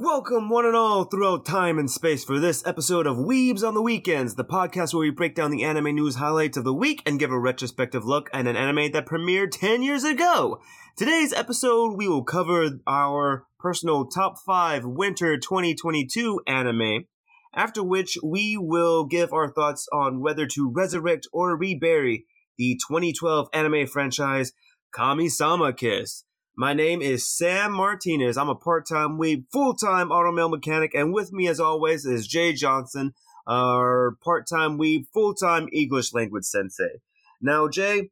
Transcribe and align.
Welcome, 0.00 0.48
one 0.48 0.64
and 0.64 0.76
all, 0.76 1.02
throughout 1.02 1.44
time 1.44 1.76
and 1.76 1.90
space 1.90 2.22
for 2.22 2.38
this 2.38 2.64
episode 2.64 3.04
of 3.04 3.16
Weebs 3.16 3.66
on 3.66 3.74
the 3.74 3.82
Weekends, 3.82 4.36
the 4.36 4.44
podcast 4.44 4.94
where 4.94 5.00
we 5.00 5.10
break 5.10 5.34
down 5.34 5.50
the 5.50 5.64
anime 5.64 5.92
news 5.96 6.14
highlights 6.14 6.56
of 6.56 6.62
the 6.62 6.72
week 6.72 7.02
and 7.04 7.18
give 7.18 7.32
a 7.32 7.38
retrospective 7.38 8.04
look 8.04 8.30
at 8.32 8.46
an 8.46 8.54
anime 8.54 8.92
that 8.92 9.06
premiered 9.06 9.50
10 9.50 9.82
years 9.82 10.04
ago. 10.04 10.60
Today's 10.96 11.32
episode, 11.32 11.96
we 11.96 12.06
will 12.06 12.22
cover 12.22 12.78
our 12.86 13.48
personal 13.58 14.06
top 14.06 14.38
5 14.46 14.84
winter 14.84 15.36
2022 15.36 16.42
anime, 16.46 17.06
after 17.52 17.82
which 17.82 18.16
we 18.22 18.56
will 18.56 19.04
give 19.04 19.32
our 19.32 19.52
thoughts 19.52 19.88
on 19.92 20.20
whether 20.20 20.46
to 20.46 20.70
resurrect 20.72 21.26
or 21.32 21.58
rebury 21.58 22.24
the 22.56 22.78
2012 22.88 23.48
anime 23.52 23.88
franchise 23.88 24.52
Kami-sama 24.92 25.72
Kiss. 25.72 26.22
My 26.60 26.72
name 26.72 27.02
is 27.02 27.24
Sam 27.24 27.70
Martinez. 27.70 28.36
I'm 28.36 28.48
a 28.48 28.56
part-time 28.56 29.16
weeb, 29.16 29.44
full-time 29.52 30.08
automail 30.08 30.50
mechanic, 30.50 30.92
and 30.92 31.14
with 31.14 31.32
me, 31.32 31.46
as 31.46 31.60
always, 31.60 32.04
is 32.04 32.26
Jay 32.26 32.52
Johnson, 32.52 33.12
our 33.46 34.16
part-time 34.24 34.76
weeb, 34.76 35.04
full-time 35.14 35.68
English 35.72 36.12
language 36.12 36.42
sensei. 36.42 36.98
Now, 37.40 37.68
Jay, 37.68 38.10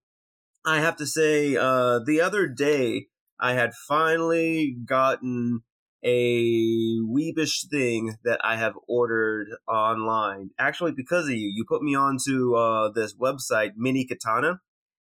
I 0.64 0.78
have 0.78 0.94
to 0.98 1.06
say, 1.06 1.56
uh, 1.56 1.98
the 1.98 2.20
other 2.20 2.46
day 2.46 3.08
I 3.40 3.54
had 3.54 3.74
finally 3.74 4.76
gotten 4.84 5.62
a 6.04 7.00
weebish 7.00 7.68
thing 7.68 8.14
that 8.22 8.38
I 8.44 8.58
have 8.58 8.74
ordered 8.86 9.48
online. 9.66 10.50
Actually, 10.56 10.92
because 10.92 11.24
of 11.24 11.32
you, 11.32 11.52
you 11.52 11.64
put 11.68 11.82
me 11.82 11.96
onto 11.96 12.54
uh, 12.54 12.92
this 12.92 13.12
website, 13.12 13.72
Mini 13.76 14.04
Katana 14.04 14.60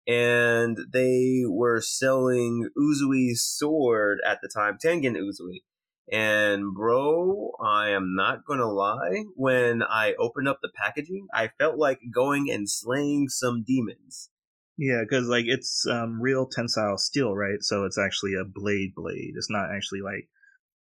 and 0.06 0.78
they 0.92 1.42
were 1.46 1.80
selling 1.80 2.68
Uzui's 2.76 3.42
sword 3.42 4.18
at 4.26 4.40
the 4.42 4.48
time, 4.48 4.78
Tengen 4.84 5.16
Uzui. 5.16 5.62
And 6.12 6.74
bro, 6.74 7.52
I 7.62 7.90
am 7.90 8.14
not 8.14 8.44
gonna 8.46 8.70
lie, 8.70 9.24
when 9.34 9.82
I 9.82 10.14
opened 10.18 10.48
up 10.48 10.58
the 10.60 10.70
packaging, 10.74 11.28
I 11.32 11.48
felt 11.58 11.78
like 11.78 12.00
going 12.12 12.50
and 12.50 12.68
slaying 12.68 13.28
some 13.28 13.64
demons. 13.66 14.30
Yeah, 14.76 15.02
because 15.02 15.28
like 15.28 15.46
it's 15.46 15.86
um, 15.86 16.20
real 16.20 16.46
tensile 16.46 16.98
steel, 16.98 17.34
right? 17.34 17.62
So 17.62 17.84
it's 17.84 17.98
actually 17.98 18.34
a 18.34 18.44
blade 18.44 18.94
blade. 18.94 19.34
It's 19.36 19.50
not 19.50 19.70
actually 19.74 20.00
like 20.02 20.28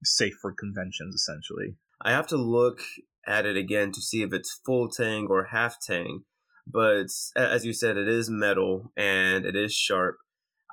safe 0.04 0.34
for 0.42 0.52
conventions, 0.52 1.16
essentially. 1.16 1.76
I 2.02 2.12
have 2.12 2.28
to 2.28 2.38
look 2.38 2.82
at 3.26 3.46
it 3.46 3.56
again 3.56 3.92
to 3.94 4.02
see 4.02 4.24
if 4.24 4.34
it's 4.34 4.60
full 4.66 4.90
tang 4.90 5.28
or 5.30 5.46
half 5.46 5.80
tang 5.80 6.24
but 6.68 7.08
as 7.36 7.66
you 7.66 7.74
said, 7.74 7.98
it 7.98 8.08
is 8.08 8.30
metal 8.30 8.92
and 8.96 9.46
it 9.46 9.56
is 9.56 9.74
sharp. 9.74 10.18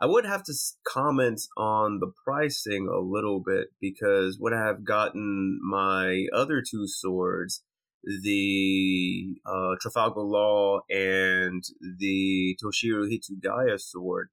I 0.02 0.06
would 0.06 0.24
have 0.24 0.42
to 0.44 0.54
comment 0.86 1.42
on 1.58 1.98
the 1.98 2.10
pricing 2.24 2.88
a 2.88 3.00
little 3.00 3.42
bit 3.44 3.68
because 3.80 4.38
would 4.40 4.54
I 4.54 4.66
have 4.66 4.84
gotten 4.84 5.60
my 5.62 6.24
other 6.32 6.62
two 6.62 6.86
swords, 6.86 7.62
the 8.02 9.36
uh, 9.44 9.76
Trafalgar 9.78 10.22
Law 10.22 10.80
and 10.88 11.62
the 11.98 12.56
Toshiro 12.64 13.06
Hitsugaya 13.10 13.78
sword, 13.78 14.30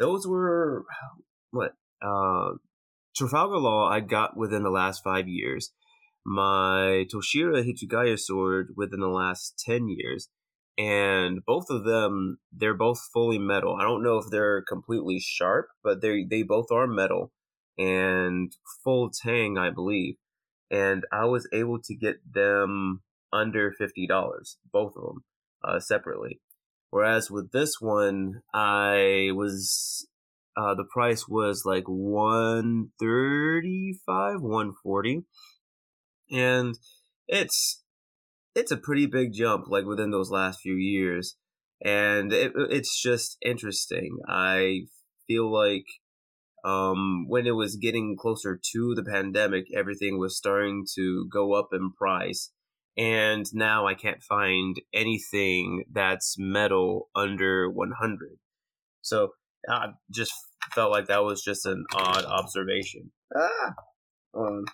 those 0.00 0.26
were 0.26 0.84
what 1.52 1.74
uh, 2.02 2.54
Trafalgar 3.14 3.58
Law 3.58 3.88
I 3.88 4.00
got 4.00 4.36
within 4.36 4.64
the 4.64 4.70
last 4.70 5.02
five 5.04 5.28
years. 5.28 5.72
My 6.26 7.06
Toshiro 7.14 7.64
Hitsugaya 7.64 8.18
sword 8.18 8.70
within 8.76 8.98
the 8.98 9.06
last 9.06 9.62
ten 9.64 9.88
years 9.88 10.28
and 10.78 11.44
both 11.44 11.66
of 11.70 11.84
them 11.84 12.38
they're 12.52 12.74
both 12.74 13.00
fully 13.12 13.38
metal. 13.38 13.76
I 13.78 13.82
don't 13.82 14.02
know 14.02 14.18
if 14.18 14.30
they're 14.30 14.62
completely 14.62 15.18
sharp, 15.20 15.68
but 15.82 16.00
they 16.00 16.24
they 16.24 16.44
both 16.44 16.70
are 16.70 16.86
metal 16.86 17.32
and 17.76 18.52
full 18.84 19.10
tang, 19.10 19.58
I 19.58 19.70
believe. 19.70 20.14
And 20.70 21.04
I 21.12 21.24
was 21.24 21.48
able 21.52 21.80
to 21.82 21.94
get 21.96 22.16
them 22.32 23.02
under 23.32 23.72
fifty 23.72 24.06
dollars, 24.06 24.58
both 24.72 24.94
of 24.96 25.02
them, 25.02 25.24
uh, 25.64 25.80
separately. 25.80 26.40
Whereas 26.90 27.30
with 27.30 27.52
this 27.52 27.80
one, 27.80 28.42
I 28.54 29.30
was 29.34 30.06
uh, 30.56 30.74
the 30.74 30.84
price 30.84 31.26
was 31.28 31.62
like 31.64 31.84
one 31.86 32.90
thirty 33.00 33.98
five, 34.06 34.40
one 34.40 34.72
forty, 34.82 35.24
and 36.30 36.78
it's 37.26 37.82
it's 38.58 38.72
a 38.72 38.76
pretty 38.76 39.06
big 39.06 39.32
jump 39.32 39.66
like 39.68 39.84
within 39.84 40.10
those 40.10 40.30
last 40.30 40.60
few 40.60 40.74
years 40.74 41.36
and 41.84 42.32
it, 42.32 42.52
it's 42.56 43.00
just 43.00 43.36
interesting. 43.40 44.18
I 44.28 44.86
feel 45.28 45.52
like 45.52 45.86
um, 46.64 47.26
when 47.28 47.46
it 47.46 47.52
was 47.52 47.76
getting 47.76 48.16
closer 48.18 48.60
to 48.72 48.94
the 48.94 49.04
pandemic 49.04 49.66
everything 49.74 50.18
was 50.18 50.36
starting 50.36 50.84
to 50.96 51.28
go 51.32 51.52
up 51.52 51.68
in 51.72 51.92
price 51.92 52.50
and 52.96 53.46
now 53.54 53.86
i 53.86 53.94
can't 53.94 54.24
find 54.24 54.80
anything 54.92 55.84
that's 55.92 56.34
metal 56.36 57.10
under 57.14 57.70
100 57.70 58.38
so 59.02 59.28
i 59.70 59.86
just 60.10 60.32
felt 60.74 60.90
like 60.90 61.06
that 61.06 61.24
was 61.24 61.42
just 61.42 61.66
an 61.66 61.84
odd 61.94 62.24
observation. 62.24 63.10
Ah! 63.36 63.74
um, 64.34 64.64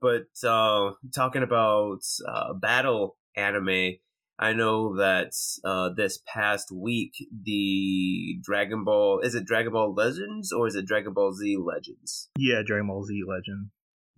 but 0.00 0.26
uh, 0.46 0.92
talking 1.14 1.42
about 1.42 2.00
uh, 2.28 2.52
battle 2.54 3.16
anime, 3.36 3.98
I 4.38 4.52
know 4.52 4.96
that 4.96 5.32
uh, 5.64 5.90
this 5.96 6.20
past 6.26 6.70
week 6.70 7.12
the 7.44 8.38
Dragon 8.42 8.84
Ball 8.84 9.20
is 9.20 9.34
it 9.34 9.46
Dragon 9.46 9.72
Ball 9.72 9.94
Legends 9.94 10.52
or 10.52 10.66
is 10.66 10.74
it 10.74 10.86
Dragon 10.86 11.12
Ball 11.14 11.32
Z 11.32 11.56
Legends? 11.58 12.28
Yeah, 12.38 12.62
Dragon 12.66 12.88
Ball 12.88 13.04
Z 13.04 13.22
Legend. 13.26 13.70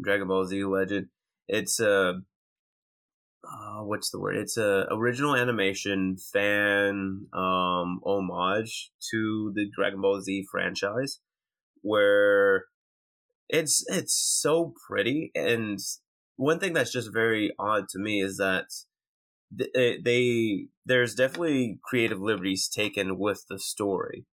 Dragon 0.03 0.29
Ball 0.29 0.45
Z 0.47 0.65
Legend. 0.65 1.07
It's 1.47 1.79
a 1.79 2.21
uh, 3.45 3.83
what's 3.85 4.11
the 4.11 4.19
word? 4.19 4.37
It's 4.37 4.57
a 4.57 4.87
original 4.91 5.37
animation 5.37 6.17
fan 6.33 7.27
um, 7.33 8.01
homage 8.05 8.91
to 9.11 9.53
the 9.55 9.67
Dragon 9.75 10.01
Ball 10.01 10.21
Z 10.21 10.47
franchise, 10.51 11.21
where 11.83 12.65
it's 13.49 13.85
it's 13.89 14.15
so 14.15 14.75
pretty. 14.89 15.31
And 15.35 15.79
one 16.37 16.59
thing 16.59 16.73
that's 16.73 16.93
just 16.93 17.13
very 17.13 17.53
odd 17.59 17.89
to 17.91 17.99
me 17.99 18.21
is 18.21 18.37
that 18.39 18.67
Eh, 19.75 19.97
they 20.03 20.67
there's 20.85 21.15
definitely 21.15 21.79
creative 21.83 22.21
liberties 22.21 22.69
taken 22.69 23.19
with 23.19 23.45
the 23.49 23.59
story, 23.59 24.27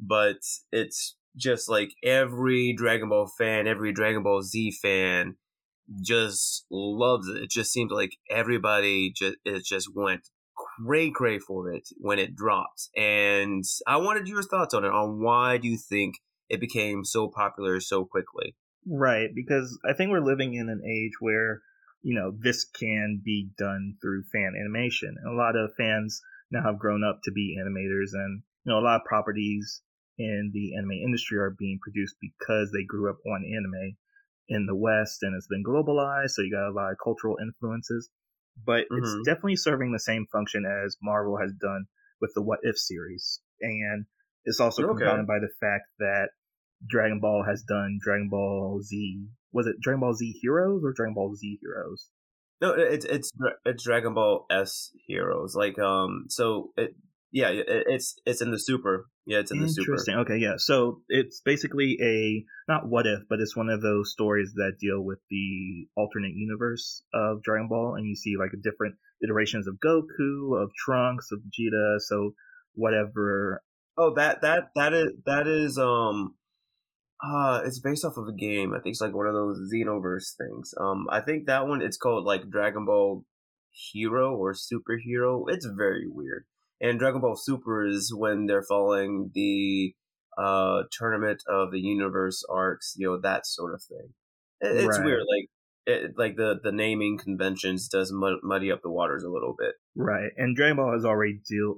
but 0.00 0.38
it's 0.70 1.16
just 1.36 1.68
like 1.68 1.90
every 2.02 2.74
Dragon 2.76 3.08
Ball 3.08 3.26
fan, 3.38 3.66
every 3.66 3.92
Dragon 3.92 4.22
Ball 4.22 4.42
Z 4.42 4.78
fan 4.82 5.36
just 6.00 6.64
loves 6.70 7.28
it. 7.28 7.42
It 7.42 7.50
just 7.50 7.72
seems 7.72 7.90
like 7.92 8.16
everybody 8.30 9.12
just 9.14 9.36
it 9.44 9.64
just 9.64 9.88
went 9.94 10.28
cray 10.56 11.10
cray 11.10 11.38
for 11.38 11.70
it 11.70 11.88
when 11.98 12.18
it 12.18 12.36
dropped. 12.36 12.88
And 12.96 13.64
I 13.86 13.96
wanted 13.96 14.28
your 14.28 14.42
thoughts 14.42 14.74
on 14.74 14.84
it. 14.84 14.92
On 14.92 15.22
why 15.22 15.58
do 15.58 15.68
you 15.68 15.76
think 15.76 16.16
it 16.48 16.60
became 16.60 17.04
so 17.04 17.28
popular 17.28 17.80
so 17.80 18.04
quickly? 18.04 18.54
Right, 18.86 19.28
because 19.34 19.78
I 19.88 19.92
think 19.92 20.10
we're 20.10 20.20
living 20.20 20.54
in 20.54 20.68
an 20.68 20.82
age 20.84 21.12
where 21.20 21.62
you 22.02 22.18
know, 22.18 22.32
this 22.42 22.64
can 22.64 23.20
be 23.24 23.50
done 23.56 23.94
through 24.02 24.24
fan 24.32 24.54
animation. 24.58 25.14
And 25.22 25.32
a 25.32 25.36
lot 25.36 25.56
of 25.56 25.70
fans 25.76 26.20
now 26.50 26.62
have 26.62 26.78
grown 26.78 27.02
up 27.04 27.20
to 27.24 27.32
be 27.32 27.56
animators 27.58 28.10
and, 28.12 28.42
you 28.64 28.72
know, 28.72 28.78
a 28.78 28.84
lot 28.84 28.96
of 28.96 29.06
properties 29.06 29.82
in 30.18 30.50
the 30.52 30.76
anime 30.76 30.92
industry 30.92 31.38
are 31.38 31.54
being 31.58 31.78
produced 31.80 32.16
because 32.20 32.70
they 32.72 32.84
grew 32.84 33.08
up 33.08 33.18
on 33.26 33.44
anime 33.44 33.96
in 34.48 34.66
the 34.66 34.76
West 34.76 35.22
and 35.22 35.34
it's 35.34 35.46
been 35.46 35.64
globalized. 35.64 36.30
So 36.30 36.42
you 36.42 36.52
got 36.52 36.68
a 36.68 36.74
lot 36.74 36.92
of 36.92 36.98
cultural 37.02 37.36
influences, 37.40 38.10
but 38.64 38.84
mm-hmm. 38.90 38.98
it's 38.98 39.16
definitely 39.24 39.56
serving 39.56 39.92
the 39.92 40.00
same 40.00 40.26
function 40.30 40.64
as 40.66 40.96
Marvel 41.02 41.38
has 41.38 41.52
done 41.60 41.86
with 42.20 42.32
the 42.34 42.42
What 42.42 42.60
If 42.62 42.76
series. 42.76 43.40
And 43.60 44.06
it's 44.44 44.60
also 44.60 44.82
okay. 44.82 44.98
compounded 44.98 45.26
by 45.26 45.38
the 45.38 45.50
fact 45.60 45.86
that 46.00 46.30
Dragon 46.86 47.20
Ball 47.20 47.44
has 47.48 47.62
done 47.62 47.98
Dragon 48.02 48.28
Ball 48.28 48.80
Z 48.82 49.28
was 49.52 49.66
it 49.66 49.76
Dragon 49.80 50.00
Ball 50.00 50.14
Z 50.14 50.38
Heroes 50.40 50.82
or 50.84 50.92
Dragon 50.92 51.14
Ball 51.14 51.34
Z 51.34 51.58
Heroes? 51.60 52.08
No, 52.60 52.74
it's 52.74 53.04
it's 53.04 53.30
it's 53.64 53.84
Dragon 53.84 54.14
Ball 54.14 54.46
S 54.50 54.90
Heroes. 55.06 55.54
Like 55.54 55.78
um, 55.78 56.26
so 56.28 56.70
it 56.76 56.94
yeah, 57.32 57.48
it, 57.48 57.64
it's 57.66 58.14
it's 58.26 58.42
in 58.42 58.50
the 58.50 58.58
Super. 58.58 59.08
Yeah, 59.24 59.38
it's 59.38 59.50
in 59.50 59.60
the 59.60 59.68
Super. 59.68 59.92
Interesting. 59.92 60.16
Okay, 60.16 60.36
yeah. 60.36 60.54
So 60.58 61.00
it's 61.08 61.40
basically 61.44 61.96
a 62.02 62.44
not 62.70 62.88
what 62.88 63.06
if, 63.06 63.20
but 63.28 63.40
it's 63.40 63.56
one 63.56 63.68
of 63.68 63.80
those 63.80 64.12
stories 64.12 64.52
that 64.54 64.76
deal 64.78 65.00
with 65.00 65.18
the 65.30 65.86
alternate 65.96 66.34
universe 66.34 67.02
of 67.14 67.42
Dragon 67.42 67.68
Ball, 67.68 67.94
and 67.96 68.06
you 68.06 68.14
see 68.14 68.36
like 68.38 68.50
different 68.62 68.96
iterations 69.24 69.66
of 69.66 69.78
Goku, 69.84 70.62
of 70.62 70.70
Trunks, 70.74 71.28
of 71.32 71.40
Vegeta. 71.40 71.98
So 72.00 72.34
whatever. 72.74 73.62
Oh, 73.96 74.14
that 74.14 74.42
that 74.42 74.68
that 74.76 74.92
is 74.92 75.12
that 75.26 75.46
is 75.46 75.78
um 75.78 76.34
uh, 77.22 77.60
it's 77.64 77.78
based 77.78 78.04
off 78.04 78.16
of 78.16 78.26
a 78.26 78.32
game. 78.32 78.72
I 78.72 78.80
think 78.80 78.94
it's 78.94 79.00
like 79.00 79.14
one 79.14 79.26
of 79.26 79.34
those 79.34 79.72
Xenoverse 79.72 80.34
things. 80.36 80.74
Um, 80.78 81.06
I 81.10 81.20
think 81.20 81.46
that 81.46 81.68
one 81.68 81.80
it's 81.80 81.96
called 81.96 82.24
like 82.24 82.50
Dragon 82.50 82.84
Ball 82.84 83.24
Hero 83.70 84.34
or 84.34 84.54
Superhero. 84.54 85.44
It's 85.48 85.66
very 85.66 86.06
weird. 86.08 86.44
And 86.80 86.98
Dragon 86.98 87.20
Ball 87.20 87.36
Super 87.36 87.86
is 87.86 88.12
when 88.14 88.46
they're 88.46 88.64
following 88.64 89.30
the 89.34 89.94
uh 90.36 90.84
tournament 90.90 91.42
of 91.46 91.70
the 91.70 91.80
universe 91.80 92.42
arcs, 92.50 92.94
you 92.96 93.06
know, 93.06 93.20
that 93.20 93.46
sort 93.46 93.74
of 93.74 93.82
thing. 93.82 94.14
It, 94.60 94.84
it's 94.84 94.98
right. 94.98 95.04
weird. 95.04 95.20
Like 95.20 95.48
it, 95.86 96.12
like 96.16 96.36
the 96.36 96.58
the 96.62 96.72
naming 96.72 97.18
conventions 97.18 97.88
does 97.88 98.12
muddy 98.12 98.72
up 98.72 98.82
the 98.82 98.90
waters 98.90 99.22
a 99.22 99.30
little 99.30 99.54
bit. 99.56 99.74
Right, 99.94 100.30
and 100.36 100.56
Dragon 100.56 100.76
Ball 100.76 100.92
has 100.92 101.04
already 101.04 101.40
deal, 101.48 101.76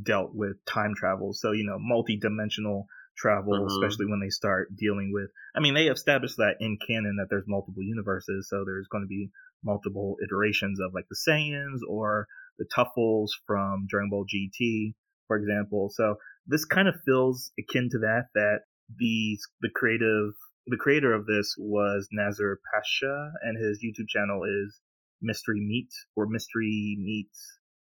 dealt 0.00 0.34
with 0.34 0.64
time 0.66 0.94
travel, 0.96 1.32
so 1.32 1.52
you 1.52 1.64
know 1.64 1.78
multi-dimensional 1.78 2.86
travel, 3.16 3.52
mm-hmm. 3.54 3.66
especially 3.66 4.06
when 4.06 4.20
they 4.20 4.30
start 4.30 4.74
dealing 4.76 5.10
with. 5.12 5.30
I 5.54 5.60
mean, 5.60 5.74
they 5.74 5.86
established 5.86 6.36
that 6.38 6.56
in 6.60 6.78
canon 6.86 7.16
that 7.18 7.26
there's 7.30 7.44
multiple 7.46 7.82
universes, 7.82 8.48
so 8.48 8.64
there's 8.64 8.88
going 8.88 9.04
to 9.04 9.08
be 9.08 9.30
multiple 9.64 10.16
iterations 10.22 10.78
of 10.80 10.92
like 10.94 11.06
the 11.08 11.16
Saiyans 11.16 11.80
or 11.88 12.26
the 12.58 12.66
Tuffles 12.66 13.30
from 13.46 13.86
Dragon 13.88 14.10
Ball 14.10 14.24
GT, 14.24 14.94
for 15.26 15.36
example. 15.36 15.90
So 15.92 16.16
this 16.46 16.64
kind 16.64 16.88
of 16.88 16.94
feels 17.04 17.52
akin 17.58 17.88
to 17.92 17.98
that. 18.00 18.26
That 18.34 18.60
the 18.96 19.38
the 19.60 19.70
creative 19.74 20.34
the 20.66 20.76
creator 20.76 21.12
of 21.12 21.26
this 21.26 21.54
was 21.58 22.08
Nazar 22.12 22.58
Pasha, 22.72 23.32
and 23.42 23.62
his 23.62 23.84
YouTube 23.84 24.08
channel 24.08 24.42
is 24.44 24.80
Mystery 25.20 25.60
Meat 25.60 25.90
or 26.16 26.26
Mystery 26.26 26.96
Meat 27.00 27.30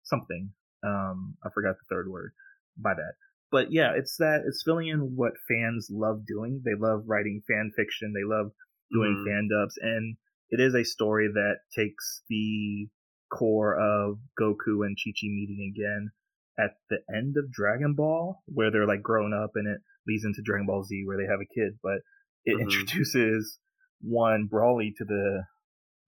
something. 0.04 0.52
Um, 0.84 1.36
I 1.44 1.48
forgot 1.52 1.76
the 1.76 1.94
third 1.94 2.08
word. 2.08 2.32
By 2.76 2.94
that, 2.94 3.14
but 3.50 3.72
yeah, 3.72 3.92
it's 3.96 4.16
that 4.18 4.42
it's 4.46 4.62
filling 4.64 4.88
in 4.88 5.16
what 5.16 5.32
fans 5.48 5.88
love 5.90 6.26
doing. 6.26 6.62
They 6.64 6.74
love 6.78 7.04
writing 7.06 7.42
fan 7.48 7.70
fiction. 7.76 8.12
They 8.12 8.24
love 8.24 8.52
doing 8.92 9.16
mm. 9.16 9.24
fan 9.24 9.48
dubs, 9.48 9.74
and 9.80 10.16
it 10.50 10.60
is 10.60 10.74
a 10.74 10.84
story 10.84 11.28
that 11.32 11.56
takes 11.76 12.22
the 12.28 12.88
core 13.32 13.74
of 13.74 14.18
Goku 14.40 14.84
and 14.84 14.96
Chi 14.96 15.10
Chi 15.10 15.28
meeting 15.28 15.72
again 15.74 16.10
at 16.58 16.72
the 16.90 16.98
end 17.14 17.36
of 17.36 17.52
Dragon 17.52 17.94
Ball, 17.94 18.42
where 18.46 18.70
they're 18.70 18.86
like 18.86 19.02
grown 19.02 19.32
up, 19.32 19.52
and 19.54 19.68
it 19.68 19.80
leads 20.06 20.24
into 20.24 20.42
Dragon 20.42 20.66
Ball 20.66 20.84
Z, 20.84 21.04
where 21.06 21.16
they 21.16 21.30
have 21.30 21.40
a 21.40 21.54
kid. 21.54 21.78
But 21.82 22.00
it 22.44 22.54
mm-hmm. 22.54 22.62
introduces 22.62 23.58
one 24.00 24.48
Broly 24.52 24.90
to 24.96 25.04
the 25.04 25.44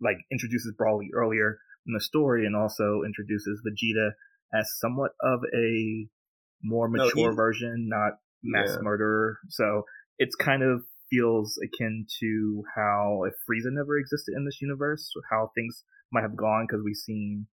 like 0.00 0.18
introduces 0.30 0.74
Broly 0.80 1.08
earlier 1.14 1.58
in 1.86 1.94
the 1.94 2.00
story, 2.00 2.46
and 2.46 2.56
also 2.56 3.02
introduces 3.04 3.62
Vegeta 3.66 4.10
as 4.52 4.68
somewhat 4.78 5.12
of 5.22 5.40
a 5.54 6.06
more 6.62 6.88
mature 6.88 7.10
no, 7.14 7.30
he, 7.30 7.36
version, 7.36 7.88
not 7.88 8.12
mass 8.42 8.70
yeah. 8.70 8.78
murderer. 8.82 9.38
So 9.48 9.84
it's 10.18 10.34
kind 10.34 10.62
of 10.62 10.82
feels 11.10 11.58
akin 11.62 12.06
to 12.20 12.62
how 12.74 13.22
if 13.26 13.34
Frieza 13.48 13.72
never 13.72 13.98
existed 13.98 14.34
in 14.36 14.44
this 14.44 14.60
universe, 14.60 15.10
how 15.30 15.50
things 15.54 15.84
might 16.12 16.22
have 16.22 16.36
gone 16.36 16.66
because 16.68 16.82
we've 16.84 16.96
seen 16.96 17.46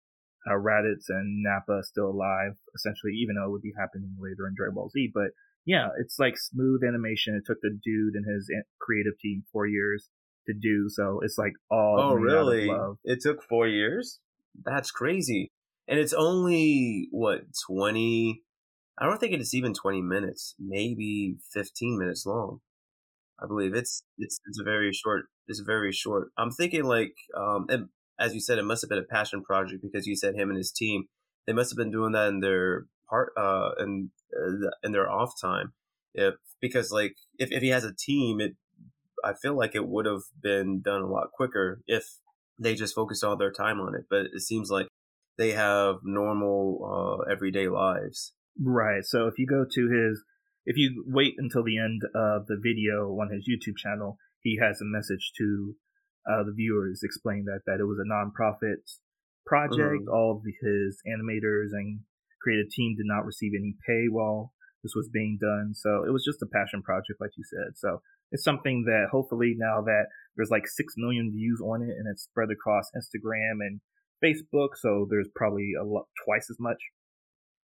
uh, 0.47 0.55
Raditz 0.55 1.09
and 1.09 1.43
Nappa 1.43 1.83
still 1.83 2.11
alive, 2.11 2.53
essentially, 2.75 3.13
even 3.15 3.37
though 3.37 3.49
it 3.49 3.53
would 3.53 3.63
be 3.63 3.73
happening 3.79 4.15
later 4.19 4.47
in 4.47 4.55
Dragon 4.57 4.75
Ball 4.75 4.91
Z. 4.91 5.11
But 5.13 5.31
yeah, 5.65 5.89
it's 5.99 6.19
like 6.19 6.39
smooth 6.39 6.83
animation. 6.87 7.35
It 7.35 7.45
took 7.47 7.61
the 7.63 7.77
dude 7.85 8.15
and 8.15 8.25
his 8.25 8.51
creative 8.81 9.19
team 9.21 9.43
four 9.53 9.67
years 9.67 10.09
to 10.47 10.55
do, 10.55 10.89
so 10.89 11.21
it's 11.23 11.37
like 11.39 11.55
all. 11.71 12.13
Oh, 12.13 12.15
really? 12.15 12.71
It 13.05 13.19
took 13.21 13.43
four 13.43 13.67
years. 13.67 14.21
That's 14.65 14.91
crazy, 14.91 15.51
and 15.89 15.99
it's 15.99 16.13
only 16.13 17.09
what 17.11 17.41
twenty. 17.69 18.43
I 18.99 19.07
don't 19.07 19.19
think 19.19 19.33
it's 19.35 19.55
even 19.55 19.75
twenty 19.75 20.03
minutes. 20.03 20.55
Maybe 20.59 21.37
fifteen 21.53 21.99
minutes 21.99 22.25
long. 22.27 22.61
I 23.43 23.47
believe 23.47 23.75
it's 23.75 24.03
it's 24.19 24.41
it's 24.47 24.61
a 24.61 24.65
very 24.65 24.93
short. 24.93 25.27
It's 25.49 25.61
very 25.61 25.93
short. 25.93 26.29
I'm 26.39 26.51
thinking 26.51 26.85
like 26.85 27.15
um, 27.37 27.67
and 27.69 27.89
as 28.19 28.35
you 28.35 28.41
said, 28.41 28.59
it 28.59 28.65
must 28.65 28.83
have 28.83 28.89
been 28.91 28.99
a 28.99 29.15
passion 29.15 29.43
project 29.45 29.83
because 29.83 30.07
you 30.07 30.17
said 30.17 30.35
him 30.35 30.51
and 30.51 30.59
his 30.59 30.73
team. 30.73 31.05
They 31.47 31.53
must 31.53 31.71
have 31.71 31.77
been 31.77 31.93
doing 31.93 32.13
that 32.13 32.29
in 32.29 32.41
their 32.41 32.87
part 33.11 33.33
uh 33.37 33.71
in 33.79 34.11
uh, 34.37 34.71
in 34.83 34.93
their 34.93 35.11
off 35.11 35.33
time. 35.41 35.75
If 36.15 36.35
because 36.61 36.91
like 36.93 37.17
if 37.39 37.53
if 37.53 37.63
he 37.63 37.69
has 37.69 37.85
a 37.85 37.95
team, 37.95 38.41
it 38.41 38.57
I 39.25 39.35
feel 39.35 39.57
like 39.57 39.75
it 39.75 39.89
would 39.89 40.07
have 40.07 40.23
been 40.43 40.81
done 40.83 41.03
a 41.03 41.11
lot 41.11 41.33
quicker 41.33 41.83
if 41.87 42.05
they 42.59 42.75
just 42.75 42.95
focused 42.95 43.25
all 43.25 43.37
their 43.37 43.53
time 43.53 43.81
on 43.81 43.95
it. 43.95 44.07
But 44.11 44.27
it 44.35 44.43
seems 44.43 44.71
like 44.71 44.89
they 45.39 45.53
have 45.53 45.97
normal 46.05 47.21
uh, 47.27 47.31
everyday 47.33 47.69
lives. 47.69 48.33
Right. 48.61 49.05
So 49.05 49.27
if 49.27 49.39
you 49.39 49.47
go 49.47 49.65
to 49.65 49.89
his 49.89 50.25
if 50.67 50.77
you 50.77 51.05
wait 51.07 51.35
until 51.39 51.63
the 51.63 51.79
end 51.79 52.03
of 52.15 52.47
the 52.47 52.59
video 52.61 53.15
on 53.23 53.31
his 53.31 53.49
YouTube 53.49 53.77
channel, 53.77 54.19
he 54.43 54.59
has 54.61 54.81
a 54.81 54.85
message 54.85 55.31
to 55.39 55.75
uh, 56.27 56.43
the 56.43 56.53
viewers 56.53 57.01
explaining 57.03 57.45
that 57.45 57.61
that 57.67 57.79
it 57.81 57.87
was 57.87 57.99
a 57.99 58.09
nonprofit 58.09 58.83
project. 59.47 60.07
Mm-hmm. 60.07 60.15
All 60.15 60.37
of 60.37 60.43
his 60.43 61.01
animators 61.07 61.71
and 61.73 62.01
creative 62.43 62.71
team 62.71 62.97
did 62.97 63.07
not 63.07 63.25
receive 63.25 63.53
any 63.57 63.75
pay 63.87 64.07
while 64.11 64.53
this 64.83 64.95
was 64.95 65.09
being 65.13 65.39
done. 65.41 65.73
So 65.75 66.05
it 66.07 66.13
was 66.13 66.25
just 66.25 66.43
a 66.43 66.47
passion 66.47 66.83
project, 66.83 67.21
like 67.21 67.35
you 67.37 67.45
said. 67.45 67.77
So 67.77 68.03
it's 68.33 68.45
something 68.45 68.85
that 68.87 69.09
hopefully 69.11 69.55
now 69.57 69.83
that 69.83 70.07
there's 70.35 70.51
like 70.51 70.67
six 70.67 70.95
million 70.97 71.33
views 71.33 71.61
on 71.61 71.83
it 71.83 71.95
and 71.97 72.07
it's 72.11 72.25
spread 72.25 72.51
across 72.51 72.91
Instagram 72.95 73.63
and 73.63 73.81
Facebook, 74.23 74.71
so 74.77 75.07
there's 75.09 75.29
probably 75.35 75.73
a 75.79 75.85
lot 75.85 76.07
twice 76.25 76.49
as 76.51 76.57
much 76.59 76.79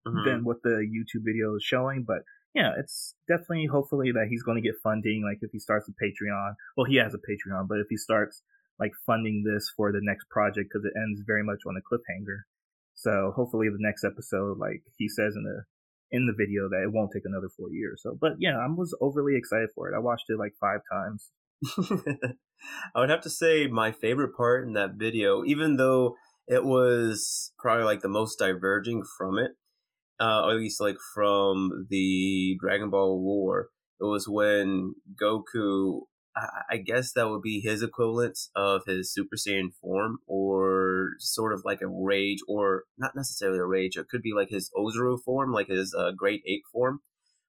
mm-hmm. 0.06 0.29
than 0.29 0.45
what 0.45 0.62
the 0.62 0.87
YouTube 0.87 1.25
video 1.25 1.56
is 1.56 1.65
showing. 1.65 2.05
But 2.06 2.23
yeah, 2.55 2.73
it's 2.79 3.15
definitely 3.29 3.67
hopefully 3.67 4.12
that 4.12 4.29
he's 4.31 4.43
going 4.43 4.62
to 4.62 4.67
get 4.67 4.81
funding. 4.83 5.25
Like 5.25 5.39
if 5.43 5.51
he 5.53 5.59
starts 5.59 5.89
a 5.89 5.93
Patreon, 5.93 6.55
well, 6.77 6.87
he 6.87 6.97
has 6.97 7.15
a 7.15 7.19
Patreon, 7.19 7.67
but 7.69 7.79
if 7.79 7.87
he 7.91 7.97
starts 7.97 8.43
like 8.79 8.93
funding 9.06 9.45
this 9.45 9.71
for 9.77 9.93
the 9.93 10.01
next 10.03 10.29
project 10.31 10.71
because 10.73 10.85
it 10.85 10.99
ends 10.99 11.23
very 11.27 11.43
much 11.45 11.61
on 11.67 11.77
a 11.77 11.81
cliffhanger. 11.81 12.43
So 12.95 13.33
hopefully 13.35 13.69
the 13.69 13.79
next 13.79 14.05
episode, 14.05 14.59
like 14.59 14.83
he 14.97 15.09
says 15.09 15.35
in 15.37 15.45
the 15.45 15.65
in 16.11 16.27
the 16.27 16.35
video, 16.37 16.69
that 16.69 16.85
it 16.85 16.93
won't 16.93 17.11
take 17.12 17.25
another 17.25 17.49
four 17.57 17.71
years. 17.73 18.00
So, 18.03 18.17
but 18.21 18.35
yeah, 18.39 18.57
I 18.57 18.67
was 18.69 18.97
overly 19.00 19.37
excited 19.37 19.71
for 19.75 19.91
it. 19.91 19.97
I 19.97 19.99
watched 19.99 20.27
it 20.29 20.39
like 20.39 20.53
five 20.61 20.81
times. 20.91 21.31
I 22.95 23.00
would 23.00 23.11
have 23.11 23.23
to 23.23 23.31
say 23.31 23.67
my 23.67 23.91
favorite 23.91 24.37
part 24.37 24.67
in 24.67 24.75
that 24.75 24.95
video, 24.95 25.45
even 25.45 25.77
though 25.77 26.15
it 26.47 26.65
was 26.65 27.53
probably 27.59 27.85
like 27.85 28.00
the 28.00 28.09
most 28.09 28.39
diverging 28.39 29.03
from 29.19 29.39
it, 29.39 29.53
uh, 30.20 30.43
or 30.44 30.52
at 30.52 30.56
least 30.56 30.81
like 30.81 30.96
from 31.14 31.87
the 31.90 32.56
Dragon 32.61 32.90
Ball 32.90 33.20
War. 33.20 33.69
It 34.00 34.05
was 34.05 34.28
when 34.28 34.94
Goku, 35.20 36.02
I, 36.37 36.78
guess 36.78 37.12
that 37.12 37.28
would 37.28 37.43
be 37.43 37.61
his 37.61 37.82
equivalent 37.82 38.38
of 38.56 38.82
his 38.87 39.12
Super 39.12 39.37
Saiyan 39.37 39.72
form, 39.81 40.19
or 40.26 41.11
sort 41.20 41.52
of 41.52 41.62
like 41.64 41.81
a 41.81 41.87
rage, 41.87 42.40
or 42.49 42.84
not 42.99 43.14
necessarily 43.14 43.58
a 43.58 43.64
rage. 43.64 43.96
It 43.96 44.08
could 44.08 44.22
be 44.22 44.32
like 44.34 44.49
his 44.50 44.70
Ozaru 44.76 45.19
form, 45.25 45.52
like 45.52 45.69
his 45.69 45.94
uh, 45.96 46.11
Great 46.11 46.43
Ape 46.46 46.64
form, 46.72 47.00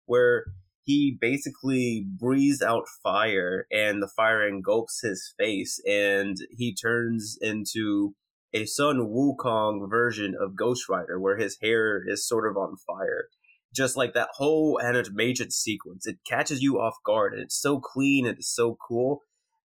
where 0.06 0.46
he 0.86 1.18
basically 1.20 2.06
breathes 2.08 2.62
out 2.62 2.86
fire 3.02 3.66
and 3.72 4.02
the 4.02 4.08
fire 4.08 4.48
engulfs 4.48 5.02
his 5.02 5.34
face 5.38 5.82
and 5.88 6.38
he 6.52 6.76
turns 6.76 7.38
into 7.42 8.14
a 8.54 8.66
Sun 8.66 8.98
Wukong 8.98 9.90
version 9.90 10.36
of 10.40 10.56
Ghost 10.56 10.88
Rider, 10.90 11.20
where 11.20 11.38
his 11.38 11.58
hair 11.62 12.02
is 12.08 12.28
sort 12.28 12.50
of 12.50 12.58
on 12.58 12.78
fire. 12.78 13.28
Just 13.74 13.98
like 13.98 14.14
that 14.14 14.30
whole 14.36 14.80
animation 14.82 15.52
sequence, 15.52 16.08
it 16.08 16.20
catches 16.26 16.62
you 16.62 16.80
off 16.80 16.96
guard, 17.06 17.34
and 17.34 17.42
it's 17.42 17.60
so 17.60 17.80
clean 17.80 18.26
and 18.26 18.38
it's 18.38 18.54
so 18.54 18.78
cool 18.88 19.22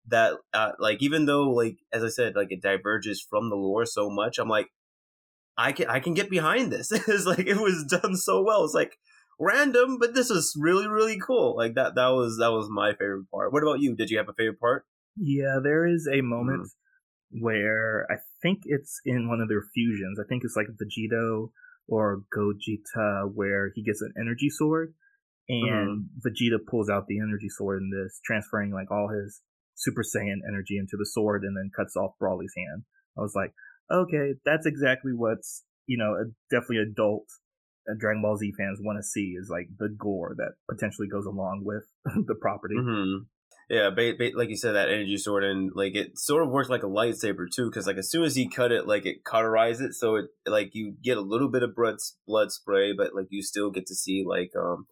that, 0.07 0.33
uh, 0.53 0.71
like, 0.79 1.01
even 1.01 1.25
though, 1.25 1.49
like, 1.49 1.77
as 1.93 2.03
I 2.03 2.09
said, 2.09 2.35
like, 2.35 2.51
it 2.51 2.61
diverges 2.61 3.25
from 3.27 3.49
the 3.49 3.55
lore 3.55 3.85
so 3.85 4.09
much, 4.09 4.37
I'm 4.37 4.49
like, 4.49 4.67
I 5.57 5.71
can 5.71 5.87
I 5.87 5.99
can 5.99 6.13
get 6.13 6.29
behind 6.29 6.71
this. 6.71 6.91
it's 7.07 7.25
like 7.25 7.47
it 7.47 7.57
was 7.57 7.85
done 7.85 8.15
so 8.15 8.41
well. 8.41 8.63
It's 8.63 8.73
like 8.73 8.97
random, 9.39 9.97
but 9.99 10.13
this 10.13 10.29
is 10.29 10.55
really 10.59 10.87
really 10.87 11.19
cool. 11.19 11.55
Like 11.55 11.75
that 11.75 11.95
that 11.95 12.07
was 12.09 12.37
that 12.39 12.51
was 12.51 12.69
my 12.69 12.91
favorite 12.93 13.29
part. 13.31 13.53
What 13.53 13.63
about 13.63 13.79
you? 13.79 13.95
Did 13.95 14.09
you 14.09 14.17
have 14.17 14.29
a 14.29 14.33
favorite 14.33 14.59
part? 14.59 14.85
Yeah, 15.17 15.59
there 15.61 15.85
is 15.85 16.07
a 16.11 16.21
moment 16.21 16.63
mm 16.63 16.71
where 17.39 18.05
I 18.11 18.15
think 18.41 18.61
it's 18.65 18.99
in 19.05 19.29
one 19.29 19.41
of 19.41 19.49
their 19.49 19.63
fusions. 19.73 20.19
I 20.19 20.27
think 20.27 20.43
it's 20.43 20.55
like 20.55 20.67
Vegito 20.67 21.51
or 21.87 22.23
Gogeta 22.35 23.31
where 23.33 23.71
he 23.75 23.83
gets 23.83 24.01
an 24.01 24.13
energy 24.19 24.49
sword 24.49 24.93
and 25.49 26.05
mm-hmm. 26.05 26.27
Vegeta 26.27 26.57
pulls 26.65 26.89
out 26.89 27.07
the 27.07 27.19
energy 27.19 27.49
sword 27.49 27.81
in 27.81 27.89
this, 27.89 28.19
transferring 28.25 28.71
like 28.71 28.91
all 28.91 29.09
his 29.09 29.41
Super 29.75 30.03
Saiyan 30.03 30.39
energy 30.47 30.77
into 30.77 30.97
the 30.97 31.05
sword 31.05 31.43
and 31.43 31.57
then 31.57 31.71
cuts 31.75 31.95
off 31.95 32.11
Broly's 32.21 32.53
hand. 32.55 32.83
I 33.17 33.21
was 33.21 33.33
like, 33.35 33.53
okay, 33.91 34.35
that's 34.45 34.65
exactly 34.65 35.11
what's, 35.13 35.63
you 35.87 35.97
know, 35.97 36.15
definitely 36.49 36.77
adult 36.77 37.25
uh, 37.89 37.95
Dragon 37.97 38.21
Ball 38.21 38.37
Z 38.37 38.53
fans 38.57 38.79
want 38.81 38.99
to 38.99 39.03
see 39.03 39.35
is 39.39 39.49
like 39.49 39.67
the 39.77 39.89
gore 39.89 40.35
that 40.37 40.53
potentially 40.69 41.07
goes 41.07 41.25
along 41.25 41.63
with 41.65 41.83
the 42.05 42.35
property. 42.35 42.75
Mm-hmm. 42.75 43.23
Yeah, 43.71 43.89
ba- 43.89 44.15
ba- 44.19 44.31
like 44.35 44.49
you 44.49 44.57
said, 44.57 44.73
that 44.73 44.89
energy 44.89 45.15
sword 45.15 45.45
and 45.45 45.71
like 45.73 45.95
it 45.95 46.19
sort 46.19 46.43
of 46.43 46.49
works 46.49 46.67
like 46.67 46.83
a 46.83 46.87
lightsaber 46.87 47.45
too, 47.49 47.69
because 47.69 47.87
like 47.87 47.95
as 47.95 48.11
soon 48.11 48.25
as 48.25 48.35
he 48.35 48.49
cut 48.49 48.73
it, 48.73 48.85
like 48.85 49.05
it 49.05 49.23
cauterizes 49.23 49.79
it, 49.79 49.93
so 49.93 50.17
it 50.17 50.25
like 50.45 50.71
you 50.73 50.93
get 51.01 51.17
a 51.17 51.21
little 51.21 51.47
bit 51.49 51.63
of 51.63 51.73
blood 51.73 51.95
blood 52.27 52.51
spray, 52.51 52.91
but 52.91 53.15
like 53.15 53.27
you 53.29 53.41
still 53.41 53.71
get 53.71 53.85
to 53.87 53.95
see 53.95 54.25
like 54.27 54.51
um 54.57 54.87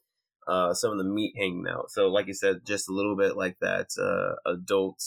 uh 0.48 0.74
some 0.74 0.94
of 0.94 0.98
the 0.98 1.04
meat 1.04 1.34
hanging 1.38 1.66
out. 1.70 1.92
So 1.92 2.08
like 2.08 2.28
you 2.28 2.34
said, 2.34 2.62
just 2.66 2.90
a 2.90 2.94
little 2.94 3.18
bit 3.18 3.36
like 3.36 3.58
that 3.60 3.88
uh 4.02 4.50
adult 4.50 5.04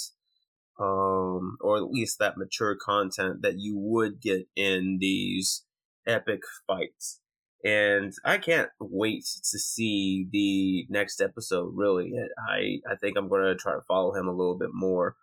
um 0.79 1.57
or 1.63 1.79
at 1.79 1.91
least 1.91 2.19
that 2.19 2.37
mature 2.37 2.77
content 2.77 3.41
that 3.41 3.55
you 3.59 3.79
would 3.79 4.21
get 4.21 4.49
in 4.55 4.99
these 5.01 5.65
epic 6.07 6.43
fights 6.67 7.22
and 7.65 8.13
I 8.25 8.39
can't 8.39 8.71
wait 8.81 9.25
to 9.51 9.59
see 9.59 10.27
the 10.33 10.87
next 10.91 11.21
episode. 11.21 11.73
Really, 11.77 12.13
I 12.39 12.81
I 12.91 12.97
think 12.97 13.17
I'm 13.17 13.29
going 13.29 13.43
to 13.43 13.55
try 13.57 13.73
to 13.75 13.83
follow 13.89 14.15
him 14.15 14.29
a 14.29 14.33
little 14.35 14.59
bit 14.59 14.71
more. 14.73 15.17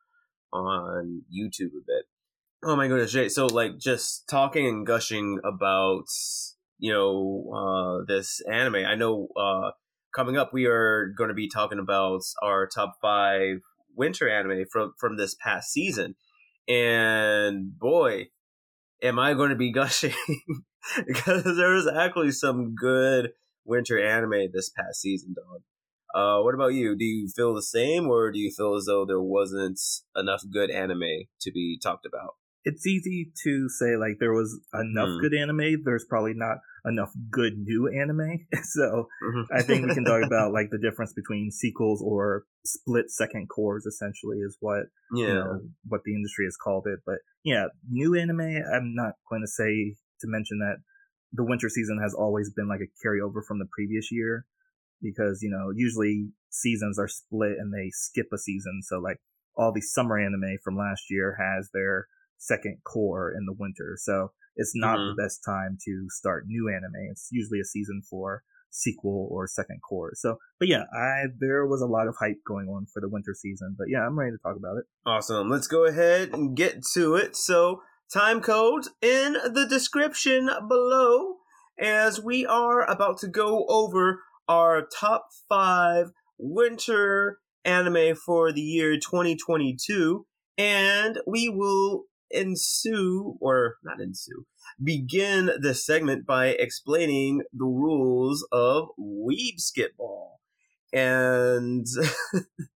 on 0.51 1.23
YouTube 1.33 1.73
a 1.77 1.85
bit. 1.85 2.05
Oh 2.63 2.75
my 2.75 2.87
goodness, 2.87 3.11
Jay. 3.11 3.29
So 3.29 3.47
like 3.47 3.77
just 3.77 4.27
talking 4.29 4.67
and 4.67 4.85
gushing 4.85 5.39
about 5.43 6.05
you 6.77 6.91
know 6.93 7.51
uh, 7.53 8.05
this 8.07 8.41
anime. 8.51 8.75
I 8.85 8.95
know 8.95 9.27
uh, 9.37 9.71
coming 10.15 10.37
up 10.37 10.53
we 10.53 10.65
are 10.65 11.13
going 11.17 11.29
to 11.29 11.33
be 11.33 11.49
talking 11.49 11.79
about 11.79 12.21
our 12.41 12.67
top 12.67 12.95
five 13.01 13.57
winter 13.95 14.29
anime 14.29 14.65
from 14.71 14.93
from 14.97 15.17
this 15.17 15.35
past 15.35 15.71
season, 15.71 16.15
and 16.67 17.77
boy, 17.79 18.27
am 19.03 19.19
I 19.19 19.33
going 19.33 19.49
to 19.51 19.55
be 19.55 19.71
gushing 19.81 20.13
because 21.07 21.43
there 21.43 21.73
was 21.73 21.87
actually 21.87 22.31
some 22.31 22.75
good 22.75 23.31
winter 23.65 24.03
anime 24.03 24.51
this 24.53 24.69
past 24.69 25.01
season, 25.01 25.35
dog. 25.35 25.61
Uh, 26.13 26.41
what 26.41 26.55
about 26.55 26.73
you? 26.73 26.95
Do 26.97 27.05
you 27.05 27.29
feel 27.35 27.53
the 27.53 27.61
same, 27.61 28.07
or 28.07 28.31
do 28.31 28.39
you 28.39 28.51
feel 28.51 28.75
as 28.75 28.85
though 28.85 29.05
there 29.05 29.21
wasn't 29.21 29.79
enough 30.15 30.41
good 30.51 30.71
anime 30.71 31.27
to 31.41 31.51
be 31.51 31.79
talked 31.81 32.05
about? 32.05 32.35
It's 32.63 32.85
easy 32.85 33.31
to 33.43 33.69
say 33.69 33.95
like 33.95 34.17
there 34.19 34.33
was 34.33 34.59
enough 34.73 35.09
mm. 35.09 35.21
good 35.21 35.33
anime. 35.33 35.83
There's 35.85 36.05
probably 36.09 36.33
not 36.35 36.57
enough 36.85 37.11
good 37.31 37.53
new 37.57 37.87
anime. 37.87 38.47
so 38.63 39.07
mm-hmm. 39.23 39.53
I 39.53 39.61
think 39.61 39.87
we 39.87 39.93
can 39.93 40.03
talk 40.03 40.23
about 40.25 40.51
like 40.51 40.69
the 40.71 40.79
difference 40.79 41.13
between 41.13 41.51
sequels 41.51 42.01
or 42.03 42.43
split 42.65 43.09
second 43.09 43.47
cours. 43.53 43.85
Essentially, 43.85 44.37
is 44.39 44.57
what 44.59 44.85
yeah 45.13 45.27
you 45.27 45.33
know, 45.33 45.59
what 45.87 46.01
the 46.05 46.15
industry 46.15 46.45
has 46.45 46.57
called 46.57 46.85
it. 46.87 46.99
But 47.05 47.19
yeah, 47.43 47.65
new 47.89 48.15
anime. 48.15 48.41
I'm 48.41 48.93
not 48.95 49.13
going 49.29 49.41
to 49.41 49.47
say 49.47 49.95
to 50.21 50.27
mention 50.27 50.59
that 50.59 50.77
the 51.33 51.43
winter 51.43 51.69
season 51.69 51.99
has 52.01 52.13
always 52.13 52.51
been 52.51 52.67
like 52.67 52.81
a 52.81 53.07
carryover 53.07 53.43
from 53.47 53.59
the 53.59 53.67
previous 53.71 54.11
year 54.11 54.45
because 55.01 55.39
you 55.41 55.49
know 55.49 55.71
usually 55.75 56.29
seasons 56.49 56.97
are 56.99 57.07
split 57.07 57.53
and 57.59 57.73
they 57.73 57.89
skip 57.91 58.27
a 58.33 58.37
season. 58.37 58.81
So 58.83 58.99
like 58.99 59.17
all 59.55 59.71
the 59.71 59.81
summer 59.81 60.17
anime 60.17 60.57
from 60.63 60.77
last 60.77 61.03
year 61.09 61.37
has 61.39 61.69
their 61.73 62.07
second 62.37 62.77
cour 62.85 63.33
in 63.37 63.45
the 63.45 63.55
winter. 63.57 63.95
So 63.97 64.31
it's 64.55 64.71
not 64.75 64.97
mm-hmm. 64.97 65.15
the 65.15 65.23
best 65.23 65.41
time 65.45 65.77
to 65.85 66.05
start 66.09 66.45
new 66.47 66.69
anime. 66.69 67.11
It's 67.11 67.29
usually 67.31 67.59
a 67.59 67.65
season 67.65 68.01
for 68.09 68.43
sequel 68.71 69.27
or 69.31 69.47
second 69.47 69.79
cour. 69.87 70.11
So 70.15 70.37
but 70.59 70.67
yeah 70.67 70.83
i 70.93 71.23
there 71.39 71.65
was 71.65 71.81
a 71.81 71.87
lot 71.87 72.07
of 72.07 72.15
hype 72.19 72.37
going 72.47 72.67
on 72.67 72.85
for 72.93 73.01
the 73.01 73.09
winter 73.09 73.33
season 73.33 73.75
but 73.77 73.87
yeah 73.89 74.05
i'm 74.05 74.17
ready 74.17 74.31
to 74.31 74.37
talk 74.37 74.55
about 74.55 74.77
it. 74.77 74.85
Awesome. 75.05 75.49
Let's 75.49 75.67
go 75.67 75.85
ahead 75.85 76.29
and 76.33 76.55
get 76.55 76.83
to 76.93 77.15
it. 77.15 77.35
So 77.35 77.81
time 78.11 78.41
code 78.41 78.85
in 79.01 79.33
the 79.33 79.67
description 79.69 80.49
below 80.67 81.35
as 81.79 82.21
we 82.21 82.45
are 82.45 82.89
about 82.89 83.17
to 83.19 83.27
go 83.27 83.65
over 83.69 84.21
our 84.47 84.87
top 84.99 85.27
five 85.47 86.07
winter 86.37 87.39
anime 87.63 88.15
for 88.15 88.51
the 88.51 88.61
year 88.61 88.95
2022, 88.95 90.25
and 90.57 91.19
we 91.27 91.49
will 91.49 92.05
ensue, 92.31 93.37
or 93.39 93.75
not 93.83 94.01
ensue, 94.01 94.45
begin 94.83 95.51
this 95.61 95.85
segment 95.85 96.25
by 96.25 96.47
explaining 96.47 97.41
the 97.53 97.65
rules 97.65 98.47
of 98.51 98.89
Weebskitball. 98.99 100.29
And 100.91 101.85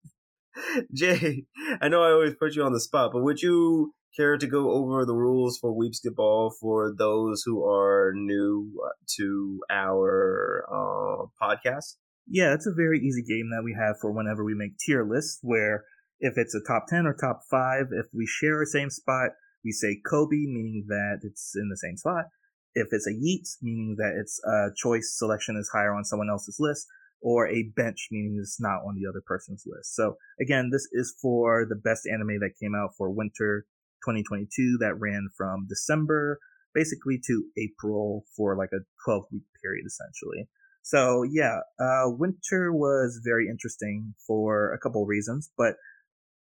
Jay, 0.94 1.44
I 1.80 1.88
know 1.88 2.02
I 2.02 2.12
always 2.12 2.34
put 2.34 2.54
you 2.54 2.62
on 2.62 2.72
the 2.72 2.80
spot, 2.80 3.10
but 3.12 3.22
would 3.22 3.40
you 3.40 3.94
care 4.16 4.36
to 4.36 4.46
go 4.46 4.70
over 4.72 5.04
the 5.04 5.14
rules 5.14 5.58
for 5.58 5.74
Weebskitball 5.74 6.52
for 6.60 6.94
those 6.96 7.42
who 7.44 7.64
are 7.64 8.12
new 8.14 8.72
to 9.16 9.60
our 9.70 10.64
uh, 10.68 11.26
podcast? 11.42 11.96
Yeah, 12.26 12.54
it's 12.54 12.66
a 12.66 12.74
very 12.74 12.98
easy 13.00 13.22
game 13.22 13.50
that 13.50 13.62
we 13.64 13.76
have 13.78 13.96
for 14.00 14.12
whenever 14.12 14.44
we 14.44 14.54
make 14.54 14.78
tier 14.78 15.04
lists 15.04 15.38
where 15.42 15.84
if 16.20 16.34
it's 16.36 16.54
a 16.54 16.60
top 16.66 16.86
10 16.88 17.06
or 17.06 17.14
top 17.14 17.40
5, 17.50 17.86
if 17.92 18.06
we 18.14 18.26
share 18.26 18.62
a 18.62 18.66
same 18.66 18.90
spot, 18.90 19.30
we 19.64 19.72
say 19.72 20.00
Kobe, 20.08 20.46
meaning 20.46 20.84
that 20.88 21.20
it's 21.22 21.52
in 21.56 21.68
the 21.68 21.76
same 21.76 21.96
spot. 21.96 22.26
If 22.74 22.88
it's 22.92 23.06
a 23.06 23.10
Yeet, 23.10 23.46
meaning 23.60 23.96
that 23.98 24.16
its 24.18 24.40
uh, 24.46 24.70
choice 24.76 25.14
selection 25.18 25.56
is 25.56 25.70
higher 25.72 25.92
on 25.94 26.04
someone 26.04 26.30
else's 26.30 26.56
list, 26.58 26.86
or 27.20 27.48
a 27.48 27.70
bench, 27.76 28.08
meaning 28.10 28.38
it's 28.40 28.60
not 28.60 28.82
on 28.86 28.96
the 28.96 29.08
other 29.08 29.22
person's 29.24 29.64
list. 29.66 29.94
So 29.94 30.16
again, 30.40 30.70
this 30.72 30.88
is 30.92 31.14
for 31.20 31.66
the 31.68 31.76
best 31.76 32.06
anime 32.06 32.40
that 32.40 32.58
came 32.60 32.74
out 32.74 32.90
for 32.96 33.10
winter 33.10 33.66
2022 34.04 34.78
that 34.80 34.98
ran 34.98 35.28
from 35.36 35.66
December 35.68 36.38
basically 36.74 37.20
to 37.26 37.44
April 37.58 38.24
for 38.36 38.56
like 38.56 38.70
a 38.72 38.84
12 39.04 39.24
week 39.32 39.42
period 39.62 39.84
essentially. 39.86 40.48
So 40.82 41.22
yeah, 41.22 41.60
uh, 41.80 42.06
winter 42.06 42.72
was 42.72 43.20
very 43.24 43.48
interesting 43.48 44.14
for 44.26 44.72
a 44.72 44.78
couple 44.78 45.02
of 45.02 45.08
reasons, 45.08 45.50
but 45.56 45.74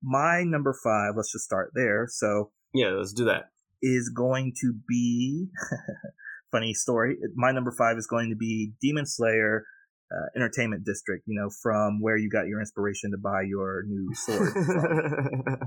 my 0.02 0.44
number 0.44 0.74
five, 0.82 1.12
let's 1.16 1.32
just 1.32 1.44
start 1.44 1.72
there. 1.74 2.06
So 2.08 2.50
yeah, 2.72 2.88
let's 2.88 3.12
do 3.12 3.24
that. 3.24 3.50
Is 3.82 4.08
going 4.08 4.52
to 4.62 4.74
be 4.88 5.48
funny 6.52 6.72
story. 6.72 7.16
My 7.34 7.52
number 7.52 7.70
five 7.70 7.98
is 7.98 8.06
going 8.06 8.30
to 8.30 8.36
be 8.36 8.72
Demon 8.80 9.06
Slayer 9.06 9.64
uh, 10.12 10.26
entertainment 10.36 10.84
district, 10.84 11.24
you 11.26 11.38
know, 11.40 11.50
from 11.62 12.00
where 12.00 12.16
you 12.16 12.28
got 12.30 12.46
your 12.46 12.60
inspiration 12.60 13.10
to 13.10 13.18
buy 13.18 13.42
your 13.42 13.84
new 13.86 14.14
sword. 14.14 14.52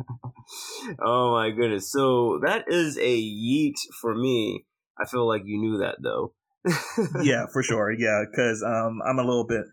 oh 1.04 1.34
my 1.34 1.50
goodness. 1.52 1.92
So 1.92 2.40
that 2.46 2.66
is 2.68 2.98
a 2.98 3.22
yeet 3.22 3.76
for 4.02 4.16
me. 4.16 4.66
I 5.00 5.06
feel 5.06 5.28
like 5.28 5.44
you 5.46 5.60
knew 5.60 5.78
that 5.80 5.98
though. 6.02 6.34
yeah, 7.22 7.46
for 7.54 7.64
sure. 7.64 7.92
Yeah, 7.92 8.24
because 8.30 8.64
um, 8.64 9.00
I'm 9.08 9.20
a 9.20 9.24
little 9.24 9.46
bit 9.46 9.66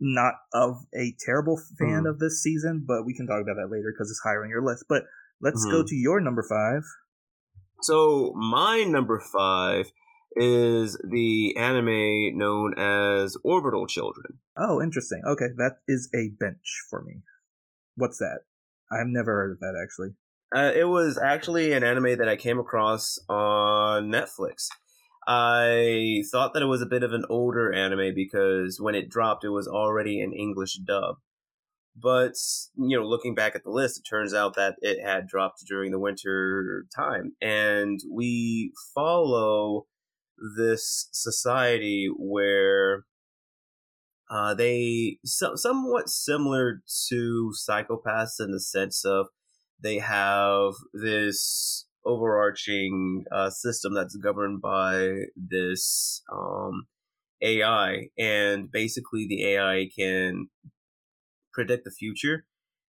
not 0.00 0.34
of 0.52 0.76
a 0.94 1.14
terrible 1.24 1.60
fan 1.78 2.04
mm. 2.04 2.10
of 2.10 2.18
this 2.18 2.42
season, 2.42 2.84
but 2.86 3.04
we 3.06 3.14
can 3.14 3.26
talk 3.26 3.40
about 3.40 3.54
that 3.54 3.70
later 3.70 3.92
because 3.92 4.10
it's 4.10 4.20
higher 4.24 4.42
on 4.42 4.50
your 4.50 4.64
list. 4.64 4.84
But 4.88 5.04
let's 5.40 5.64
mm. 5.66 5.70
go 5.70 5.78
mm-hmm. 5.78 5.86
to 5.86 5.94
your 5.94 6.20
number 6.20 6.44
five. 6.48 6.82
So 7.82 8.32
my 8.36 8.84
number 8.84 9.20
five 9.32 9.90
is 10.36 10.98
the 11.04 11.56
anime 11.56 12.36
known 12.38 12.74
as 12.78 13.36
Orbital 13.44 13.86
Children. 13.86 14.38
Oh, 14.56 14.82
interesting. 14.82 15.22
Okay, 15.26 15.48
that 15.56 15.78
is 15.88 16.08
a 16.14 16.30
bench 16.38 16.84
for 16.88 17.02
me. 17.02 17.22
What's 17.96 18.18
that? 18.18 18.40
I've 18.90 19.06
never 19.06 19.32
heard 19.32 19.52
of 19.52 19.60
that 19.60 19.78
actually. 19.82 20.10
Uh, 20.54 20.70
it 20.74 20.84
was 20.84 21.18
actually 21.18 21.72
an 21.72 21.82
anime 21.82 22.18
that 22.18 22.28
I 22.28 22.36
came 22.36 22.58
across 22.58 23.18
on 23.28 24.10
Netflix. 24.10 24.68
I 25.26 26.24
thought 26.30 26.52
that 26.52 26.62
it 26.62 26.66
was 26.66 26.82
a 26.82 26.86
bit 26.86 27.02
of 27.02 27.12
an 27.12 27.24
older 27.30 27.72
anime 27.72 28.14
because 28.14 28.78
when 28.80 28.94
it 28.94 29.08
dropped, 29.08 29.44
it 29.44 29.50
was 29.50 29.68
already 29.68 30.20
an 30.20 30.32
English 30.32 30.74
dub. 30.86 31.16
But, 31.94 32.34
you 32.76 32.98
know, 32.98 33.06
looking 33.06 33.34
back 33.34 33.54
at 33.54 33.64
the 33.64 33.70
list, 33.70 33.98
it 33.98 34.08
turns 34.08 34.34
out 34.34 34.56
that 34.56 34.76
it 34.80 35.02
had 35.04 35.26
dropped 35.26 35.64
during 35.66 35.90
the 35.90 35.98
winter 35.98 36.86
time. 36.94 37.36
And 37.40 38.00
we 38.10 38.72
follow 38.94 39.86
this 40.56 41.08
society 41.12 42.08
where 42.16 43.04
uh, 44.30 44.54
they 44.54 45.18
so, 45.24 45.54
somewhat 45.56 46.08
similar 46.08 46.82
to 47.08 47.50
Psycho-Pass 47.52 48.40
in 48.40 48.50
the 48.50 48.60
sense 48.60 49.04
of 49.04 49.26
they 49.82 49.98
have 49.98 50.72
this 50.94 51.86
overarching 52.04 53.24
uh, 53.30 53.50
system 53.50 53.94
that's 53.94 54.16
governed 54.16 54.62
by 54.62 55.24
this 55.36 56.22
um, 56.32 56.86
AI, 57.42 58.08
and 58.18 58.70
basically 58.70 59.26
the 59.28 59.44
AI 59.44 59.88
can 59.96 60.48
predict 61.52 61.84
the 61.84 61.90
future, 61.90 62.46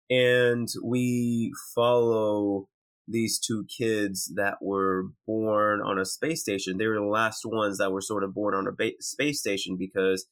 and 0.09 0.69
we 0.85 1.53
follow 1.75 2.69
these 3.09 3.39
two 3.39 3.65
kids 3.65 4.33
that 4.37 4.59
were 4.61 5.07
born 5.27 5.81
on 5.81 5.99
a 5.99 6.05
space 6.05 6.41
station. 6.41 6.79
They 6.79 6.87
were 6.87 6.97
the 6.97 7.03
last 7.03 7.45
ones 7.45 7.79
that 7.79 7.93
were 7.93 8.01
sort 8.01 8.25
of 8.25 8.35
born 8.35 8.55
on 8.55 8.67
a 8.67 8.73
ba- 8.73 9.01
space 9.01 9.41
station 9.41 9.77
because 9.77 10.27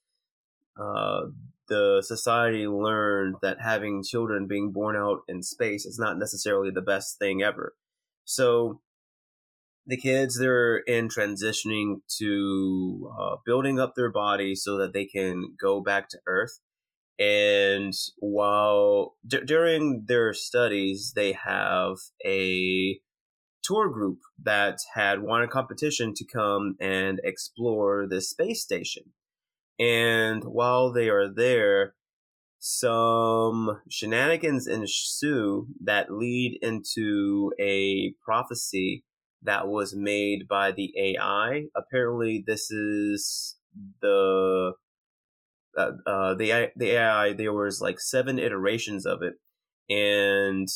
uh, 0.81 1.27
the 1.69 2.03
society 2.05 2.67
learned 2.67 3.37
that 3.43 3.61
having 3.61 4.03
children 4.03 4.47
being 4.47 4.73
born 4.73 4.97
out 4.97 5.21
in 5.29 5.43
space 5.43 5.85
is 5.85 5.99
not 5.99 6.19
necessarily 6.19 6.71
the 6.71 6.83
best 6.83 7.19
thing 7.19 7.43
ever. 7.43 7.75
So 8.25 8.81
the 9.87 9.97
kids 9.97 10.39
they're 10.39 10.79
in 10.79 11.09
transitioning 11.09 12.01
to 12.19 13.13
uh, 13.19 13.37
building 13.45 13.81
up 13.81 13.95
their 13.97 14.11
body 14.11 14.55
so 14.55 14.77
that 14.79 14.93
they 14.93 15.05
can 15.05 15.57
go 15.61 15.81
back 15.81 16.09
to 16.11 16.19
Earth 16.27 16.61
and 17.21 17.95
while 18.19 19.17
d- 19.27 19.43
during 19.47 20.05
their 20.09 20.35
studies 20.35 21.13
they 21.17 21.33
have 21.33 21.97
a 22.27 23.01
tour 23.63 23.91
group 23.91 24.21
that 24.43 24.79
had 24.95 25.23
won 25.23 25.43
a 25.43 25.49
competition 25.49 26.15
to 26.15 26.25
come 26.25 26.77
and 26.81 27.21
explore 27.25 28.07
the 28.09 28.21
space 28.23 28.63
station 28.63 29.05
and 29.79 30.45
while 30.45 30.93
they 30.93 31.09
are 31.09 31.29
there 31.33 31.95
some 32.59 33.81
shenanigans 33.89 34.67
ensue 34.67 35.67
that 35.83 36.13
lead 36.13 36.59
into 36.63 37.53
a 37.61 38.13
prophecy 38.25 39.05
that 39.43 39.69
was 39.69 39.95
made 39.95 40.49
by 40.49 40.73
the 40.73 40.93
AI. 40.99 41.65
Apparently, 41.77 42.45
this 42.47 42.71
is 42.71 43.57
the 44.03 44.73
uh, 45.77 46.35
the 46.35 46.71
the 46.77 46.91
AI 46.91 47.33
there 47.33 47.53
was 47.53 47.81
like 47.81 48.01
seven 48.01 48.39
iterations 48.39 49.07
of 49.07 49.23
it, 49.23 49.35
and 49.93 50.69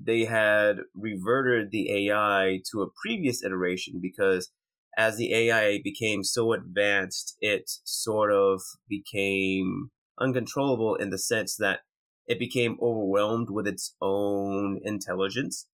they 0.00 0.24
had 0.24 0.78
reverted 0.94 1.70
the 1.70 2.08
AI 2.08 2.60
to 2.70 2.82
a 2.82 2.90
previous 3.02 3.44
iteration 3.44 4.00
because 4.00 4.50
as 4.96 5.16
the 5.16 5.34
AI 5.34 5.80
became 5.82 6.22
so 6.22 6.52
advanced, 6.52 7.36
it 7.40 7.70
sort 7.84 8.32
of 8.32 8.60
became 8.88 9.90
uncontrollable 10.20 10.94
in 10.96 11.10
the 11.10 11.18
sense 11.18 11.56
that 11.56 11.80
it 12.26 12.38
became 12.38 12.78
overwhelmed 12.80 13.48
with 13.50 13.66
its 13.66 13.94
own 14.00 14.80
intelligence. 14.84 15.66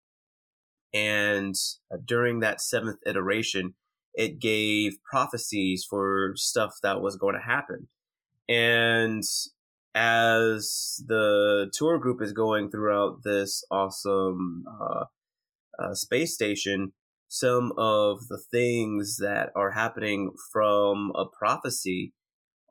And 0.94 1.56
uh, 1.92 1.98
during 2.06 2.40
that 2.40 2.62
seventh 2.62 3.00
iteration, 3.06 3.74
it 4.14 4.40
gave 4.40 4.98
prophecies 5.10 5.86
for 5.88 6.34
stuff 6.36 6.76
that 6.84 7.02
was 7.02 7.18
going 7.18 7.36
to 7.36 7.42
happen. 7.42 7.88
And 8.50 9.24
as 9.94 11.04
the 11.06 11.70
tour 11.74 11.98
group 11.98 12.22
is 12.22 12.32
going 12.32 12.70
throughout 12.70 13.24
this 13.24 13.64
awesome 13.72 14.64
uh, 14.80 15.06
uh, 15.80 15.94
space 15.94 16.34
station, 16.34 16.94
some 17.28 17.74
of 17.78 18.28
the 18.30 18.42
things 18.52 19.18
that 19.20 19.50
are 19.56 19.72
happening 19.72 20.32
from 20.52 21.12
a 21.16 21.26
prophecy 21.26 22.14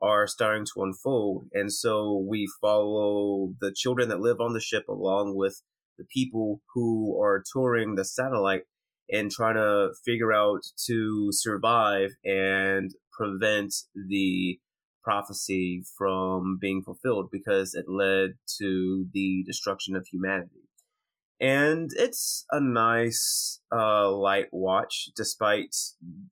are 0.01 0.27
starting 0.27 0.65
to 0.65 0.83
unfold. 0.83 1.47
And 1.53 1.71
so 1.71 2.25
we 2.27 2.47
follow 2.61 3.53
the 3.59 3.73
children 3.75 4.09
that 4.09 4.19
live 4.19 4.39
on 4.39 4.53
the 4.53 4.59
ship 4.59 4.87
along 4.87 5.35
with 5.35 5.61
the 5.97 6.05
people 6.05 6.61
who 6.73 7.19
are 7.21 7.43
touring 7.51 7.95
the 7.95 8.05
satellite 8.05 8.63
and 9.09 9.31
trying 9.31 9.55
to 9.55 9.89
figure 10.05 10.33
out 10.33 10.61
to 10.85 11.29
survive 11.31 12.11
and 12.23 12.91
prevent 13.11 13.73
the 13.95 14.59
prophecy 15.07 15.83
from 15.97 16.57
being 16.59 16.81
fulfilled 16.83 17.29
because 17.31 17.73
it 17.73 17.85
led 17.87 18.31
to 18.59 19.05
the 19.13 19.41
destruction 19.47 19.95
of 19.95 20.05
humanity. 20.05 20.67
And 21.39 21.91
it's 21.95 22.45
a 22.51 22.59
nice 22.59 23.61
uh, 23.73 24.11
light 24.11 24.47
watch, 24.51 25.09
despite 25.15 25.73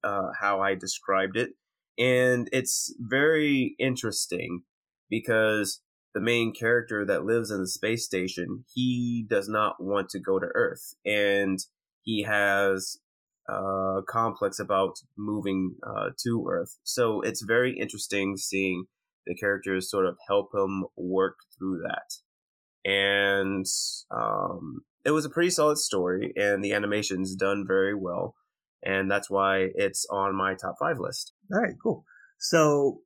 uh, 0.03 0.27
how 0.41 0.60
I 0.60 0.75
described 0.75 1.38
it. 1.38 1.51
And 1.98 2.50
it's 2.51 2.94
very 3.00 3.75
interesting 3.79 4.63
because 5.10 5.82
the 6.13 6.20
main 6.20 6.53
character 6.53 7.05
that 7.05 7.24
lives 7.24 7.51
in 7.51 7.62
the 7.62 7.70
space 7.70 8.03
station, 8.03 8.65
he 8.74 9.25
does 9.29 9.48
not 9.48 9.75
want 9.79 10.10
to 10.10 10.20
go 10.20 10.38
to 10.38 10.48
Earth. 10.53 10.96
And 11.05 11.60
he 12.01 12.24
has 12.24 12.98
uh, 13.47 14.01
complex 14.07 14.59
about 14.59 14.95
moving 15.17 15.75
uh, 15.85 16.09
to 16.23 16.45
Earth. 16.49 16.77
So 16.83 17.21
it's 17.21 17.43
very 17.43 17.77
interesting 17.79 18.37
seeing 18.37 18.85
the 19.25 19.35
characters 19.35 19.89
sort 19.89 20.05
of 20.05 20.17
help 20.27 20.49
him 20.53 20.85
work 20.95 21.35
through 21.57 21.81
that. 21.83 22.89
And 22.89 23.65
um, 24.11 24.81
it 25.03 25.11
was 25.11 25.25
a 25.25 25.29
pretty 25.29 25.49
solid 25.49 25.77
story, 25.77 26.33
and 26.35 26.63
the 26.63 26.73
animation's 26.73 27.35
done 27.35 27.65
very 27.67 27.95
well. 27.95 28.35
And 28.83 29.09
that's 29.09 29.29
why 29.29 29.69
it's 29.73 30.05
on 30.11 30.35
my 30.35 30.53
top 30.53 30.75
five 30.79 30.97
list. 30.99 31.33
All 31.51 31.61
right, 31.61 31.73
cool. 31.81 32.05
So, 32.39 32.99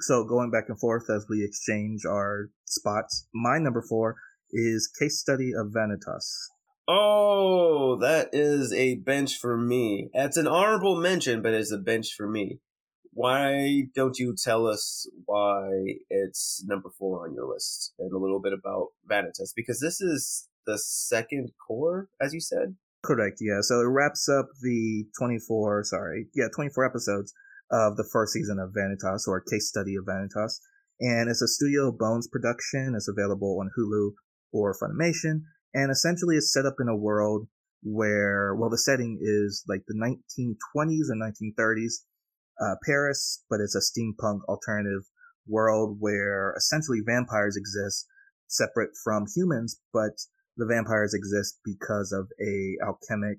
so 0.00 0.24
going 0.24 0.50
back 0.50 0.64
and 0.68 0.80
forth 0.80 1.10
as 1.10 1.26
we 1.28 1.44
exchange 1.44 2.06
our 2.06 2.48
spots, 2.64 3.26
my 3.34 3.58
number 3.58 3.84
four 3.86 4.16
is 4.50 4.90
Case 4.98 5.20
Study 5.20 5.52
of 5.54 5.72
Vanitas. 5.72 6.24
Oh, 6.92 7.98
that 8.00 8.30
is 8.32 8.72
a 8.72 8.96
bench 8.96 9.38
for 9.38 9.56
me. 9.56 10.10
That's 10.12 10.36
an 10.36 10.48
honorable 10.48 10.96
mention, 10.96 11.40
but 11.40 11.54
it's 11.54 11.70
a 11.70 11.78
bench 11.78 12.08
for 12.16 12.28
me. 12.28 12.58
Why 13.12 13.84
don't 13.94 14.18
you 14.18 14.34
tell 14.34 14.66
us 14.66 15.08
why 15.24 15.70
it's 16.08 16.64
number 16.66 16.90
four 16.98 17.24
on 17.24 17.32
your 17.32 17.46
list 17.46 17.92
and 18.00 18.12
a 18.12 18.18
little 18.18 18.40
bit 18.40 18.52
about 18.52 18.88
Vanitas? 19.08 19.52
Because 19.54 19.78
this 19.78 20.00
is 20.00 20.48
the 20.66 20.78
second 20.78 21.50
cour, 21.64 22.08
as 22.20 22.34
you 22.34 22.40
said. 22.40 22.74
Correct, 23.04 23.38
yeah. 23.40 23.60
So 23.60 23.80
it 23.80 23.88
wraps 23.88 24.28
up 24.28 24.48
the 24.60 25.04
24, 25.16 25.84
sorry, 25.84 26.26
yeah, 26.34 26.48
24 26.52 26.84
episodes 26.84 27.32
of 27.70 27.96
the 27.98 28.08
first 28.12 28.32
season 28.32 28.58
of 28.58 28.74
Vanitas 28.74 29.28
or 29.28 29.40
Case 29.40 29.68
Study 29.68 29.94
of 29.94 30.06
Vanitas. 30.06 30.58
And 30.98 31.30
it's 31.30 31.40
a 31.40 31.46
Studio 31.46 31.92
Bones 31.92 32.26
production. 32.26 32.94
It's 32.96 33.08
available 33.08 33.60
on 33.60 33.70
Hulu 33.78 34.10
or 34.52 34.74
Funimation 34.74 35.42
and 35.74 35.90
essentially 35.90 36.36
it's 36.36 36.52
set 36.52 36.66
up 36.66 36.76
in 36.80 36.88
a 36.88 36.96
world 36.96 37.48
where, 37.82 38.54
well, 38.54 38.70
the 38.70 38.78
setting 38.78 39.18
is 39.20 39.64
like 39.68 39.82
the 39.86 39.94
1920s 39.94 41.08
and 41.08 41.22
1930s 41.22 42.04
uh, 42.60 42.74
Paris, 42.84 43.42
but 43.48 43.60
it's 43.60 43.74
a 43.74 43.80
steampunk 43.80 44.40
alternative 44.48 45.02
world 45.46 45.96
where 45.98 46.54
essentially 46.56 47.00
vampires 47.04 47.56
exist 47.56 48.06
separate 48.48 48.90
from 49.02 49.24
humans, 49.34 49.80
but 49.92 50.12
the 50.56 50.66
vampires 50.66 51.14
exist 51.14 51.58
because 51.64 52.12
of 52.12 52.28
a 52.40 52.76
alchemic 52.84 53.38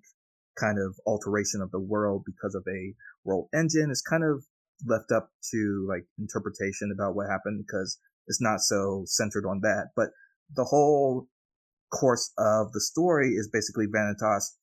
kind 0.59 0.77
of 0.79 0.95
alteration 1.05 1.61
of 1.61 1.71
the 1.71 1.79
world 1.79 2.23
because 2.25 2.55
of 2.55 2.63
a 2.67 2.93
world 3.23 3.47
engine. 3.53 3.89
It's 3.91 4.01
kind 4.01 4.23
of 4.23 4.43
left 4.87 5.11
up 5.11 5.29
to 5.51 5.85
like 5.87 6.05
interpretation 6.17 6.91
about 6.93 7.15
what 7.15 7.29
happened 7.29 7.63
because 7.65 7.99
it's 8.27 8.41
not 8.41 8.61
so 8.61 9.03
centered 9.05 9.45
on 9.45 9.59
that. 9.61 9.89
But 9.95 10.09
the 10.55 10.65
whole 10.65 11.27
course 11.91 12.31
of 12.37 12.71
the 12.73 12.81
story 12.81 13.33
is 13.33 13.49
basically 13.51 13.85
Vanitas, 13.87 14.55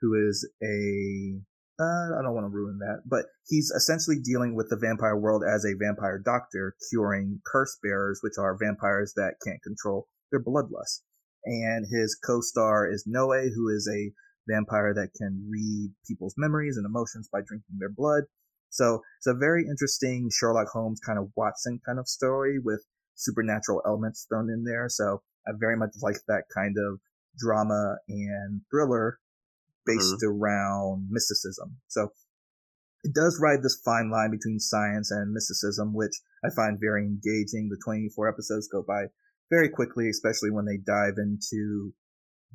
who 0.00 0.14
is 0.14 0.48
a 0.62 1.40
uh, 1.80 2.18
I 2.18 2.22
don't 2.22 2.34
want 2.34 2.44
to 2.44 2.54
ruin 2.54 2.78
that, 2.78 3.02
but 3.04 3.26
he's 3.48 3.70
essentially 3.70 4.16
dealing 4.22 4.54
with 4.54 4.70
the 4.70 4.76
vampire 4.76 5.16
world 5.16 5.42
as 5.42 5.64
a 5.64 5.74
vampire 5.76 6.22
doctor, 6.24 6.76
curing 6.88 7.40
curse 7.44 7.76
bearers, 7.82 8.20
which 8.22 8.38
are 8.38 8.56
vampires 8.56 9.12
that 9.16 9.34
can't 9.44 9.62
control 9.62 10.06
their 10.30 10.42
bloodlust. 10.42 11.02
And 11.44 11.84
his 11.90 12.16
co-star 12.24 12.88
is 12.88 13.04
Noe, 13.06 13.48
who 13.54 13.68
is 13.68 13.90
a 13.92 14.12
vampire 14.46 14.94
that 14.94 15.14
can 15.16 15.48
read 15.50 15.90
people's 16.06 16.34
memories 16.36 16.76
and 16.76 16.86
emotions 16.86 17.28
by 17.32 17.40
drinking 17.40 17.78
their 17.78 17.90
blood. 17.90 18.24
So 18.70 19.02
it's 19.18 19.26
a 19.26 19.34
very 19.34 19.66
interesting 19.68 20.30
Sherlock 20.32 20.68
Holmes 20.68 21.00
kind 21.04 21.18
of 21.18 21.30
Watson 21.36 21.80
kind 21.84 21.98
of 21.98 22.08
story 22.08 22.58
with 22.62 22.84
supernatural 23.14 23.82
elements 23.86 24.26
thrown 24.28 24.50
in 24.50 24.64
there. 24.64 24.88
So 24.88 25.22
I 25.46 25.52
very 25.58 25.76
much 25.76 25.94
like 26.02 26.16
that 26.28 26.44
kind 26.54 26.76
of 26.78 27.00
drama 27.38 27.96
and 28.08 28.60
thriller 28.70 29.18
based 29.86 30.22
mm-hmm. 30.22 30.40
around 30.40 31.08
mysticism. 31.10 31.76
So 31.88 32.08
it 33.02 33.14
does 33.14 33.38
ride 33.40 33.62
this 33.62 33.80
fine 33.84 34.10
line 34.10 34.30
between 34.30 34.58
science 34.58 35.10
and 35.10 35.32
mysticism, 35.32 35.94
which 35.94 36.14
I 36.44 36.48
find 36.54 36.78
very 36.80 37.04
engaging. 37.04 37.68
The 37.68 37.80
24 37.84 38.28
episodes 38.28 38.68
go 38.68 38.82
by 38.82 39.06
very 39.50 39.68
quickly, 39.68 40.08
especially 40.08 40.50
when 40.50 40.64
they 40.64 40.78
dive 40.78 41.14
into 41.18 41.92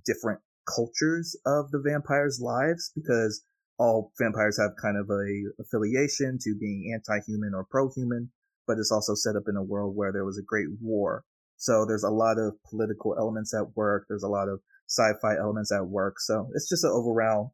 different 0.06 0.40
cultures 0.68 1.36
of 1.46 1.70
the 1.72 1.82
vampires' 1.84 2.40
lives, 2.42 2.92
because 2.96 3.44
all 3.78 4.12
vampires 4.20 4.60
have 4.60 4.72
kind 4.82 4.98
of 4.98 5.10
a 5.10 5.62
affiliation 5.62 6.38
to 6.42 6.58
being 6.60 6.92
anti-human 6.94 7.54
or 7.54 7.66
pro-human, 7.70 8.32
but 8.68 8.78
it's 8.78 8.92
also 8.92 9.14
set 9.14 9.36
up 9.36 9.44
in 9.48 9.56
a 9.56 9.64
world 9.64 9.96
where 9.96 10.12
there 10.12 10.26
was 10.26 10.38
a 10.38 10.46
great 10.46 10.68
war 10.82 11.24
so 11.60 11.86
there's 11.86 12.06
a 12.06 12.10
lot 12.10 12.40
of 12.40 12.56
political 12.64 13.16
elements 13.20 13.54
at 13.54 13.76
work. 13.76 14.06
There's 14.08 14.24
a 14.24 14.30
lot 14.30 14.48
of 14.48 14.62
sci-fi 14.88 15.36
elements 15.38 15.74
at 15.74 15.86
work. 15.86 16.20
So 16.20 16.48
it's 16.56 16.70
just 16.70 16.86
an 16.86 16.92
overall, 16.92 17.54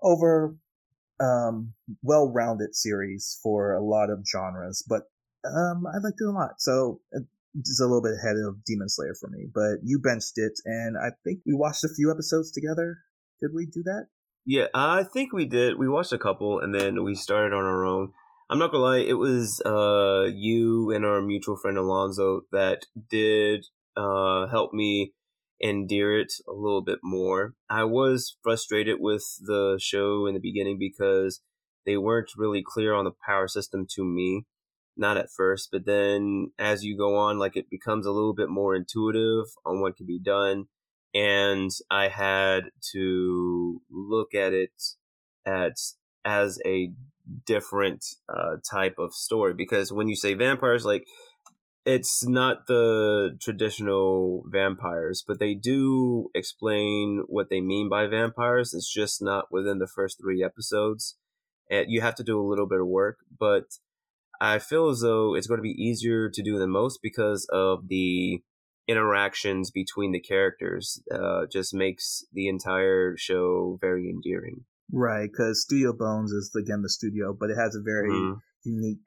over, 0.00 0.56
um, 1.18 1.74
well-rounded 2.02 2.76
series 2.76 3.40
for 3.42 3.74
a 3.74 3.82
lot 3.82 4.10
of 4.10 4.24
genres, 4.30 4.84
but, 4.88 5.02
um, 5.44 5.86
I 5.86 5.98
liked 5.98 6.20
it 6.20 6.28
a 6.28 6.30
lot. 6.30 6.60
So 6.60 7.00
uh, 7.14 7.20
just 7.56 7.80
a 7.80 7.84
little 7.84 8.02
bit 8.02 8.14
ahead 8.22 8.36
of 8.36 8.64
Demon 8.64 8.88
Slayer 8.88 9.14
for 9.20 9.28
me, 9.28 9.46
but 9.52 9.78
you 9.82 9.98
benched 9.98 10.36
it 10.38 10.52
and 10.64 10.96
I 10.96 11.10
think 11.24 11.40
we 11.44 11.52
watched 11.52 11.82
a 11.82 11.94
few 11.94 12.12
episodes 12.12 12.52
together. 12.52 12.98
Did 13.40 13.50
we 13.52 13.66
do 13.66 13.82
that? 13.82 14.06
Yeah, 14.44 14.66
I 14.72 15.02
think 15.02 15.32
we 15.32 15.46
did. 15.46 15.76
We 15.76 15.88
watched 15.88 16.12
a 16.12 16.18
couple 16.18 16.60
and 16.60 16.72
then 16.72 17.02
we 17.02 17.16
started 17.16 17.52
on 17.52 17.64
our 17.64 17.84
own. 17.84 18.12
I'm 18.48 18.58
not 18.60 18.70
gonna 18.70 18.84
lie, 18.84 18.98
it 18.98 19.18
was 19.18 19.60
uh 19.66 20.28
you 20.32 20.92
and 20.92 21.04
our 21.04 21.20
mutual 21.20 21.56
friend 21.56 21.76
Alonzo 21.76 22.42
that 22.52 22.86
did 23.10 23.66
uh 23.96 24.46
help 24.46 24.72
me 24.72 25.12
endear 25.62 26.18
it 26.20 26.32
a 26.48 26.52
little 26.52 26.82
bit 26.82 27.00
more. 27.02 27.54
I 27.68 27.84
was 27.84 28.36
frustrated 28.42 28.98
with 29.00 29.24
the 29.40 29.78
show 29.82 30.26
in 30.26 30.34
the 30.34 30.40
beginning 30.40 30.78
because 30.78 31.40
they 31.84 31.96
weren't 31.96 32.30
really 32.36 32.62
clear 32.64 32.94
on 32.94 33.04
the 33.04 33.12
power 33.26 33.48
system 33.48 33.86
to 33.94 34.04
me. 34.04 34.44
Not 34.96 35.16
at 35.16 35.30
first, 35.30 35.70
but 35.72 35.84
then 35.84 36.52
as 36.58 36.84
you 36.84 36.96
go 36.96 37.16
on, 37.16 37.38
like 37.38 37.56
it 37.56 37.68
becomes 37.68 38.06
a 38.06 38.12
little 38.12 38.34
bit 38.34 38.48
more 38.48 38.74
intuitive 38.74 39.46
on 39.64 39.80
what 39.80 39.96
can 39.96 40.06
be 40.06 40.20
done. 40.20 40.66
And 41.14 41.70
I 41.90 42.08
had 42.08 42.70
to 42.92 43.82
look 43.90 44.34
at 44.34 44.52
it 44.52 44.72
at 45.44 45.76
as 46.24 46.58
a 46.64 46.92
different 47.46 48.04
uh, 48.28 48.56
type 48.70 48.96
of 48.98 49.12
story 49.12 49.54
because 49.54 49.92
when 49.92 50.08
you 50.08 50.16
say 50.16 50.34
vampires, 50.34 50.84
like 50.84 51.04
it's 51.84 52.26
not 52.26 52.66
the 52.66 53.38
traditional 53.40 54.44
vampires, 54.48 55.24
but 55.26 55.38
they 55.38 55.54
do 55.54 56.30
explain 56.34 57.22
what 57.28 57.48
they 57.48 57.60
mean 57.60 57.88
by 57.88 58.06
vampires. 58.06 58.74
It's 58.74 58.92
just 58.92 59.22
not 59.22 59.52
within 59.52 59.78
the 59.78 59.86
first 59.86 60.20
three 60.20 60.42
episodes. 60.42 61.16
And 61.70 61.86
you 61.88 62.00
have 62.00 62.16
to 62.16 62.24
do 62.24 62.40
a 62.40 62.46
little 62.46 62.66
bit 62.66 62.80
of 62.80 62.88
work, 62.88 63.18
but 63.38 63.64
I 64.40 64.58
feel 64.58 64.88
as 64.88 65.00
though 65.00 65.34
it's 65.34 65.46
going 65.46 65.58
to 65.58 65.62
be 65.62 65.82
easier 65.82 66.28
to 66.28 66.42
do 66.42 66.58
than 66.58 66.70
most 66.70 67.00
because 67.02 67.48
of 67.52 67.88
the 67.88 68.42
interactions 68.88 69.70
between 69.70 70.12
the 70.12 70.20
characters 70.20 71.02
uh, 71.12 71.46
just 71.50 71.74
makes 71.74 72.24
the 72.32 72.48
entire 72.48 73.16
show 73.16 73.78
very 73.80 74.08
endearing. 74.08 74.64
Right, 74.92 75.28
because 75.30 75.62
Studio 75.62 75.92
Bones 75.92 76.30
is 76.32 76.54
again 76.54 76.82
the 76.82 76.88
studio, 76.88 77.36
but 77.38 77.50
it 77.50 77.56
has 77.56 77.74
a 77.74 77.82
very 77.82 78.10
mm. 78.10 78.40
unique 78.64 79.02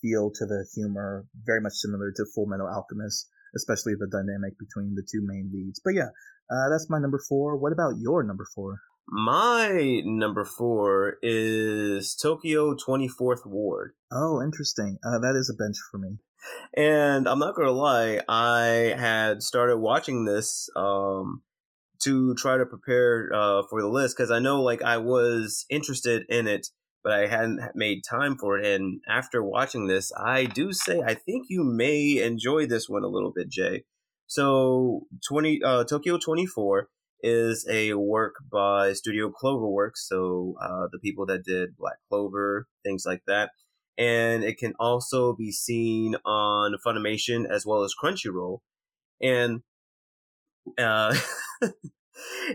feel 0.00 0.30
to 0.30 0.46
the 0.46 0.66
humor, 0.74 1.26
very 1.44 1.60
much 1.60 1.74
similar 1.74 2.12
to 2.14 2.24
Full 2.34 2.46
Metal 2.46 2.68
Alchemist, 2.68 3.28
especially 3.56 3.94
the 3.98 4.06
dynamic 4.06 4.58
between 4.58 4.94
the 4.94 5.02
two 5.02 5.22
main 5.24 5.50
leads. 5.52 5.80
But 5.84 5.94
yeah, 5.94 6.10
uh, 6.50 6.68
that's 6.70 6.90
my 6.90 6.98
number 6.98 7.20
four. 7.28 7.56
What 7.56 7.72
about 7.72 7.94
your 7.98 8.22
number 8.22 8.46
four? 8.54 8.80
My 9.06 10.00
number 10.04 10.44
four 10.44 11.16
is 11.22 12.14
Tokyo 12.14 12.74
24th 12.74 13.46
Ward. 13.46 13.92
Oh, 14.10 14.42
interesting. 14.42 14.98
Uh, 15.04 15.18
that 15.18 15.36
is 15.36 15.50
a 15.50 15.62
bench 15.62 15.76
for 15.90 15.98
me. 15.98 16.18
And 16.76 17.28
I'm 17.28 17.38
not 17.38 17.54
gonna 17.54 17.70
lie, 17.70 18.20
I 18.28 18.94
had 18.98 19.42
started 19.42 19.78
watching 19.78 20.24
this 20.24 20.68
um, 20.76 21.42
to 22.04 22.34
try 22.34 22.56
to 22.58 22.66
prepare 22.66 23.30
uh, 23.34 23.62
for 23.68 23.80
the 23.82 23.88
list 23.88 24.16
because 24.16 24.30
I 24.30 24.38
know 24.38 24.62
like 24.62 24.82
I 24.82 24.98
was 24.98 25.66
interested 25.70 26.24
in 26.28 26.46
it, 26.46 26.68
but 27.02 27.12
I 27.12 27.26
hadn't 27.26 27.60
made 27.74 28.02
time 28.08 28.36
for 28.38 28.58
it. 28.58 28.66
And 28.66 29.00
after 29.08 29.42
watching 29.42 29.86
this, 29.86 30.12
I 30.16 30.44
do 30.46 30.72
say 30.72 31.00
I 31.06 31.14
think 31.14 31.46
you 31.48 31.64
may 31.64 32.22
enjoy 32.22 32.66
this 32.66 32.88
one 32.88 33.04
a 33.04 33.08
little 33.08 33.32
bit, 33.34 33.48
Jay. 33.50 33.84
So, 34.26 35.02
twenty 35.28 35.60
uh, 35.62 35.84
Tokyo 35.84 36.18
24 36.18 36.88
is 37.22 37.66
a 37.70 37.94
work 37.94 38.34
by 38.50 38.92
Studio 38.92 39.30
Cloverworks, 39.30 39.96
so 40.08 40.54
uh, 40.62 40.88
the 40.92 40.98
people 40.98 41.26
that 41.26 41.44
did 41.44 41.76
Black 41.76 41.96
Clover, 42.08 42.66
things 42.84 43.04
like 43.06 43.22
that. 43.26 43.50
And 43.96 44.42
it 44.44 44.58
can 44.58 44.74
also 44.80 45.34
be 45.34 45.52
seen 45.52 46.16
on 46.24 46.74
Funimation 46.84 47.44
as 47.48 47.64
well 47.64 47.82
as 47.84 47.94
Crunchyroll. 47.94 48.58
And 49.22 49.62
uh, 50.78 51.14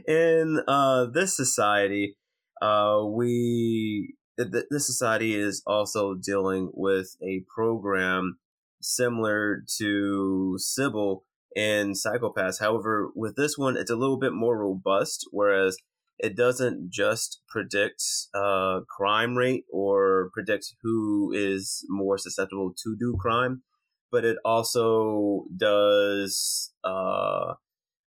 in 0.08 0.62
uh, 0.68 1.06
this 1.06 1.36
society, 1.36 2.16
uh, 2.62 3.02
we 3.06 4.16
th- 4.38 4.66
this 4.70 4.86
society 4.86 5.36
is 5.36 5.62
also 5.66 6.16
dealing 6.16 6.72
with 6.74 7.16
a 7.22 7.44
program 7.54 8.40
similar 8.82 9.64
to 9.78 10.56
Sibyl 10.58 11.26
in 11.56 11.96
Psycho-Pass. 11.96 12.60
However, 12.60 13.10
with 13.16 13.36
this 13.36 13.58
one, 13.58 13.76
it's 13.76 13.92
a 13.92 13.96
little 13.96 14.20
bit 14.20 14.34
more 14.34 14.58
robust, 14.58 15.28
whereas 15.32 15.78
it 16.18 16.36
doesn't 16.36 16.92
just 16.92 17.42
predict 17.48 18.04
uh, 18.34 18.82
crime 18.90 19.36
rate 19.36 19.64
or 19.72 20.30
predict 20.34 20.76
who 20.84 21.32
is 21.34 21.86
more 21.90 22.18
susceptible 22.18 22.74
to 22.84 22.96
do 22.98 23.16
crime, 23.20 23.64
but 24.12 24.26
it 24.26 24.38
also 24.44 25.46
does 25.56 26.74
uh, 26.84 27.54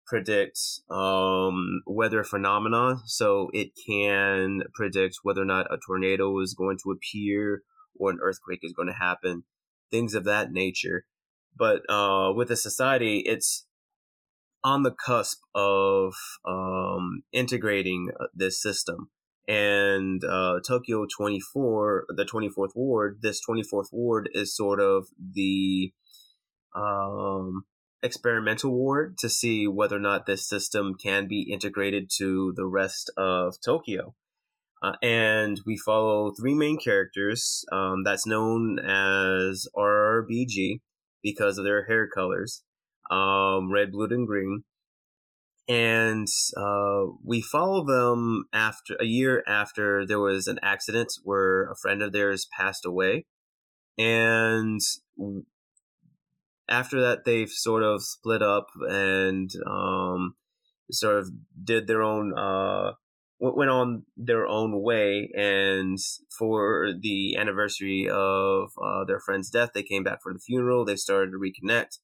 predict 0.08 0.60
um, 0.90 1.82
weather 1.86 2.24
phenomena. 2.24 3.02
So 3.06 3.50
it 3.54 3.72
can 3.86 4.62
predict 4.74 5.18
whether 5.24 5.42
or 5.42 5.46
not 5.46 5.72
a 5.72 5.78
tornado 5.86 6.40
is 6.40 6.54
going 6.54 6.78
to 6.84 6.92
appear 6.92 7.64
or 8.00 8.12
an 8.12 8.20
earthquake 8.22 8.60
is 8.64 8.74
going 8.74 8.88
to 8.88 8.94
happen, 8.94 9.44
things 9.92 10.14
of 10.14 10.24
that 10.24 10.52
nature. 10.52 11.06
But 11.56 11.82
uh, 11.90 12.32
with 12.34 12.50
the 12.50 12.56
society, 12.56 13.24
it's 13.26 13.66
on 14.64 14.84
the 14.84 14.92
cusp 14.92 15.40
of 15.56 16.14
um, 16.48 17.24
integrating 17.32 18.10
uh, 18.20 18.26
this 18.34 18.62
system. 18.62 19.10
And 19.48 20.24
uh, 20.26 20.60
Tokyo 20.66 21.06
24, 21.06 22.08
the 22.10 22.26
24th 22.26 22.76
ward, 22.76 23.20
this 23.22 23.42
24th 23.48 23.94
ward 23.94 24.30
is 24.34 24.56
sort 24.56 24.82
of 24.82 25.08
the 25.20 25.94
um, 26.76 27.64
experimental 28.04 28.72
ward 28.72 29.18
to 29.20 29.30
see 29.30 29.68
whether 29.68 29.96
or 29.96 30.00
not 30.00 30.26
this 30.26 30.48
system 30.48 30.96
can 30.96 31.28
be 31.28 31.50
integrated 31.52 32.10
to 32.18 32.54
the 32.56 32.66
rest 32.66 33.12
of 33.18 33.56
Tokyo. 33.64 34.16
Uh, 34.82 34.94
and 35.02 35.60
we 35.66 35.76
follow 35.78 36.32
three 36.32 36.54
main 36.54 36.78
characters 36.78 37.66
um, 37.72 38.04
that's 38.04 38.28
known 38.28 38.78
as 38.80 39.68
RBG 39.76 40.82
because 41.24 41.58
of 41.58 41.66
their 41.66 41.86
hair 41.86 42.08
colors, 42.08 42.64
um, 43.10 43.72
red, 43.72 43.92
blue, 43.92 44.08
and 44.12 44.28
green. 44.28 44.64
And 45.68 46.28
uh, 46.56 47.12
we 47.26 47.42
follow 47.42 47.86
them 47.86 48.46
after 48.54 48.96
a 49.02 49.06
year 49.06 49.44
after 49.48 50.06
there 50.06 50.20
was 50.20 50.48
an 50.48 50.60
accident 50.62 51.12
where 51.24 51.64
a 51.64 51.76
friend 51.76 52.02
of 52.02 52.14
theirs 52.14 52.48
passed 52.58 52.86
away, 52.86 53.26
and 53.98 54.80
after 56.70 57.02
that 57.02 57.26
they've 57.26 57.50
sort 57.50 57.84
of 57.84 58.04
split 58.04 58.42
up 58.42 58.68
and 58.90 59.50
um, 59.66 60.36
sort 60.92 61.20
of 61.20 61.30
did 61.64 61.88
their 61.88 62.02
own 62.02 62.38
uh, 62.38 62.92
went 63.40 63.70
on 63.70 64.04
their 64.16 64.48
own 64.48 64.82
way. 64.82 65.30
And 65.36 65.98
for 66.38 66.92
the 67.00 67.38
anniversary 67.38 68.08
of 68.10 68.70
uh, 68.84 69.06
their 69.06 69.20
friend's 69.20 69.50
death 69.50 69.72
they 69.74 69.84
came 69.84 70.04
back 70.04 70.20
for 70.22 70.34
the 70.34 70.40
funeral. 70.40 70.86
They 70.86 70.96
started 70.96 71.32
to 71.32 71.38
reconnect. 71.38 72.00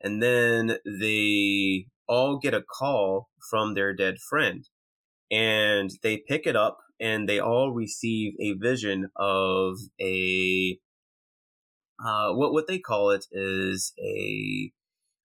And 0.00 0.22
then 0.22 0.78
they 0.84 1.86
all 2.06 2.38
get 2.38 2.54
a 2.54 2.62
call 2.62 3.30
from 3.50 3.74
their 3.74 3.94
dead 3.94 4.16
friend. 4.18 4.68
And 5.30 5.90
they 6.02 6.18
pick 6.18 6.46
it 6.46 6.54
up 6.54 6.78
and 7.00 7.28
they 7.28 7.40
all 7.40 7.72
receive 7.72 8.34
a 8.40 8.52
vision 8.52 9.08
of 9.16 9.76
a 10.00 10.78
uh, 12.04 12.32
what 12.32 12.52
what 12.52 12.66
they 12.66 12.78
call 12.78 13.10
it 13.10 13.26
is 13.32 13.92
a 13.98 14.72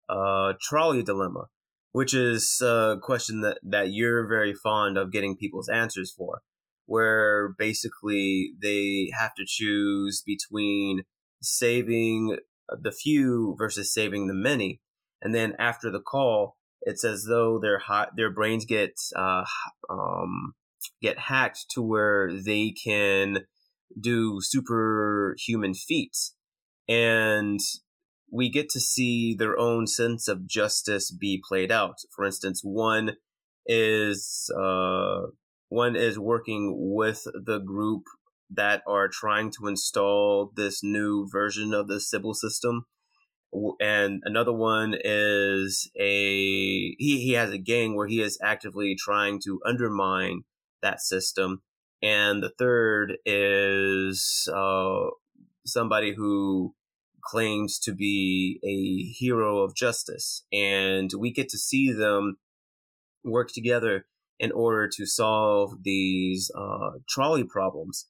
uh, 0.09 0.53
trolley 0.61 1.03
dilemma 1.03 1.47
which 1.91 2.13
is 2.13 2.61
a 2.61 2.97
question 3.01 3.41
that, 3.41 3.59
that 3.63 3.91
you're 3.91 4.27
very 4.27 4.53
fond 4.53 4.97
of 4.97 5.11
getting 5.11 5.35
people's 5.35 5.69
answers 5.69 6.13
for, 6.15 6.41
where 6.85 7.53
basically 7.57 8.53
they 8.61 9.09
have 9.17 9.33
to 9.35 9.43
choose 9.45 10.23
between 10.25 11.03
saving 11.41 12.37
the 12.69 12.91
few 12.91 13.55
versus 13.57 13.93
saving 13.93 14.27
the 14.27 14.33
many. 14.33 14.79
And 15.21 15.35
then 15.35 15.53
after 15.59 15.91
the 15.91 15.99
call, 15.99 16.55
it's 16.81 17.03
as 17.03 17.25
though 17.27 17.59
their 17.59 17.79
hot, 17.79 18.15
their 18.15 18.31
brains 18.31 18.65
get 18.65 18.93
uh, 19.15 19.43
um, 19.89 20.53
get 21.01 21.19
hacked 21.19 21.65
to 21.71 21.81
where 21.81 22.31
they 22.33 22.71
can 22.71 23.45
do 23.99 24.39
superhuman 24.41 25.73
feats. 25.75 26.35
And 26.87 27.59
we 28.31 28.49
get 28.49 28.69
to 28.69 28.79
see 28.79 29.35
their 29.35 29.57
own 29.57 29.87
sense 29.87 30.27
of 30.27 30.47
justice 30.47 31.11
be 31.11 31.41
played 31.45 31.71
out. 31.71 31.97
For 32.15 32.25
instance, 32.25 32.61
one 32.63 33.17
is 33.65 34.49
uh, 34.57 35.27
one 35.69 35.95
is 35.95 36.17
working 36.17 36.75
with 36.93 37.23
the 37.33 37.59
group 37.59 38.03
that 38.49 38.81
are 38.87 39.07
trying 39.07 39.51
to 39.51 39.67
install 39.67 40.51
this 40.55 40.83
new 40.83 41.27
version 41.31 41.73
of 41.73 41.87
the 41.87 41.99
Sibyl 41.99 42.33
system. 42.33 42.85
And 43.81 44.21
another 44.23 44.53
one 44.53 44.95
is 45.03 45.89
a 45.99 46.95
he, 46.95 46.95
he 46.97 47.33
has 47.33 47.51
a 47.51 47.57
gang 47.57 47.95
where 47.95 48.07
he 48.07 48.21
is 48.21 48.39
actively 48.41 48.95
trying 48.95 49.41
to 49.45 49.59
undermine 49.65 50.43
that 50.81 51.01
system. 51.01 51.61
And 52.01 52.41
the 52.41 52.51
third 52.57 53.17
is 53.25 54.49
uh, 54.53 55.07
somebody 55.65 56.13
who 56.15 56.73
claims 57.23 57.79
to 57.79 57.93
be 57.93 58.59
a 58.63 59.13
hero 59.13 59.59
of 59.59 59.75
justice. 59.75 60.43
And 60.51 61.11
we 61.17 61.31
get 61.31 61.49
to 61.49 61.57
see 61.57 61.91
them 61.91 62.37
work 63.23 63.49
together 63.53 64.05
in 64.39 64.51
order 64.51 64.89
to 64.95 65.05
solve 65.05 65.83
these 65.83 66.49
uh, 66.57 66.91
trolley 67.07 67.43
problems 67.43 68.07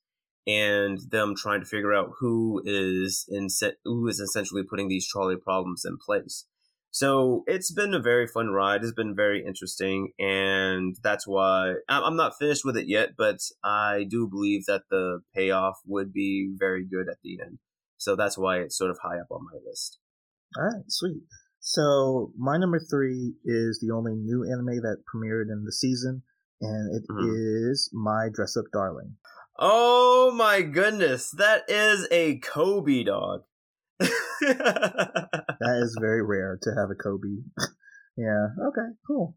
and 0.47 0.99
them 1.11 1.35
trying 1.35 1.59
to 1.59 1.65
figure 1.65 1.93
out 1.93 2.11
who 2.19 2.61
is 2.65 3.25
in 3.29 3.47
who 3.83 4.07
is 4.07 4.19
essentially 4.19 4.63
putting 4.63 4.87
these 4.87 5.07
trolley 5.07 5.35
problems 5.35 5.83
in 5.85 5.97
place. 5.97 6.45
So 6.91 7.43
it's 7.47 7.71
been 7.71 7.93
a 7.93 8.01
very 8.01 8.27
fun 8.27 8.49
ride. 8.49 8.83
It's 8.83 8.93
been 8.93 9.15
very 9.15 9.45
interesting, 9.45 10.11
and 10.19 10.95
that's 11.01 11.25
why 11.25 11.75
I'm 11.87 12.17
not 12.17 12.37
finished 12.37 12.65
with 12.65 12.75
it 12.75 12.87
yet. 12.87 13.11
But 13.17 13.39
I 13.63 14.05
do 14.09 14.27
believe 14.27 14.65
that 14.67 14.83
the 14.89 15.21
payoff 15.33 15.79
would 15.87 16.11
be 16.11 16.53
very 16.53 16.85
good 16.85 17.07
at 17.09 17.17
the 17.23 17.39
end. 17.41 17.59
So 17.97 18.15
that's 18.15 18.37
why 18.37 18.57
it's 18.57 18.77
sort 18.77 18.91
of 18.91 18.97
high 19.01 19.19
up 19.19 19.31
on 19.31 19.45
my 19.45 19.59
list. 19.65 19.99
All 20.57 20.65
right, 20.65 20.83
sweet. 20.89 21.21
So 21.61 22.33
my 22.37 22.57
number 22.57 22.79
three 22.79 23.35
is 23.45 23.79
the 23.79 23.93
only 23.95 24.15
new 24.15 24.43
anime 24.43 24.81
that 24.81 25.03
premiered 25.07 25.49
in 25.49 25.63
the 25.63 25.71
season, 25.71 26.23
and 26.59 26.95
it 26.95 27.03
mm-hmm. 27.09 27.69
is 27.71 27.89
My 27.93 28.27
Dress 28.33 28.57
Up 28.57 28.65
Darling. 28.73 29.15
Oh 29.57 30.33
my 30.35 30.61
goodness, 30.61 31.31
that 31.37 31.69
is 31.69 32.07
a 32.11 32.39
Kobe 32.39 33.03
dog. 33.03 33.43
that 34.41 35.79
is 35.81 35.97
very 35.99 36.23
rare 36.23 36.57
to 36.61 36.69
have 36.71 36.89
a 36.89 36.95
Kobe. 36.95 37.43
yeah. 38.17 38.47
Okay. 38.67 38.89
Cool. 39.07 39.35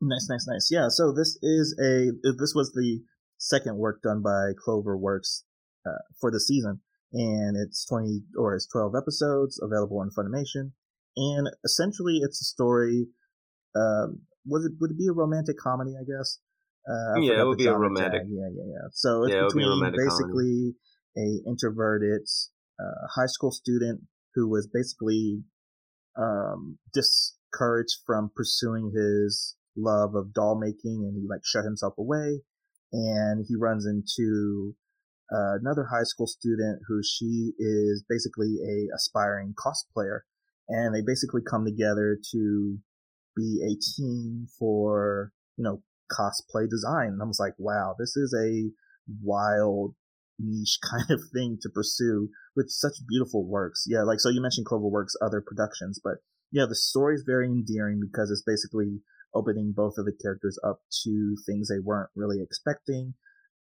Nice, 0.00 0.26
nice, 0.28 0.46
nice. 0.48 0.68
Yeah. 0.70 0.88
So 0.88 1.12
this 1.12 1.38
is 1.42 1.78
a 1.80 2.10
this 2.38 2.52
was 2.54 2.72
the 2.72 3.02
second 3.38 3.76
work 3.76 4.02
done 4.02 4.22
by 4.22 4.52
Clover 4.58 4.96
Works 4.96 5.44
uh, 5.86 6.02
for 6.20 6.30
the 6.30 6.40
season, 6.40 6.80
and 7.12 7.56
it's 7.56 7.86
20 7.86 8.22
or 8.36 8.54
it's 8.54 8.66
12 8.66 8.94
episodes 8.96 9.60
available 9.62 10.00
on 10.00 10.10
Funimation. 10.10 10.72
and 11.16 11.48
essentially 11.64 12.18
it's 12.22 12.40
a 12.40 12.44
story. 12.44 13.06
Um, 13.74 14.22
was 14.44 14.64
it 14.64 14.72
would 14.80 14.90
it 14.90 14.98
be 14.98 15.06
a 15.06 15.12
romantic 15.12 15.56
comedy? 15.56 15.92
I 15.98 16.04
guess. 16.04 16.38
Uh, 16.88 17.18
I 17.18 17.22
yeah, 17.22 17.40
it 17.40 17.46
would 17.46 17.58
be 17.58 17.66
a 17.66 17.76
romantic. 17.76 18.22
Tag. 18.22 18.30
Yeah, 18.30 18.48
yeah, 18.52 18.66
yeah. 18.66 18.88
So 18.92 19.24
it's 19.24 19.34
yeah, 19.34 19.44
between 19.46 19.86
it 19.86 19.94
basically 19.96 20.74
comedy. 21.16 21.42
a 21.46 21.48
introverted 21.48 22.26
uh, 22.80 23.06
high 23.14 23.26
school 23.26 23.50
student 23.50 24.02
who 24.34 24.48
was 24.48 24.68
basically 24.72 25.42
um, 26.18 26.78
discouraged 26.92 27.98
from 28.06 28.30
pursuing 28.34 28.92
his 28.94 29.56
love 29.76 30.14
of 30.14 30.32
doll 30.32 30.58
making, 30.58 31.04
and 31.04 31.16
he 31.16 31.26
like 31.28 31.42
shut 31.44 31.64
himself 31.64 31.94
away. 31.98 32.40
And 32.92 33.44
he 33.48 33.56
runs 33.56 33.86
into 33.86 34.74
uh, 35.32 35.56
another 35.60 35.88
high 35.90 36.04
school 36.04 36.26
student 36.26 36.80
who 36.86 37.00
she 37.02 37.52
is 37.58 38.04
basically 38.08 38.56
a 38.62 38.94
aspiring 38.94 39.54
cosplayer, 39.54 40.20
and 40.68 40.94
they 40.94 41.00
basically 41.00 41.40
come 41.48 41.64
together 41.64 42.18
to 42.32 42.78
be 43.34 43.60
a 43.64 43.72
team 43.80 44.46
for 44.58 45.32
you 45.56 45.64
know 45.64 45.82
cosplay 46.10 46.68
design. 46.68 47.08
And 47.08 47.22
I 47.22 47.26
was 47.26 47.40
like, 47.40 47.54
wow, 47.58 47.94
this 47.98 48.16
is 48.16 48.34
a 48.38 48.70
wild 49.22 49.94
niche 50.42 50.78
kind 50.90 51.10
of 51.10 51.20
thing 51.32 51.58
to 51.62 51.68
pursue 51.68 52.28
with 52.56 52.70
such 52.70 53.06
beautiful 53.08 53.46
works. 53.46 53.84
Yeah, 53.86 54.02
like 54.02 54.20
so 54.20 54.28
you 54.28 54.42
mentioned 54.42 54.66
Cloverworks 54.66 55.14
other 55.20 55.40
productions, 55.40 56.00
but 56.02 56.14
yeah, 56.50 56.66
the 56.68 56.74
story 56.74 57.14
is 57.14 57.24
very 57.26 57.46
endearing 57.46 58.00
because 58.00 58.30
it's 58.30 58.42
basically 58.44 59.00
opening 59.34 59.72
both 59.74 59.94
of 59.96 60.04
the 60.04 60.12
characters 60.20 60.58
up 60.66 60.80
to 61.04 61.36
things 61.46 61.68
they 61.68 61.80
weren't 61.82 62.10
really 62.14 62.42
expecting. 62.42 63.14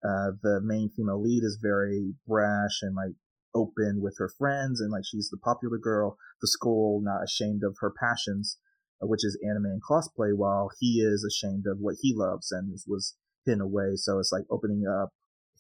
Uh, 0.04 0.32
the 0.42 0.62
main 0.64 0.90
female 0.96 1.22
lead 1.22 1.44
is 1.44 1.60
very 1.62 2.14
brash 2.26 2.80
and 2.82 2.96
like 2.96 3.16
open 3.56 4.00
with 4.02 4.16
her 4.20 4.30
friends 4.38 4.80
and 4.80 4.92
like 4.92 5.04
she's 5.06 5.30
the 5.30 5.38
popular 5.38 5.78
girl, 5.78 6.18
the 6.42 6.48
school 6.48 7.02
not 7.04 7.24
ashamed 7.24 7.62
of 7.64 7.76
her 7.80 7.92
passions, 8.00 8.58
uh, 9.02 9.08
which 9.08 9.26
is 9.26 9.38
anime 9.44 9.66
and 9.66 9.82
cosplay, 9.84 10.36
while 10.36 10.70
he 10.80 11.02
is 11.02 11.26
ashamed 11.26 11.66
of 11.68 11.80
what 11.80 11.96
he 12.02 12.14
loves 12.16 12.52
and 12.52 12.78
was 12.88 13.16
hidden 13.46 13.62
away. 13.62 13.96
So 13.96 14.20
it's 14.20 14.32
like 14.32 14.46
opening 14.50 14.84
up 14.88 15.10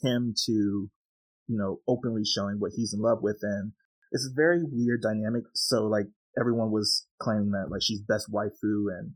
him 0.02 0.34
to, 0.46 0.90
you 1.48 1.58
know, 1.58 1.80
openly 1.88 2.24
showing 2.26 2.60
what 2.60 2.74
he's 2.76 2.94
in 2.94 3.02
love 3.02 3.20
with. 3.22 3.40
And 3.42 3.72
it's 4.12 4.30
a 4.30 4.36
very 4.36 4.64
weird 4.64 5.02
dynamic. 5.02 5.44
So 5.56 5.86
like 5.86 6.08
everyone 6.40 6.72
was 6.72 7.08
claiming 7.20 7.52
that 7.52 7.72
like 7.72 7.82
she's 7.82 8.02
best 8.02 8.32
waifu 8.32 8.88
and 8.92 9.14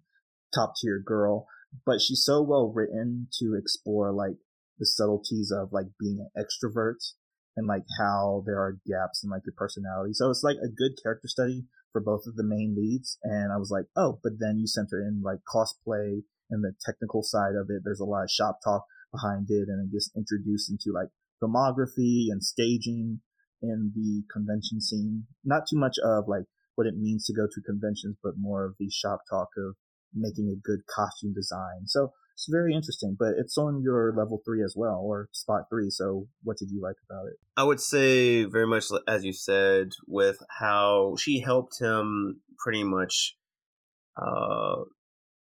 top 0.53 0.73
tier 0.81 1.01
girl, 1.05 1.47
but 1.85 2.01
she's 2.01 2.23
so 2.23 2.41
well 2.41 2.71
written 2.73 3.27
to 3.39 3.55
explore 3.55 4.11
like 4.11 4.37
the 4.79 4.85
subtleties 4.85 5.51
of 5.55 5.71
like 5.71 5.87
being 5.99 6.19
an 6.19 6.43
extrovert 6.43 7.13
and 7.55 7.67
like 7.67 7.83
how 7.99 8.43
there 8.45 8.59
are 8.59 8.79
gaps 8.87 9.23
in 9.23 9.29
like 9.29 9.43
your 9.45 9.53
personality. 9.55 10.13
So 10.13 10.29
it's 10.29 10.43
like 10.43 10.57
a 10.57 10.69
good 10.69 10.93
character 11.01 11.27
study 11.27 11.65
for 11.91 12.01
both 12.01 12.23
of 12.25 12.35
the 12.35 12.43
main 12.43 12.75
leads. 12.77 13.17
And 13.23 13.51
I 13.51 13.57
was 13.57 13.69
like, 13.69 13.85
oh, 13.95 14.19
but 14.23 14.33
then 14.39 14.57
you 14.57 14.67
center 14.67 15.01
in 15.01 15.21
like 15.23 15.39
cosplay 15.53 16.23
and 16.49 16.63
the 16.63 16.73
technical 16.83 17.23
side 17.23 17.55
of 17.55 17.67
it. 17.69 17.81
There's 17.83 17.99
a 17.99 18.05
lot 18.05 18.23
of 18.23 18.31
shop 18.31 18.59
talk 18.63 18.85
behind 19.11 19.47
it 19.49 19.67
and 19.67 19.85
it 19.85 19.91
gets 19.91 20.09
introduced 20.15 20.71
into 20.71 20.93
like 20.93 21.09
filmography 21.41 22.27
and 22.29 22.43
staging 22.43 23.21
in 23.61 23.91
the 23.95 24.23
convention 24.31 24.81
scene. 24.81 25.25
Not 25.43 25.63
too 25.69 25.77
much 25.77 25.95
of 26.03 26.25
like 26.27 26.45
what 26.75 26.87
it 26.87 26.95
means 26.97 27.25
to 27.25 27.33
go 27.33 27.47
to 27.51 27.61
conventions, 27.61 28.17
but 28.23 28.33
more 28.37 28.65
of 28.65 28.75
the 28.79 28.89
shop 28.89 29.21
talk 29.29 29.49
of 29.57 29.75
making 30.13 30.49
a 30.49 30.59
good 30.61 30.81
costume 30.93 31.33
design. 31.33 31.87
So 31.87 32.11
it's 32.33 32.47
very 32.49 32.73
interesting, 32.73 33.15
but 33.19 33.33
it's 33.37 33.57
on 33.57 33.81
your 33.83 34.13
level 34.17 34.41
three 34.43 34.63
as 34.63 34.73
well, 34.75 35.01
or 35.03 35.29
spot 35.31 35.63
three. 35.69 35.89
So, 35.89 36.27
what 36.43 36.57
did 36.57 36.69
you 36.71 36.81
like 36.81 36.95
about 37.07 37.27
it? 37.27 37.35
I 37.55 37.63
would 37.63 37.79
say 37.79 38.45
very 38.45 38.65
much 38.65 38.85
as 39.07 39.23
you 39.23 39.33
said, 39.33 39.89
with 40.07 40.37
how 40.59 41.15
she 41.19 41.41
helped 41.41 41.79
him 41.79 42.41
pretty 42.57 42.83
much 42.83 43.35
uh, 44.17 44.77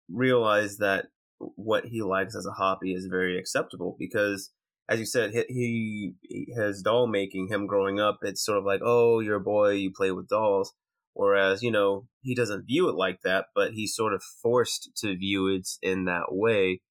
realize 0.10 0.77
that 0.77 1.06
what 1.39 1.86
he 1.86 2.01
likes 2.01 2.36
as 2.36 2.45
a 2.45 2.51
hobby 2.51 2.93
is 2.93 3.08
very 3.10 3.39
acceptable 3.39 3.95
because 3.97 4.51
as 4.89 5.00
you 5.00 5.06
said 5.06 5.32
he, 5.32 6.13
he 6.22 6.48
his 6.56 6.82
doll 6.82 7.08
making 7.08 7.48
him 7.48 7.67
growing 7.67 8.00
up 8.00 8.19
it's 8.22 8.43
sort 8.43 8.58
of 8.58 8.65
like 8.65 8.82
oh 8.84 9.19
you're 9.19 9.38
a 9.38 9.41
boy 9.41 9.72
you 9.72 9.91
play 9.91 10.12
with 10.12 10.28
dolls 10.28 10.74
Whereas, 11.13 11.62
you 11.62 11.72
know, 11.72 12.08
he 12.22 12.34
doesn't 12.34 12.65
view 12.65 12.89
it 12.89 12.96
like 12.96 13.22
that, 13.24 13.46
but 13.54 13.74
he's 13.74 13.96
sort 13.96 14.13
of 14.13 14.24
forced 14.24 14.89
to 14.98 15.15
view 15.15 15.48
it 15.48 15.69
in 15.82 16.06
that 16.06 16.32
way. 16.32 16.82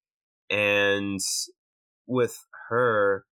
And 0.49 1.19
with 2.07 2.37
her, 2.69 3.25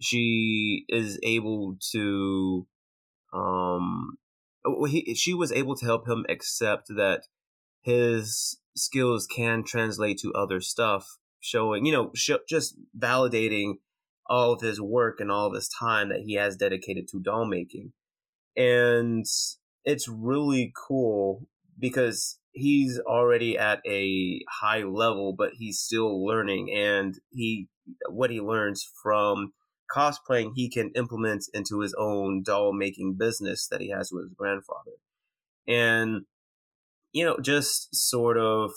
she 0.00 0.84
is 0.88 1.20
able 1.22 1.76
to, 1.92 2.66
um, 3.32 4.16
he, 4.88 5.14
she 5.14 5.34
was 5.34 5.52
able 5.52 5.76
to 5.76 5.86
help 5.86 6.08
him 6.08 6.26
accept 6.28 6.88
that 6.88 7.22
his 7.82 8.58
skills 8.74 9.28
can 9.28 9.62
translate 9.62 10.18
to 10.18 10.32
other 10.32 10.60
stuff, 10.60 11.06
showing, 11.38 11.86
you 11.86 11.92
know, 11.92 12.10
sh- 12.14 12.32
just 12.48 12.74
validating 12.98 13.74
all 14.26 14.52
of 14.52 14.60
his 14.60 14.80
work 14.80 15.20
and 15.20 15.30
all 15.30 15.46
of 15.46 15.54
his 15.54 15.68
time 15.68 16.08
that 16.08 16.22
he 16.24 16.34
has 16.34 16.56
dedicated 16.56 17.08
to 17.08 17.20
doll 17.20 17.44
making. 17.44 17.92
And 18.56 19.26
it's 19.84 20.08
really 20.08 20.72
cool 20.88 21.46
because 21.78 22.38
he's 22.52 23.00
already 23.00 23.58
at 23.58 23.80
a 23.86 24.40
high 24.60 24.82
level, 24.82 25.34
but 25.36 25.50
he's 25.58 25.78
still 25.78 26.24
learning, 26.24 26.72
and 26.74 27.18
he 27.30 27.68
what 28.08 28.30
he 28.30 28.40
learns 28.40 28.88
from 29.02 29.52
cosplaying 29.94 30.52
he 30.54 30.70
can 30.70 30.90
implement 30.94 31.44
into 31.52 31.80
his 31.80 31.94
own 31.98 32.42
doll 32.42 32.72
making 32.72 33.16
business 33.18 33.68
that 33.68 33.80
he 33.80 33.90
has 33.90 34.10
with 34.12 34.24
his 34.24 34.34
grandfather, 34.34 34.92
and 35.66 36.22
you 37.12 37.24
know 37.24 37.36
just 37.40 37.94
sort 37.94 38.38
of 38.38 38.70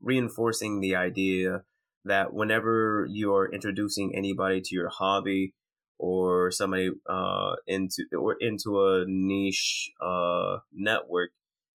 reinforcing 0.00 0.80
the 0.80 0.94
idea 0.94 1.62
that 2.04 2.32
whenever 2.32 3.06
you 3.10 3.34
are 3.34 3.50
introducing 3.50 4.14
anybody 4.14 4.60
to 4.60 4.74
your 4.74 4.88
hobby 4.88 5.54
or 5.98 6.50
somebody 6.50 6.90
uh, 7.08 7.52
into 7.66 8.04
or 8.18 8.36
into 8.40 8.84
a 8.84 9.04
niche 9.06 9.90
uh, 10.00 10.58
network, 10.72 11.30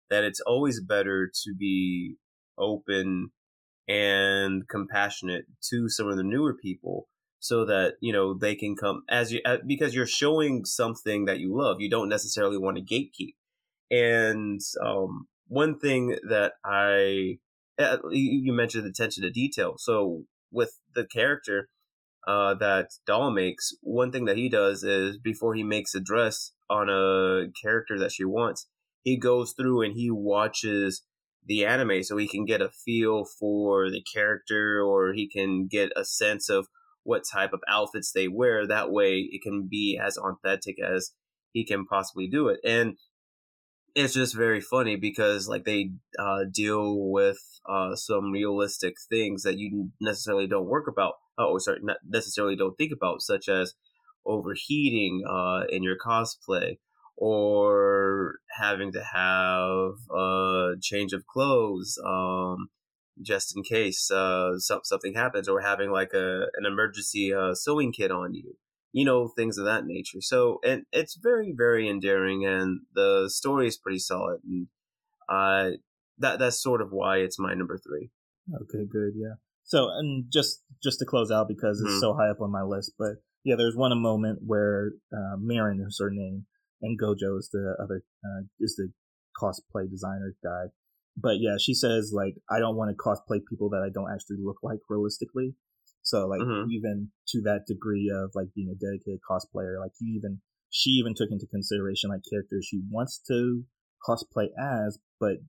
that 0.10 0.24
it's 0.24 0.42
always 0.42 0.82
better 0.82 1.32
to 1.44 1.56
be 1.58 2.16
open 2.58 3.32
and 3.88 4.68
compassionate 4.68 5.46
to 5.62 5.88
some 5.88 6.08
of 6.08 6.18
the 6.18 6.24
newer 6.24 6.54
people 6.54 7.08
so 7.40 7.64
that 7.66 7.94
you 8.02 8.12
know 8.12 8.34
they 8.34 8.56
can 8.56 8.76
come 8.76 9.04
as 9.10 9.32
you 9.32 9.40
because 9.66 9.96
you're 9.96 10.06
showing 10.06 10.66
something 10.66 11.26
that 11.26 11.40
you 11.40 11.56
love 11.56 11.80
you 11.80 11.90
don't 11.90 12.10
necessarily 12.10 12.58
want 12.58 12.78
to 12.78 12.84
gatekeep. 12.84 13.36
And 13.90 14.60
um, 14.84 15.28
one 15.48 15.80
thing 15.80 16.18
that 16.28 16.54
i 16.66 17.38
you 18.12 18.54
mentioned 18.54 18.86
attention 18.86 19.24
to 19.24 19.30
detail 19.30 19.76
so 19.78 20.24
with 20.52 20.80
the 20.96 21.06
character 21.06 21.70
uh, 22.28 22.54
that 22.56 22.90
Doll 23.06 23.32
makes, 23.32 23.74
one 23.82 24.12
thing 24.12 24.26
that 24.26 24.38
he 24.38 24.50
does 24.50 24.84
is 24.84 25.18
before 25.18 25.56
he 25.56 25.64
makes 25.64 25.96
a 25.96 26.02
dress 26.02 26.52
on 26.70 26.90
a 26.90 27.48
character 27.62 27.98
that 27.98 28.12
she 28.12 28.26
wants, 28.26 28.68
he 29.04 29.18
goes 29.18 29.54
through 29.54 29.82
and 29.82 29.94
he 29.96 30.12
watches 30.12 31.04
the 31.46 31.66
anime 31.66 32.04
so 32.04 32.18
he 32.18 32.28
can 32.28 32.44
get 32.44 32.62
a 32.62 32.70
feel 32.70 33.24
for 33.24 33.90
the 33.90 34.04
character 34.14 34.82
or 34.84 35.14
he 35.14 35.30
can 35.30 35.68
get 35.68 35.90
a 35.96 36.04
sense 36.04 36.50
of 36.50 36.68
what 37.04 37.24
type 37.32 37.54
of 37.54 37.62
outfits 37.70 38.12
they 38.12 38.28
wear. 38.28 38.68
That 38.68 38.92
way 38.92 39.30
it 39.32 39.42
can 39.42 39.70
be 39.72 39.98
as 39.98 40.18
authentic 40.18 40.76
as 40.84 41.12
he 41.54 41.64
can 41.64 41.86
possibly 41.86 42.28
do 42.28 42.50
it. 42.50 42.60
And 42.66 42.98
it's 43.98 44.14
just 44.14 44.36
very 44.36 44.62
funny 44.62 44.96
because 44.96 45.48
like 45.48 45.66
they 45.66 45.90
uh, 46.20 46.44
deal 46.54 47.10
with 47.10 47.40
uh, 47.68 47.96
some 47.96 48.32
realistic 48.32 48.94
things 49.10 49.42
that 49.42 49.58
you 49.58 49.90
necessarily 50.00 50.46
don't 50.46 50.68
work 50.68 50.88
about 50.88 51.14
oh 51.40 51.58
sorry 51.58 51.80
not 51.82 51.98
necessarily 52.08 52.56
don't 52.56 52.78
think 52.78 52.92
about 52.94 53.24
such 53.24 53.50
as 53.50 53.74
overheating 54.24 55.24
uh, 55.28 55.64
in 55.70 55.82
your 55.82 55.96
cosplay 55.98 56.78
or 57.16 58.36
having 58.60 58.92
to 58.92 59.04
have 59.04 59.94
a 60.16 60.74
change 60.80 61.12
of 61.12 61.26
clothes 61.26 61.98
um, 62.06 62.68
just 63.20 63.58
in 63.58 63.64
case 63.64 64.12
uh, 64.12 64.52
something 64.60 65.16
happens 65.16 65.50
or 65.50 65.62
having 65.62 65.90
like 65.90 66.14
a 66.14 66.46
an 66.54 66.68
emergency 66.68 67.34
uh, 67.34 67.56
sewing 67.56 67.92
kit 67.92 68.12
on 68.12 68.36
you 68.36 68.56
you 68.98 69.06
know 69.06 69.28
things 69.28 69.58
of 69.58 69.66
that 69.66 69.86
nature 69.86 70.22
so 70.22 70.60
and 70.64 70.84
it's 70.92 71.18
very 71.22 71.54
very 71.56 71.90
endearing 71.90 72.46
and 72.46 72.82
the 72.94 73.30
story 73.32 73.68
is 73.68 73.78
pretty 73.78 74.00
solid 74.00 74.40
and 74.44 74.68
uh 75.30 75.78
that 76.18 76.40
that's 76.40 76.62
sort 76.62 76.82
of 76.82 76.90
why 76.92 77.18
it's 77.18 77.40
my 77.40 77.54
number 77.54 77.78
three 77.78 78.10
okay 78.62 78.86
good 78.92 79.14
yeah 79.16 79.36
so, 79.68 79.90
and 79.90 80.26
just 80.32 80.64
just 80.82 81.00
to 81.00 81.06
close 81.06 81.30
out 81.30 81.50
because 81.50 81.82
it's 81.82 81.92
mm-hmm. 81.92 82.00
so 82.00 82.14
high 82.14 82.30
up 82.30 82.40
on 82.40 82.52
my 82.52 82.64
list, 82.64 82.94
but 82.98 83.16
yeah, 83.44 83.56
there's 83.58 83.76
one 83.76 83.92
a 83.92 83.98
moment 83.98 84.40
where 84.46 84.94
uh, 85.12 85.36
Marin 85.38 85.84
is 85.86 85.98
her 86.00 86.10
name, 86.10 86.46
and 86.82 86.98
Gojo 86.98 87.38
is 87.38 87.50
the 87.52 87.76
other 87.78 88.02
uh, 88.24 88.44
is 88.62 88.78
the 88.78 88.94
cosplay 89.40 89.90
designer 89.90 90.36
guy. 90.42 90.72
But 91.18 91.40
yeah, 91.42 91.58
she 91.60 91.74
says 91.74 92.14
like 92.16 92.36
I 92.50 92.60
don't 92.60 92.78
want 92.78 92.96
to 92.96 93.04
cosplay 93.04 93.40
people 93.50 93.70
that 93.72 93.84
I 93.86 93.92
don't 93.94 94.10
actually 94.10 94.38
look 94.42 94.60
like 94.64 94.80
realistically. 94.90 95.56
So 96.08 96.26
like 96.26 96.40
mm-hmm. 96.40 96.72
even 96.72 97.12
to 97.36 97.42
that 97.42 97.68
degree 97.68 98.10
of 98.16 98.32
like 98.34 98.48
being 98.56 98.72
a 98.72 98.80
dedicated 98.80 99.20
cosplayer, 99.30 99.78
like 99.78 99.92
you 100.00 100.16
even 100.18 100.40
she 100.70 100.92
even 100.92 101.14
took 101.14 101.28
into 101.32 101.46
consideration 101.48 102.10
like 102.10 102.22
characters 102.32 102.66
she 102.66 102.80
wants 102.90 103.20
to 103.28 103.64
cosplay 104.08 104.48
as, 104.58 105.00
but 105.20 105.44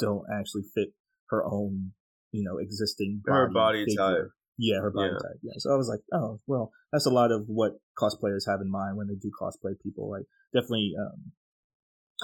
don't 0.00 0.24
actually 0.32 0.62
fit 0.74 0.94
her 1.28 1.44
own, 1.44 1.92
you 2.32 2.42
know, 2.42 2.56
existing 2.56 3.20
body 3.22 3.36
her 3.36 3.50
body 3.50 3.84
figure. 3.84 4.00
type. 4.00 4.30
Yeah, 4.56 4.80
her 4.80 4.90
body 4.90 5.12
yeah. 5.12 5.28
type. 5.28 5.40
Yeah. 5.42 5.52
So 5.58 5.74
I 5.74 5.76
was 5.76 5.88
like, 5.88 6.00
oh, 6.14 6.38
well, 6.46 6.72
that's 6.90 7.06
a 7.06 7.10
lot 7.10 7.30
of 7.30 7.44
what 7.46 7.72
cosplayers 8.00 8.48
have 8.48 8.62
in 8.62 8.70
mind 8.70 8.96
when 8.96 9.08
they 9.08 9.14
do 9.14 9.30
cosplay 9.38 9.74
people. 9.82 10.10
Like 10.10 10.24
definitely 10.54 10.94
um, 10.98 11.32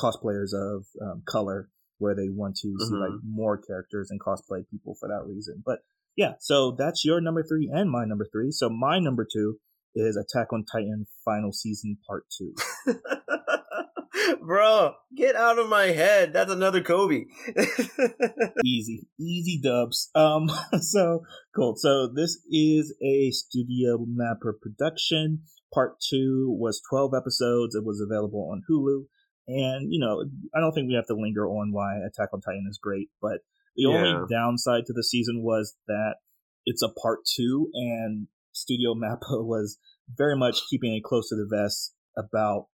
cosplayers 0.01 0.55
of 0.55 0.87
um, 1.03 1.23
color 1.29 1.68
where 1.99 2.14
they 2.14 2.31
want 2.31 2.57
to 2.62 2.68
mm-hmm. 2.68 2.85
see 2.88 2.97
like 2.97 3.11
mm-hmm. 3.11 3.37
more 3.37 3.59
characters 3.59 4.09
and 4.11 4.18
cosplay 4.20 4.64
people 4.70 4.97
for 4.99 5.07
that 5.11 5.29
reason. 5.29 5.62
But 5.64 5.81
yeah, 6.16 6.33
so 6.40 6.74
that's 6.77 7.05
your 7.05 7.20
number 7.20 7.42
three 7.42 7.70
and 7.72 7.90
my 7.90 8.05
number 8.05 8.27
three. 8.31 8.50
So 8.50 8.68
my 8.68 8.98
number 8.98 9.27
two 9.31 9.59
is 9.94 10.16
Attack 10.16 10.53
on 10.53 10.64
Titan 10.64 11.07
final 11.24 11.53
season 11.53 11.98
part 12.07 12.24
two. 12.37 12.55
Bro, 14.40 14.94
get 15.16 15.37
out 15.37 15.59
of 15.59 15.68
my 15.68 15.87
head. 15.87 16.33
That's 16.33 16.53
another 16.53 16.83
Kobe. 16.83 17.24
easy, 18.64 19.07
easy 19.18 19.61
dubs. 19.62 20.11
Um, 20.14 20.50
so 20.81 21.24
cool. 21.55 21.74
So 21.77 22.09
this 22.09 22.38
is 22.50 22.94
a 23.03 23.31
Studio 23.31 23.98
Mappa 24.07 24.53
production. 24.61 25.42
Part 25.72 25.96
two 26.00 26.55
was 26.59 26.81
12 26.88 27.12
episodes. 27.16 27.74
It 27.74 27.85
was 27.85 28.00
available 28.00 28.50
on 28.53 28.62
Hulu. 28.70 29.07
And, 29.46 29.92
you 29.92 29.98
know, 30.00 30.24
I 30.55 30.61
don't 30.61 30.72
think 30.72 30.88
we 30.88 30.94
have 30.94 31.07
to 31.09 31.16
linger 31.16 31.46
on 31.46 31.72
why 31.72 31.96
Attack 32.07 32.31
on 32.33 32.40
Titan 32.40 32.66
is 32.70 32.79
great, 32.79 33.09
but 33.20 33.40
the 33.76 33.82
yeah. 33.82 33.96
only 33.96 34.26
downside 34.30 34.87
to 34.87 34.92
the 34.92 35.04
season 35.04 35.42
was 35.42 35.76
that 35.87 36.16
it's 36.66 36.82
a 36.82 36.88
part 36.88 37.20
two 37.24 37.68
and 37.74 38.28
Studio 38.52 38.94
Mappa 38.94 39.44
was 39.44 39.78
very 40.16 40.37
much 40.37 40.62
keeping 40.70 40.94
it 40.94 41.04
close 41.04 41.28
to 41.28 41.37
the 41.37 41.48
vest 41.50 41.94
about 42.16 42.66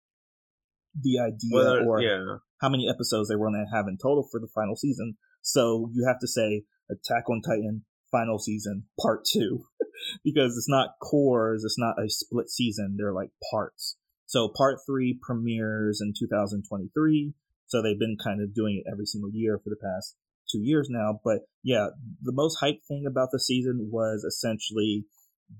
the 1.01 1.19
idea 1.21 1.51
well, 1.53 1.89
or 1.89 2.03
yeah. 2.03 2.37
how 2.61 2.69
many 2.69 2.89
episodes 2.89 3.29
they 3.29 3.37
were 3.37 3.51
going 3.51 3.65
to 3.65 3.77
have 3.77 3.87
in 3.89 3.97
total 3.97 4.27
for 4.31 4.41
the 4.41 4.49
final 4.55 4.77
season. 4.77 5.17
So 5.43 5.91
you 5.93 6.07
have 6.07 6.19
to 6.21 6.29
say 6.29 6.65
Attack 6.91 7.31
on 7.31 7.41
Titan 7.43 7.85
final 8.11 8.39
season 8.39 8.85
part 9.01 9.25
two 9.25 9.65
because 10.25 10.57
it's 10.57 10.69
not 10.69 10.97
cours, 11.01 11.65
it's 11.65 11.79
not 11.79 12.03
a 12.03 12.09
split 12.09 12.51
season, 12.51 12.97
they're 12.99 13.15
like 13.15 13.31
parts. 13.51 13.97
So 14.27 14.49
part 14.49 14.79
three 14.87 15.19
premieres 15.21 16.01
in 16.01 16.13
2023. 16.19 17.35
So 17.67 17.81
they've 17.81 17.99
been 17.99 18.17
kind 18.23 18.43
of 18.43 18.55
doing 18.55 18.83
it 18.85 18.91
every 18.91 19.07
single 19.07 19.31
year 19.33 19.59
for 19.63 19.71
the 19.71 19.77
past 19.77 20.17
two 20.51 20.61
years 20.63 20.89
now. 20.91 21.21
But 21.25 21.41
yeah, 21.63 21.89
the 22.23 22.33
most 22.33 22.59
hype 22.61 22.81
thing 22.89 23.05
about 23.09 23.29
the 23.33 23.41
season 23.41 23.89
was 23.91 24.25
essentially 24.25 25.05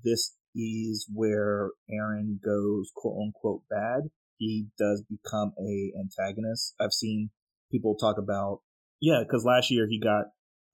this 0.03 0.35
is 0.55 1.07
where 1.13 1.71
Eren 1.89 2.39
goes 2.43 2.91
quote 2.95 3.17
unquote 3.21 3.61
bad 3.69 4.09
he 4.41 4.65
does 4.77 5.03
become 5.07 5.53
a 5.59 5.93
antagonist. 5.99 6.73
I've 6.81 6.93
seen 6.93 7.29
people 7.71 7.95
talk 7.95 8.17
about 8.17 8.61
yeah, 8.99 9.21
because 9.23 9.45
last 9.45 9.69
year 9.69 9.87
he 9.87 9.99
got 9.99 10.25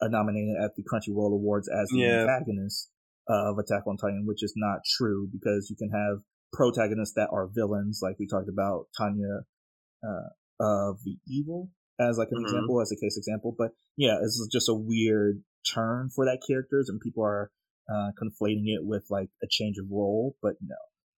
uh, 0.02 0.08
nominated 0.08 0.56
at 0.64 0.72
the 0.76 0.84
Crunchyroll 0.84 1.34
Awards 1.34 1.70
as 1.70 1.90
the 1.90 2.00
yeah. 2.00 2.22
antagonist 2.22 2.90
of 3.28 3.58
Attack 3.60 3.84
on 3.86 3.98
Titan, 3.98 4.24
which 4.26 4.42
is 4.42 4.54
not 4.56 4.80
true 4.98 5.28
because 5.32 5.68
you 5.70 5.76
can 5.76 5.90
have 5.90 6.20
protagonists 6.54 7.16
that 7.16 7.28
are 7.32 7.50
villains, 7.54 8.00
like 8.02 8.16
we 8.20 8.28
talked 8.28 8.50
about 8.50 8.86
Tanya 8.98 9.44
uh, 10.02 10.30
of 10.62 11.00
the 11.04 11.18
Evil 11.28 11.70
as 12.00 12.18
like 12.18 12.30
an 12.32 12.38
mm-hmm. 12.38 12.46
example, 12.46 12.82
as 12.82 12.92
a 12.92 12.96
case 12.96 13.18
example. 13.18 13.54
But 13.58 13.72
yeah, 13.98 14.18
this 14.22 14.38
is 14.38 14.50
just 14.52 14.70
a 14.70 14.74
weird 14.74 15.42
turn 15.74 16.10
for 16.16 16.26
that 16.26 16.42
characters, 16.48 16.88
and 16.88 17.02
people 17.02 17.24
are 17.24 17.52
uh, 17.90 18.12
conflating 18.22 18.68
it 18.68 18.82
with 18.86 19.06
like 19.10 19.30
a 19.44 19.48
change 19.50 19.78
of 19.78 19.86
role. 19.92 20.36
But 20.42 20.54
no, 20.62 20.76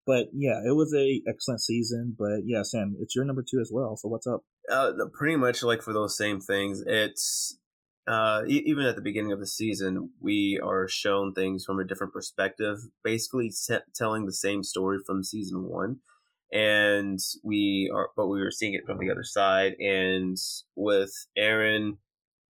but 0.08 0.28
yeah, 0.34 0.62
it 0.66 0.76
was 0.76 0.94
a 0.96 1.22
excellent 1.28 1.62
season. 1.62 2.16
But 2.18 2.42
yeah, 2.46 2.64
Sam, 2.64 2.96
it's 3.00 3.16
your 3.16 3.26
number 3.26 3.44
two 3.44 3.60
as 3.60 3.70
well. 3.72 3.98
So 3.98 4.08
what's 4.08 4.28
up? 4.28 4.42
Uh, 4.72 4.94
pretty 5.14 5.36
much 5.36 5.62
like 5.62 5.82
for 5.82 5.94
those 5.94 6.18
same 6.18 6.40
things. 6.40 6.82
It's 6.86 7.60
uh, 8.08 8.44
e- 8.48 8.64
even 8.66 8.86
at 8.86 8.96
the 8.96 9.02
beginning 9.02 9.32
of 9.32 9.40
the 9.40 9.48
season, 9.48 10.10
we 10.20 10.60
are 10.64 10.88
shown 10.88 11.34
things 11.34 11.66
from 11.66 11.80
a 11.80 11.86
different 11.86 12.14
perspective, 12.14 12.78
basically 13.04 13.52
telling 13.96 14.26
the 14.26 14.34
same 14.34 14.64
story 14.64 14.98
from 15.06 15.24
season 15.24 15.68
one. 15.70 15.98
And 16.52 17.20
we 17.44 17.92
are, 17.94 18.10
but 18.18 18.28
we 18.28 18.40
were 18.40 18.50
seeing 18.50 18.74
it 18.74 18.82
from 18.86 18.98
the 18.98 19.12
other 19.12 19.24
side. 19.24 19.74
And 19.80 20.38
with 20.76 21.12
Eren 21.38 21.98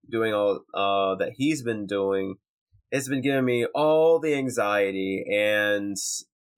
doing 0.10 0.34
all 0.34 0.66
uh, 0.74 1.16
that 1.16 1.34
he's 1.38 1.64
been 1.64 1.86
doing, 1.88 2.36
it's 2.92 3.10
been 3.10 3.22
giving 3.22 3.46
me 3.46 3.66
all 3.74 4.20
the 4.20 4.36
anxiety 4.36 5.26
and 5.32 5.98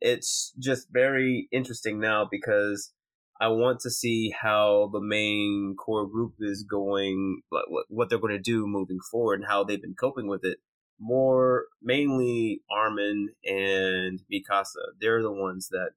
it's 0.01 0.53
just 0.59 0.87
very 0.91 1.47
interesting 1.51 1.99
now 1.99 2.27
because 2.29 2.91
I 3.39 3.47
want 3.47 3.79
to 3.81 3.89
see 3.89 4.33
how 4.39 4.89
the 4.93 5.01
main 5.01 5.75
core 5.75 6.07
group 6.07 6.33
is 6.39 6.63
going, 6.63 7.41
what 7.49 7.65
what 7.89 8.09
they're 8.09 8.19
going 8.19 8.37
to 8.37 8.39
do 8.39 8.67
moving 8.67 8.99
forward, 9.11 9.39
and 9.39 9.49
how 9.49 9.63
they've 9.63 9.81
been 9.81 9.95
coping 9.99 10.27
with 10.27 10.43
it. 10.43 10.59
More 10.99 11.65
mainly 11.81 12.61
Armin 12.69 13.29
and 13.43 14.21
Mikasa. 14.31 14.93
They're 14.99 15.23
the 15.23 15.31
ones 15.31 15.69
that 15.69 15.91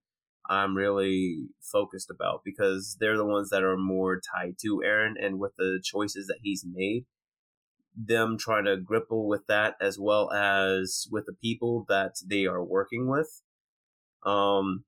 I'm 0.48 0.74
really 0.74 1.48
focused 1.60 2.10
about 2.10 2.40
because 2.44 2.96
they're 2.98 3.18
the 3.18 3.26
ones 3.26 3.50
that 3.50 3.62
are 3.62 3.76
more 3.76 4.20
tied 4.20 4.56
to 4.62 4.82
Eren 4.84 5.12
and 5.20 5.38
with 5.38 5.52
the 5.56 5.82
choices 5.84 6.26
that 6.28 6.38
he's 6.42 6.64
made. 6.66 7.04
Them 7.96 8.36
trying 8.38 8.64
to 8.64 8.76
grapple 8.76 9.28
with 9.28 9.46
that 9.46 9.76
as 9.80 9.98
well 9.98 10.32
as 10.32 11.06
with 11.10 11.26
the 11.26 11.32
people 11.32 11.84
that 11.88 12.14
they 12.28 12.46
are 12.46 12.62
working 12.62 13.08
with 13.08 13.42
um, 14.24 14.84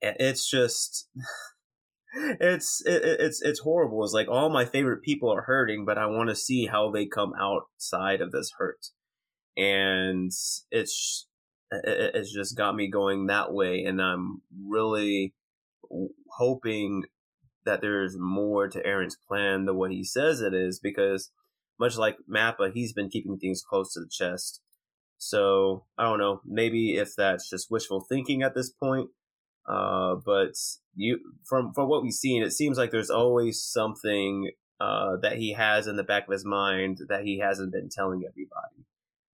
it's 0.00 0.48
just, 0.48 1.08
it's 2.14 2.82
it, 2.84 3.02
it's 3.04 3.40
it's 3.42 3.60
horrible. 3.60 4.04
It's 4.04 4.12
like 4.12 4.28
all 4.28 4.50
my 4.50 4.64
favorite 4.64 5.02
people 5.02 5.32
are 5.32 5.42
hurting, 5.42 5.84
but 5.84 5.98
I 5.98 6.06
want 6.06 6.28
to 6.30 6.36
see 6.36 6.66
how 6.66 6.90
they 6.90 7.06
come 7.06 7.32
outside 7.40 8.20
of 8.20 8.32
this 8.32 8.52
hurt, 8.58 8.88
and 9.56 10.30
it's 10.70 11.26
it's 11.70 12.32
just 12.32 12.56
got 12.56 12.74
me 12.74 12.90
going 12.90 13.26
that 13.26 13.52
way, 13.52 13.84
and 13.84 14.00
I'm 14.02 14.42
really 14.66 15.34
hoping 16.38 17.04
that 17.64 17.80
there's 17.80 18.16
more 18.18 18.68
to 18.68 18.82
Eren's 18.82 19.16
plan 19.28 19.66
than 19.66 19.76
what 19.76 19.92
he 19.92 20.02
says 20.02 20.40
it 20.40 20.52
is, 20.52 20.80
because 20.80 21.30
much 21.78 21.96
like 21.96 22.16
Mappa, 22.28 22.72
he's 22.72 22.92
been 22.92 23.08
keeping 23.08 23.38
things 23.38 23.62
close 23.62 23.92
to 23.94 24.00
the 24.00 24.08
chest. 24.10 24.60
So 25.18 25.84
I 25.96 26.04
don't 26.04 26.18
know. 26.18 26.40
Maybe 26.44 26.96
if 26.96 27.14
that's 27.16 27.48
just 27.48 27.70
wishful 27.70 28.04
thinking 28.08 28.42
at 28.42 28.54
this 28.54 28.70
point. 28.70 29.10
Uh, 29.66 30.16
but 30.26 30.54
you 30.94 31.20
from 31.44 31.72
from 31.72 31.88
what 31.88 32.02
we've 32.02 32.12
seen, 32.12 32.42
it 32.42 32.52
seems 32.52 32.76
like 32.76 32.90
there's 32.90 33.10
always 33.10 33.62
something 33.62 34.50
uh, 34.80 35.16
that 35.22 35.36
he 35.36 35.52
has 35.52 35.86
in 35.86 35.96
the 35.96 36.02
back 36.02 36.26
of 36.26 36.32
his 36.32 36.44
mind 36.44 36.98
that 37.08 37.22
he 37.24 37.38
hasn't 37.38 37.72
been 37.72 37.88
telling 37.88 38.24
everybody. 38.28 38.84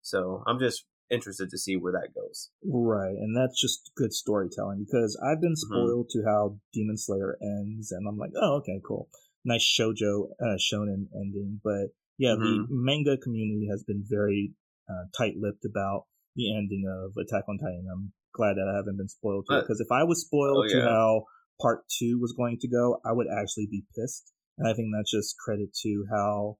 So 0.02 0.42
I'm 0.46 0.58
just 0.58 0.84
interested 1.10 1.48
to 1.50 1.58
see 1.58 1.76
where 1.76 1.92
that 1.92 2.14
goes. 2.14 2.50
Right, 2.62 3.16
and 3.16 3.34
that's 3.34 3.58
just 3.58 3.90
good 3.96 4.12
storytelling 4.12 4.84
because 4.84 5.18
I've 5.24 5.40
been 5.40 5.52
mm-hmm. 5.52 5.74
spoiled 5.74 6.10
mm-hmm. 6.14 6.20
to 6.20 6.30
how 6.30 6.58
Demon 6.74 6.98
Slayer 6.98 7.38
ends, 7.40 7.92
and 7.92 8.06
I'm 8.06 8.18
like, 8.18 8.32
oh, 8.36 8.56
okay, 8.56 8.80
cool, 8.86 9.08
nice 9.44 9.64
shojo 9.64 10.28
uh, 10.40 10.58
shonen 10.58 11.06
ending. 11.14 11.60
But 11.64 11.94
yeah, 12.18 12.34
mm-hmm. 12.34 12.42
the 12.42 12.66
manga 12.68 13.16
community 13.16 13.68
has 13.70 13.84
been 13.84 14.04
very 14.06 14.52
uh, 14.90 15.06
tight-lipped 15.16 15.64
about 15.64 16.04
the 16.34 16.54
ending 16.54 16.84
of 16.86 17.16
Attack 17.16 17.44
on 17.48 17.58
Titan. 17.58 17.86
I'm 17.90 18.12
glad 18.34 18.54
that 18.54 18.70
I 18.70 18.76
haven't 18.76 18.96
been 18.96 19.08
spoiled 19.08 19.46
to 19.48 19.60
because 19.60 19.80
if 19.80 19.90
I 19.90 20.04
was 20.04 20.20
spoiled 20.20 20.66
oh, 20.66 20.68
yeah. 20.68 20.84
to 20.84 20.88
how 20.88 21.24
part 21.60 21.84
two 21.98 22.18
was 22.20 22.34
going 22.36 22.58
to 22.60 22.68
go, 22.68 23.00
I 23.04 23.12
would 23.12 23.26
actually 23.26 23.66
be 23.70 23.84
pissed. 23.96 24.32
And 24.58 24.68
I 24.68 24.74
think 24.74 24.88
that's 24.92 25.10
just 25.10 25.38
credit 25.38 25.70
to 25.82 26.04
how 26.10 26.58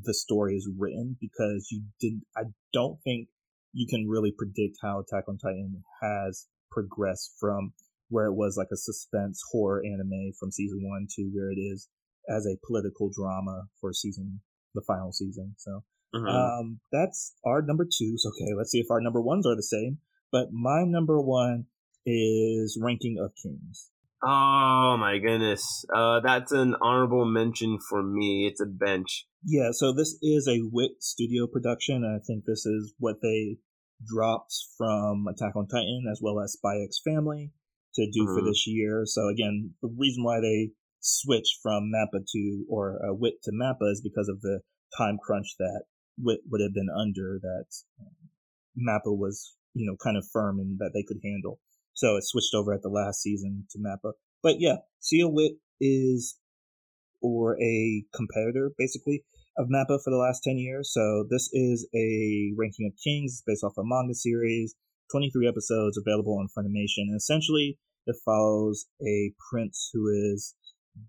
the 0.00 0.14
story 0.14 0.54
is 0.54 0.68
written 0.78 1.16
because 1.20 1.68
you 1.70 1.82
did. 2.00 2.20
I 2.36 2.42
don't 2.72 2.98
think 3.02 3.28
you 3.72 3.86
can 3.88 4.08
really 4.08 4.32
predict 4.36 4.78
how 4.82 5.00
Attack 5.00 5.24
on 5.28 5.38
Titan 5.38 5.82
has 6.02 6.46
progressed 6.70 7.32
from 7.40 7.72
where 8.08 8.26
it 8.26 8.34
was 8.34 8.56
like 8.56 8.68
a 8.72 8.76
suspense 8.76 9.42
horror 9.50 9.82
anime 9.84 10.32
from 10.38 10.52
season 10.52 10.80
one 10.82 11.06
to 11.16 11.30
where 11.34 11.50
it 11.50 11.58
is 11.58 11.88
as 12.28 12.46
a 12.46 12.58
political 12.66 13.10
drama 13.14 13.64
for 13.80 13.92
season 13.92 14.40
the 14.76 14.84
final 14.86 15.10
season. 15.12 15.54
So 15.58 15.82
Mm-hmm. 16.14 16.28
Um, 16.28 16.80
that's 16.92 17.34
our 17.44 17.62
number 17.62 17.84
two. 17.84 18.14
So 18.16 18.30
Okay, 18.30 18.54
let's 18.56 18.70
see 18.70 18.80
if 18.80 18.90
our 18.90 19.00
number 19.00 19.20
ones 19.20 19.46
are 19.46 19.56
the 19.56 19.62
same. 19.62 19.98
But 20.32 20.48
my 20.52 20.84
number 20.84 21.20
one 21.20 21.66
is 22.04 22.78
Ranking 22.80 23.16
of 23.22 23.32
Kings. 23.42 23.90
Oh 24.22 24.96
my 24.98 25.18
goodness. 25.18 25.84
Uh, 25.94 26.20
that's 26.20 26.52
an 26.52 26.74
honorable 26.80 27.24
mention 27.24 27.78
for 27.88 28.02
me. 28.02 28.48
It's 28.50 28.60
a 28.60 28.66
bench. 28.66 29.26
Yeah, 29.44 29.70
so 29.72 29.92
this 29.92 30.18
is 30.22 30.48
a 30.48 30.62
Wit 30.72 30.92
Studio 31.00 31.46
production. 31.46 31.96
and 31.96 32.20
I 32.20 32.24
think 32.26 32.44
this 32.44 32.66
is 32.66 32.94
what 32.98 33.16
they 33.22 33.58
dropped 34.04 34.54
from 34.76 35.26
Attack 35.28 35.54
on 35.54 35.68
Titan 35.68 36.04
as 36.10 36.20
well 36.22 36.40
as 36.40 36.52
Spy 36.52 36.80
X 36.82 37.00
Family 37.04 37.52
to 37.94 38.10
do 38.10 38.24
mm-hmm. 38.24 38.34
for 38.34 38.44
this 38.44 38.66
year. 38.66 39.02
So 39.04 39.28
again, 39.28 39.74
the 39.82 39.94
reason 39.96 40.24
why 40.24 40.40
they 40.40 40.70
switched 41.06 41.60
from 41.62 41.90
Mappa 41.94 42.24
to 42.32 42.64
or 42.68 43.00
uh, 43.04 43.14
Wit 43.14 43.34
to 43.44 43.52
Mappa 43.52 43.90
is 43.92 44.00
because 44.02 44.28
of 44.28 44.40
the 44.40 44.60
time 44.96 45.18
crunch 45.22 45.54
that 45.58 45.84
Wit 46.18 46.40
would 46.50 46.60
have 46.60 46.74
been 46.74 46.88
under 46.90 47.38
that 47.40 47.66
um, 48.00 48.14
Mappa 48.76 49.16
was, 49.16 49.54
you 49.74 49.86
know, 49.86 49.96
kind 50.02 50.16
of 50.16 50.26
firm 50.32 50.58
and 50.58 50.78
that 50.78 50.90
they 50.94 51.04
could 51.06 51.20
handle. 51.22 51.60
So 51.94 52.16
it 52.16 52.24
switched 52.24 52.54
over 52.54 52.74
at 52.74 52.82
the 52.82 52.88
last 52.88 53.22
season 53.22 53.66
to 53.70 53.78
Mappa. 53.78 54.12
But 54.42 54.56
yeah, 54.58 54.76
Seal 55.00 55.32
Wit 55.32 55.52
is 55.80 56.38
or 57.22 57.60
a 57.62 58.04
competitor, 58.14 58.72
basically, 58.76 59.24
of 59.56 59.68
Mappa 59.68 59.98
for 60.02 60.10
the 60.10 60.18
last 60.18 60.42
10 60.44 60.58
years. 60.58 60.92
So 60.92 61.26
this 61.30 61.48
is 61.52 61.88
a 61.94 62.52
ranking 62.56 62.86
of 62.86 62.98
kings 63.02 63.42
based 63.46 63.64
off 63.64 63.78
a 63.78 63.82
manga 63.84 64.14
series, 64.14 64.74
23 65.10 65.48
episodes 65.48 65.96
available 65.96 66.38
on 66.38 66.48
Funimation. 66.48 67.08
And 67.08 67.16
essentially, 67.16 67.78
it 68.06 68.16
follows 68.24 68.86
a 69.02 69.32
prince 69.50 69.90
who 69.92 70.08
is 70.08 70.54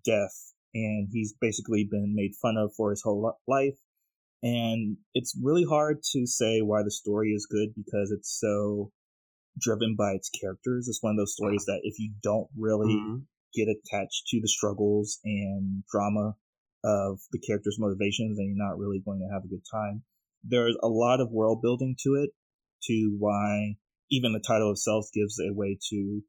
deaf 0.04 0.32
and 0.74 1.08
he's 1.10 1.34
basically 1.40 1.88
been 1.90 2.14
made 2.14 2.32
fun 2.40 2.56
of 2.56 2.72
for 2.76 2.90
his 2.90 3.02
whole 3.02 3.38
life. 3.46 3.78
And 4.42 4.96
it's 5.14 5.36
really 5.42 5.64
hard 5.64 5.98
to 6.12 6.26
say 6.26 6.60
why 6.60 6.82
the 6.82 6.90
story 6.90 7.30
is 7.30 7.48
good 7.50 7.70
because 7.74 8.12
it's 8.12 8.38
so 8.38 8.92
driven 9.58 9.96
by 9.96 10.12
its 10.12 10.30
characters. 10.30 10.86
It's 10.88 11.02
one 11.02 11.12
of 11.12 11.18
those 11.18 11.34
stories 11.34 11.64
that 11.66 11.80
if 11.82 11.98
you 11.98 12.12
don't 12.22 12.48
really 12.56 12.94
mm-hmm. 12.94 13.16
get 13.54 13.68
attached 13.68 14.28
to 14.28 14.40
the 14.40 14.48
struggles 14.48 15.18
and 15.24 15.82
drama 15.90 16.34
of 16.84 17.18
the 17.32 17.40
characters' 17.40 17.78
motivations, 17.80 18.36
then 18.38 18.46
you're 18.46 18.68
not 18.68 18.78
really 18.78 19.02
going 19.04 19.18
to 19.20 19.34
have 19.34 19.44
a 19.44 19.48
good 19.48 19.64
time. 19.70 20.02
There's 20.44 20.76
a 20.80 20.88
lot 20.88 21.20
of 21.20 21.32
world 21.32 21.60
building 21.60 21.96
to 22.04 22.14
it, 22.22 22.30
to 22.84 23.16
why 23.18 23.76
even 24.10 24.32
the 24.32 24.44
title 24.46 24.70
itself 24.70 25.06
gives 25.12 25.40
a 25.40 25.52
way 25.52 25.78
to 25.90 26.22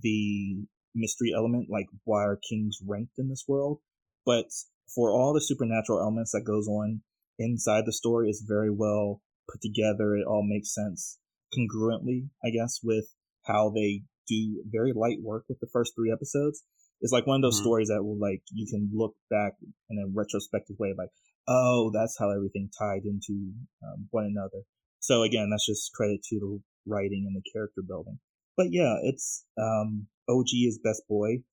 the 0.00 0.66
mystery 0.98 1.32
element, 1.34 1.68
like 1.70 1.86
why 2.04 2.24
are 2.24 2.36
kings 2.36 2.78
ranked 2.86 3.18
in 3.18 3.28
this 3.28 3.44
world? 3.48 3.78
But 4.26 4.46
for 4.94 5.10
all 5.10 5.32
the 5.32 5.40
supernatural 5.40 6.00
elements 6.00 6.32
that 6.32 6.44
goes 6.46 6.68
on 6.68 7.02
inside 7.38 7.84
the 7.86 7.92
story, 7.92 8.28
it's 8.28 8.44
very 8.46 8.70
well 8.70 9.22
put 9.50 9.60
together. 9.62 10.16
It 10.16 10.26
all 10.26 10.44
makes 10.46 10.74
sense 10.74 11.18
congruently, 11.56 12.28
I 12.44 12.50
guess, 12.50 12.80
with 12.82 13.06
how 13.44 13.70
they 13.70 14.02
do 14.26 14.62
very 14.66 14.92
light 14.92 15.18
work 15.22 15.44
with 15.48 15.60
the 15.60 15.68
first 15.72 15.92
three 15.94 16.12
episodes. 16.12 16.62
It's 17.00 17.12
like 17.12 17.26
one 17.26 17.36
of 17.36 17.42
those 17.42 17.56
mm-hmm. 17.56 17.64
stories 17.64 17.88
that 17.88 18.02
will 18.02 18.18
like 18.18 18.42
you 18.52 18.66
can 18.66 18.90
look 18.92 19.14
back 19.30 19.52
in 19.88 19.98
a 19.98 20.10
retrospective 20.12 20.76
way, 20.78 20.94
like, 20.96 21.10
oh, 21.46 21.90
that's 21.94 22.16
how 22.18 22.30
everything 22.30 22.70
tied 22.78 23.04
into 23.04 23.52
um, 23.84 24.08
one 24.10 24.24
another. 24.24 24.64
So 25.00 25.22
again, 25.22 25.48
that's 25.50 25.66
just 25.66 25.92
credit 25.94 26.20
to 26.28 26.38
the 26.38 26.60
writing 26.86 27.24
and 27.26 27.36
the 27.36 27.50
character 27.52 27.82
building. 27.86 28.18
But 28.58 28.72
yeah, 28.72 28.96
it's 29.04 29.46
um, 29.56 30.08
OG 30.28 30.48
is 30.66 30.80
best 30.82 31.02
boy. 31.08 31.44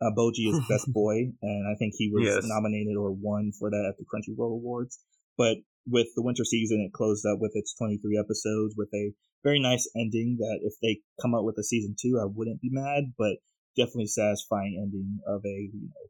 Uh, 0.00 0.10
Bojji 0.16 0.46
is 0.54 0.60
best 0.70 0.86
boy, 0.92 1.32
and 1.42 1.66
I 1.68 1.74
think 1.76 1.94
he 1.98 2.10
was 2.14 2.24
yes. 2.24 2.44
nominated 2.44 2.96
or 2.96 3.10
won 3.10 3.50
for 3.58 3.70
that 3.70 3.84
at 3.90 3.98
the 3.98 4.04
Crunchyroll 4.04 4.54
Awards. 4.54 5.00
But 5.36 5.58
with 5.86 6.06
the 6.14 6.22
winter 6.22 6.44
season, 6.44 6.80
it 6.80 6.92
closed 6.92 7.26
up 7.26 7.40
with 7.40 7.52
its 7.54 7.74
23 7.74 8.16
episodes 8.18 8.74
with 8.76 8.88
a 8.94 9.12
very 9.42 9.60
nice 9.60 9.90
ending 9.96 10.36
that 10.38 10.60
if 10.62 10.74
they 10.80 11.00
come 11.20 11.34
out 11.34 11.44
with 11.44 11.58
a 11.58 11.64
season 11.64 11.96
two, 12.00 12.20
I 12.22 12.26
wouldn't 12.26 12.62
be 12.62 12.70
mad, 12.70 13.12
but 13.18 13.36
definitely 13.76 14.06
satisfying 14.06 14.78
ending 14.80 15.18
of 15.26 15.42
a, 15.44 15.68
you 15.72 15.88
know, 15.90 16.06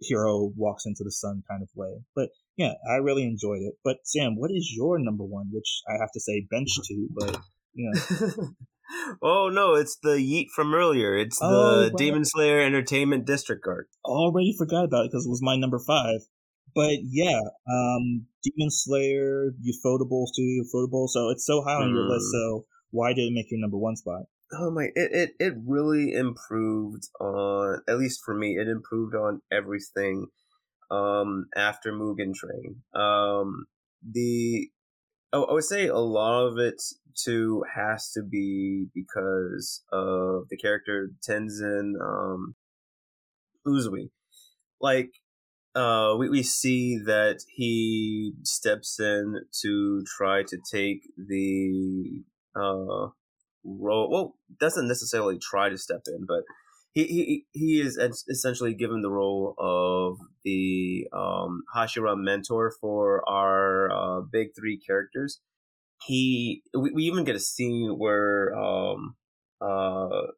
hero 0.00 0.52
walks 0.56 0.86
into 0.86 1.02
the 1.02 1.10
sun 1.10 1.42
kind 1.50 1.62
of 1.62 1.68
way. 1.74 2.02
But 2.14 2.28
yeah, 2.56 2.74
I 2.88 2.94
really 2.96 3.24
enjoyed 3.24 3.62
it. 3.62 3.74
But 3.82 3.98
Sam, 4.04 4.36
what 4.36 4.52
is 4.52 4.72
your 4.74 5.00
number 5.00 5.24
one? 5.24 5.48
Which 5.50 5.82
I 5.88 5.98
have 6.00 6.12
to 6.12 6.20
say 6.20 6.46
bench 6.48 6.70
two, 6.86 7.08
but 7.16 7.36
you 7.74 7.90
know. 7.90 8.46
oh 9.22 9.50
no, 9.52 9.74
it's 9.74 9.98
the 10.02 10.16
Yeet 10.16 10.46
from 10.54 10.74
earlier. 10.74 11.16
It's 11.16 11.38
oh, 11.40 11.84
the 11.84 11.90
Demon 11.96 12.24
Slayer 12.24 12.60
Entertainment 12.60 13.26
District 13.26 13.62
Guard. 13.64 13.86
Already 14.04 14.54
forgot 14.56 14.84
about 14.84 15.06
it 15.06 15.10
because 15.12 15.26
it 15.26 15.30
was 15.30 15.42
my 15.42 15.56
number 15.56 15.80
five. 15.86 16.20
But 16.74 16.98
yeah, 17.02 17.40
um, 17.70 18.26
Demon 18.42 18.70
Slayer, 18.70 19.52
Ufotable, 19.52 20.26
Studio 20.26 20.64
Ufotable. 20.64 21.08
So 21.08 21.30
it's 21.30 21.46
so 21.46 21.62
high 21.62 21.74
on 21.74 21.90
mm. 21.90 21.94
your 21.94 22.08
list. 22.08 22.26
Hmm. 22.32 22.38
So 22.38 22.66
why 22.90 23.12
did 23.12 23.22
it 23.22 23.32
make 23.32 23.50
your 23.50 23.60
number 23.60 23.78
one 23.78 23.96
spot? 23.96 24.22
Oh 24.52 24.70
my! 24.70 24.84
It, 24.94 25.10
it 25.12 25.30
it 25.38 25.54
really 25.66 26.12
improved 26.12 27.08
on 27.20 27.82
at 27.88 27.98
least 27.98 28.20
for 28.24 28.34
me. 28.34 28.56
It 28.58 28.68
improved 28.68 29.14
on 29.14 29.42
everything 29.52 30.28
um, 30.90 31.46
after 31.54 31.92
Mugen 31.92 32.34
Train. 32.34 32.82
Um, 32.94 33.66
the 34.02 34.70
I 35.32 35.52
would 35.52 35.64
say 35.64 35.86
a 35.86 35.96
lot 35.96 36.46
of 36.46 36.58
it 36.58 36.82
too 37.14 37.64
has 37.74 38.10
to 38.12 38.22
be 38.22 38.86
because 38.94 39.82
of 39.92 40.48
the 40.48 40.56
character 40.56 41.10
Tengen 41.28 41.92
um, 42.00 42.54
Uzui. 43.66 44.10
Like 44.80 45.10
uh, 45.74 46.16
we, 46.18 46.28
we 46.28 46.42
see 46.42 46.98
that 46.98 47.40
he 47.54 48.32
steps 48.42 48.98
in 48.98 49.40
to 49.62 50.02
try 50.16 50.42
to 50.44 50.58
take 50.70 51.02
the 51.16 52.22
uh, 52.56 53.08
role. 53.64 54.10
Well, 54.10 54.34
doesn't 54.58 54.88
necessarily 54.88 55.38
try 55.38 55.68
to 55.68 55.78
step 55.78 56.02
in, 56.06 56.24
but 56.26 56.44
he 57.04 57.44
he 57.52 57.80
is 57.80 57.96
essentially 58.28 58.74
given 58.74 59.02
the 59.02 59.10
role 59.10 59.54
of 59.58 60.18
the 60.44 61.08
um, 61.12 61.62
Hashira 61.74 62.16
mentor 62.16 62.72
for 62.80 63.28
our 63.28 63.90
uh, 63.90 64.20
big 64.20 64.48
three 64.56 64.78
characters. 64.78 65.40
He 66.04 66.62
we, 66.74 66.90
we 66.92 67.02
even 67.04 67.24
get 67.24 67.36
a 67.36 67.40
scene 67.40 67.96
where 67.98 68.54
um, 68.56 69.16
uh, 69.60 70.28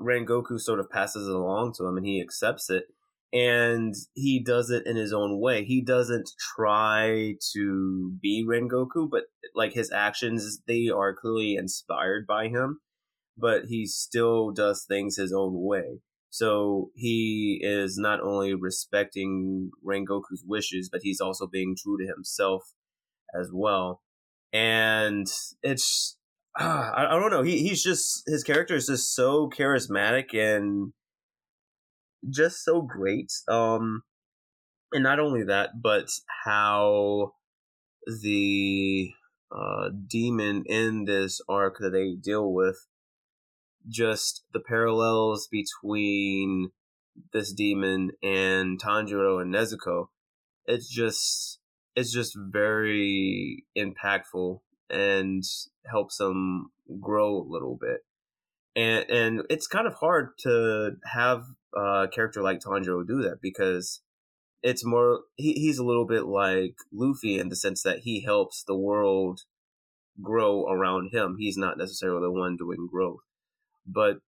Rengoku 0.00 0.60
sort 0.60 0.80
of 0.80 0.90
passes 0.90 1.28
it 1.28 1.34
along 1.34 1.74
to 1.74 1.86
him, 1.86 1.96
and 1.96 2.06
he 2.06 2.20
accepts 2.20 2.70
it 2.70 2.84
and 3.32 3.94
he 4.14 4.42
does 4.42 4.70
it 4.70 4.86
in 4.86 4.96
his 4.96 5.12
own 5.12 5.40
way. 5.40 5.64
He 5.64 5.82
doesn't 5.82 6.30
try 6.38 7.34
to 7.52 8.12
be 8.22 8.46
Rengoku, 8.48 9.10
but 9.10 9.24
like 9.54 9.72
his 9.72 9.90
actions, 9.90 10.60
they 10.66 10.88
are 10.88 11.14
clearly 11.14 11.56
inspired 11.56 12.26
by 12.26 12.48
him, 12.48 12.80
but 13.36 13.66
he 13.66 13.86
still 13.86 14.50
does 14.50 14.84
things 14.86 15.16
his 15.16 15.32
own 15.32 15.52
way. 15.54 16.00
So 16.30 16.90
he 16.94 17.60
is 17.62 17.96
not 17.96 18.20
only 18.20 18.54
respecting 18.54 19.70
Rengoku's 19.84 20.44
wishes, 20.46 20.88
but 20.90 21.00
he's 21.02 21.20
also 21.20 21.46
being 21.46 21.76
true 21.76 21.98
to 21.98 22.06
himself 22.06 22.74
as 23.38 23.50
well. 23.52 24.02
And 24.52 25.26
it's, 25.62 26.16
uh, 26.58 26.64
I, 26.94 27.16
I 27.16 27.20
don't 27.20 27.30
know. 27.30 27.42
He, 27.42 27.66
he's 27.66 27.82
just, 27.82 28.22
his 28.26 28.44
character 28.44 28.74
is 28.74 28.86
just 28.86 29.14
so 29.14 29.48
charismatic 29.48 30.34
and 30.34 30.92
just 32.28 32.64
so 32.64 32.82
great. 32.82 33.32
Um, 33.48 34.02
and 34.92 35.02
not 35.02 35.20
only 35.20 35.44
that, 35.44 35.82
but 35.82 36.08
how 36.44 37.32
the 38.06 39.10
uh, 39.50 39.90
demon 40.06 40.64
in 40.66 41.04
this 41.04 41.40
arc 41.48 41.78
that 41.80 41.90
they 41.90 42.14
deal 42.14 42.52
with, 42.52 42.86
just 43.88 44.44
the 44.52 44.60
parallels 44.60 45.48
between 45.50 46.70
this 47.32 47.52
demon 47.52 48.10
and 48.22 48.80
Tanjiro 48.80 49.40
and 49.40 49.54
Nezuko, 49.54 50.08
it's 50.66 50.88
just 50.88 51.60
it's 51.94 52.12
just 52.12 52.36
very 52.36 53.64
impactful 53.76 54.60
and 54.90 55.42
helps 55.86 56.18
them 56.18 56.70
grow 57.00 57.38
a 57.38 57.48
little 57.48 57.78
bit. 57.80 58.00
And 58.74 59.10
and 59.10 59.42
it's 59.48 59.66
kind 59.66 59.86
of 59.86 59.94
hard 59.94 60.30
to 60.40 60.92
have 61.04 61.44
a 61.74 62.08
character 62.12 62.42
like 62.42 62.60
Tanjiro 62.60 63.06
do 63.06 63.22
that 63.22 63.38
because 63.40 64.02
it's 64.62 64.84
more 64.84 65.20
he, 65.36 65.52
he's 65.54 65.78
a 65.78 65.84
little 65.84 66.06
bit 66.06 66.26
like 66.26 66.74
Luffy 66.92 67.38
in 67.38 67.48
the 67.48 67.56
sense 67.56 67.82
that 67.82 68.00
he 68.00 68.22
helps 68.22 68.62
the 68.62 68.76
world 68.76 69.40
grow 70.20 70.66
around 70.66 71.10
him. 71.12 71.36
He's 71.38 71.56
not 71.56 71.78
necessarily 71.78 72.20
the 72.22 72.32
one 72.32 72.56
doing 72.56 72.88
growth, 72.90 73.20
but 73.86 74.18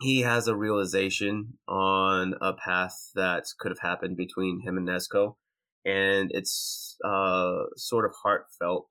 he 0.00 0.20
has 0.20 0.46
a 0.46 0.56
realization 0.56 1.58
on 1.66 2.34
a 2.40 2.52
path 2.52 3.10
that 3.14 3.44
could 3.58 3.70
have 3.70 3.80
happened 3.80 4.16
between 4.16 4.60
him 4.60 4.76
and 4.76 4.88
Nezuko, 4.88 5.36
and 5.84 6.30
it's 6.32 6.96
uh, 7.04 7.64
sort 7.76 8.04
of 8.04 8.12
heartfelt. 8.22 8.88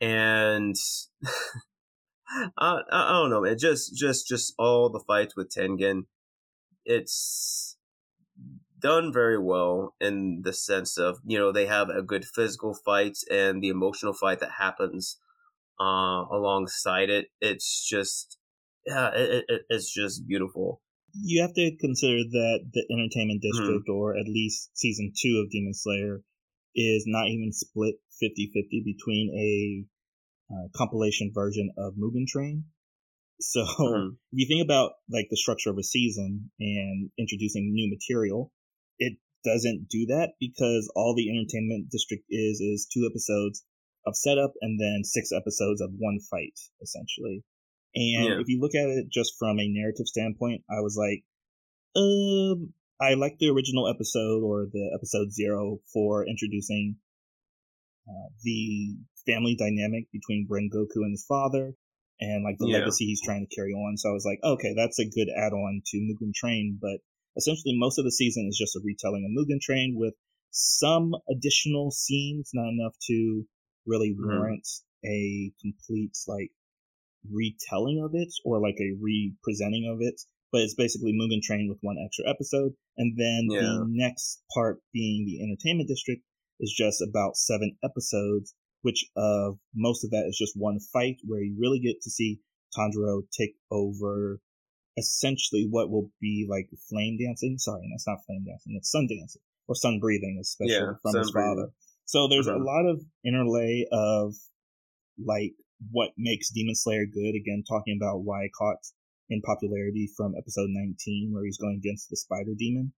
And 0.00 0.76
I, 2.58 2.80
I 2.90 3.12
don't 3.12 3.30
know, 3.30 3.42
man. 3.42 3.58
Just 3.58 3.94
just 3.96 4.26
just 4.26 4.54
all 4.58 4.88
the 4.88 5.04
fights 5.06 5.36
with 5.36 5.50
Tengen 5.50 6.04
it's 6.86 7.76
done 8.78 9.12
very 9.12 9.38
well 9.38 9.94
in 10.00 10.42
the 10.44 10.52
sense 10.52 10.96
of 10.96 11.18
you 11.26 11.36
know 11.36 11.50
they 11.50 11.66
have 11.66 11.88
a 11.88 12.02
good 12.02 12.24
physical 12.24 12.74
fight 12.74 13.18
and 13.30 13.62
the 13.62 13.68
emotional 13.68 14.12
fight 14.12 14.38
that 14.40 14.52
happens 14.58 15.18
uh, 15.80 16.24
alongside 16.30 17.10
it. 17.10 17.26
It's 17.40 17.86
just 17.86 18.38
yeah, 18.86 19.10
it, 19.14 19.44
it, 19.48 19.62
it's 19.68 19.92
just 19.92 20.26
beautiful. 20.26 20.80
You 21.12 21.42
have 21.42 21.54
to 21.54 21.76
consider 21.80 22.18
that 22.30 22.58
the 22.72 22.84
Entertainment 22.90 23.42
hmm. 23.42 23.48
District, 23.50 23.88
mm-hmm. 23.88 23.98
or 23.98 24.16
at 24.16 24.28
least 24.28 24.70
season 24.74 25.12
two 25.16 25.42
of 25.44 25.50
Demon 25.50 25.74
Slayer, 25.74 26.22
is 26.74 27.04
not 27.06 27.28
even 27.28 27.52
split 27.52 27.96
50-50 28.22 28.84
between 28.84 29.32
a 29.34 30.54
uh, 30.54 30.68
compilation 30.76 31.32
version 31.34 31.70
of 31.78 31.94
Mugen 31.94 32.26
Train 32.26 32.64
so 33.40 33.60
mm-hmm. 33.60 34.08
if 34.32 34.38
you 34.38 34.46
think 34.48 34.64
about 34.64 34.92
like 35.10 35.28
the 35.30 35.36
structure 35.36 35.70
of 35.70 35.78
a 35.78 35.82
season 35.82 36.50
and 36.58 37.10
introducing 37.18 37.72
new 37.72 37.90
material, 37.90 38.52
it 38.98 39.18
doesn't 39.44 39.88
do 39.88 40.06
that 40.06 40.32
because 40.40 40.90
all 40.96 41.14
the 41.14 41.30
entertainment 41.30 41.90
district 41.90 42.24
is 42.30 42.60
is 42.60 42.88
two 42.92 43.08
episodes 43.10 43.64
of 44.06 44.16
setup 44.16 44.52
and 44.60 44.80
then 44.80 45.02
six 45.04 45.30
episodes 45.32 45.80
of 45.80 45.90
one 45.98 46.18
fight 46.30 46.58
essentially. 46.82 47.44
And 47.96 48.28
yeah. 48.28 48.40
if 48.40 48.48
you 48.48 48.60
look 48.60 48.74
at 48.74 48.88
it 48.90 49.08
just 49.10 49.34
from 49.38 49.58
a 49.58 49.66
narrative 49.68 50.06
standpoint, 50.06 50.62
I 50.68 50.80
was 50.80 51.00
like, 51.00 51.24
um, 51.96 52.74
I 53.00 53.14
like 53.14 53.38
the 53.38 53.48
original 53.48 53.88
episode 53.88 54.42
or 54.44 54.66
the 54.70 54.92
episode 54.94 55.32
zero 55.32 55.80
for 55.94 56.28
introducing 56.28 56.96
uh, 58.06 58.28
the 58.44 58.96
family 59.26 59.56
dynamic 59.56 60.12
between 60.12 60.46
Goku 60.46 61.02
and 61.02 61.12
his 61.12 61.24
father 61.26 61.72
and 62.20 62.44
like 62.44 62.56
the 62.58 62.68
yeah. 62.68 62.78
legacy 62.78 63.06
he's 63.06 63.22
trying 63.22 63.46
to 63.46 63.54
carry 63.54 63.72
on. 63.72 63.96
So 63.96 64.10
I 64.10 64.12
was 64.12 64.26
like, 64.26 64.40
okay, 64.44 64.74
that's 64.76 64.98
a 64.98 65.08
good 65.08 65.28
add 65.34 65.52
on 65.52 65.80
to 65.86 65.96
Mugen 65.96 66.34
Train. 66.34 66.78
But 66.80 67.00
essentially, 67.36 67.78
most 67.78 67.98
of 67.98 68.04
the 68.04 68.12
season 68.12 68.46
is 68.46 68.58
just 68.58 68.76
a 68.76 68.80
retelling 68.84 69.24
of 69.24 69.32
Mugen 69.32 69.60
Train 69.60 69.94
with 69.96 70.14
some 70.50 71.14
additional 71.30 71.90
scenes, 71.90 72.50
not 72.52 72.68
enough 72.68 72.94
to 73.08 73.44
really 73.86 74.10
mm-hmm. 74.10 74.36
warrant 74.36 74.68
a 75.02 75.52
complete 75.60 76.12
like 76.28 76.50
retelling 77.32 78.02
of 78.04 78.12
it 78.14 78.32
or 78.44 78.60
like 78.60 78.76
a 78.80 78.96
representing 78.98 79.90
of 79.90 79.98
it. 80.00 80.20
But 80.52 80.62
it's 80.62 80.74
basically 80.74 81.12
Mugen 81.12 81.42
Train 81.42 81.68
with 81.68 81.78
one 81.82 81.96
extra 82.02 82.28
episode. 82.30 82.72
And 82.96 83.16
then 83.18 83.48
yeah. 83.50 83.60
the 83.60 83.84
next 83.88 84.42
part 84.54 84.80
being 84.92 85.26
the 85.26 85.42
entertainment 85.42 85.88
district 85.88 86.22
is 86.60 86.72
just 86.72 87.02
about 87.02 87.36
seven 87.36 87.76
episodes 87.84 88.54
which 88.86 89.04
uh, 89.16 89.50
most 89.74 90.04
of 90.04 90.10
that 90.10 90.26
is 90.28 90.38
just 90.38 90.52
one 90.54 90.78
fight 90.92 91.16
where 91.24 91.42
you 91.42 91.56
really 91.58 91.80
get 91.80 92.00
to 92.02 92.08
see 92.08 92.38
Tanjiro 92.78 93.22
take 93.36 93.56
over 93.68 94.40
essentially 94.96 95.66
what 95.68 95.90
will 95.90 96.10
be 96.20 96.46
like 96.48 96.68
flame 96.88 97.18
dancing. 97.18 97.58
Sorry, 97.58 97.82
that's 97.92 98.06
not 98.06 98.24
flame 98.26 98.44
dancing, 98.46 98.74
it's 98.76 98.92
sun 98.92 99.08
dancing 99.10 99.42
or 99.66 99.74
sun 99.74 99.98
breathing, 99.98 100.38
especially 100.40 100.74
yeah, 100.74 100.92
from 101.02 101.18
his 101.18 101.32
breathing. 101.32 101.56
father. 101.56 101.68
So 102.04 102.28
there's 102.28 102.46
mm-hmm. 102.46 102.62
a 102.62 102.64
lot 102.64 102.86
of 102.86 103.02
interlay 103.24 103.86
of 103.90 104.34
like 105.18 105.54
what 105.90 106.10
makes 106.16 106.50
Demon 106.50 106.74
Slayer 106.74 107.06
good. 107.06 107.34
Again, 107.34 107.64
talking 107.68 107.98
about 108.00 108.22
why 108.24 108.44
it 108.44 108.52
caught 108.56 108.78
in 109.28 109.42
popularity 109.42 110.08
from 110.16 110.34
episode 110.36 110.68
19, 110.70 111.30
where 111.32 111.44
he's 111.44 111.58
going 111.58 111.80
against 111.82 112.08
the 112.10 112.16
spider 112.16 112.52
demon, 112.56 112.92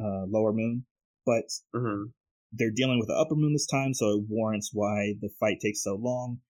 uh, 0.00 0.26
Lower 0.28 0.52
Moon. 0.52 0.84
But 1.24 1.44
mm-hmm 1.74 2.10
they're 2.52 2.70
dealing 2.70 2.98
with 2.98 3.08
the 3.08 3.14
upper 3.14 3.34
moon 3.34 3.52
this 3.52 3.66
time, 3.66 3.92
so 3.94 4.18
it 4.18 4.24
warrants 4.28 4.70
why 4.72 5.14
the 5.20 5.28
fight 5.40 5.60
takes 5.60 5.82
so 5.82 5.96
long. 5.96 6.40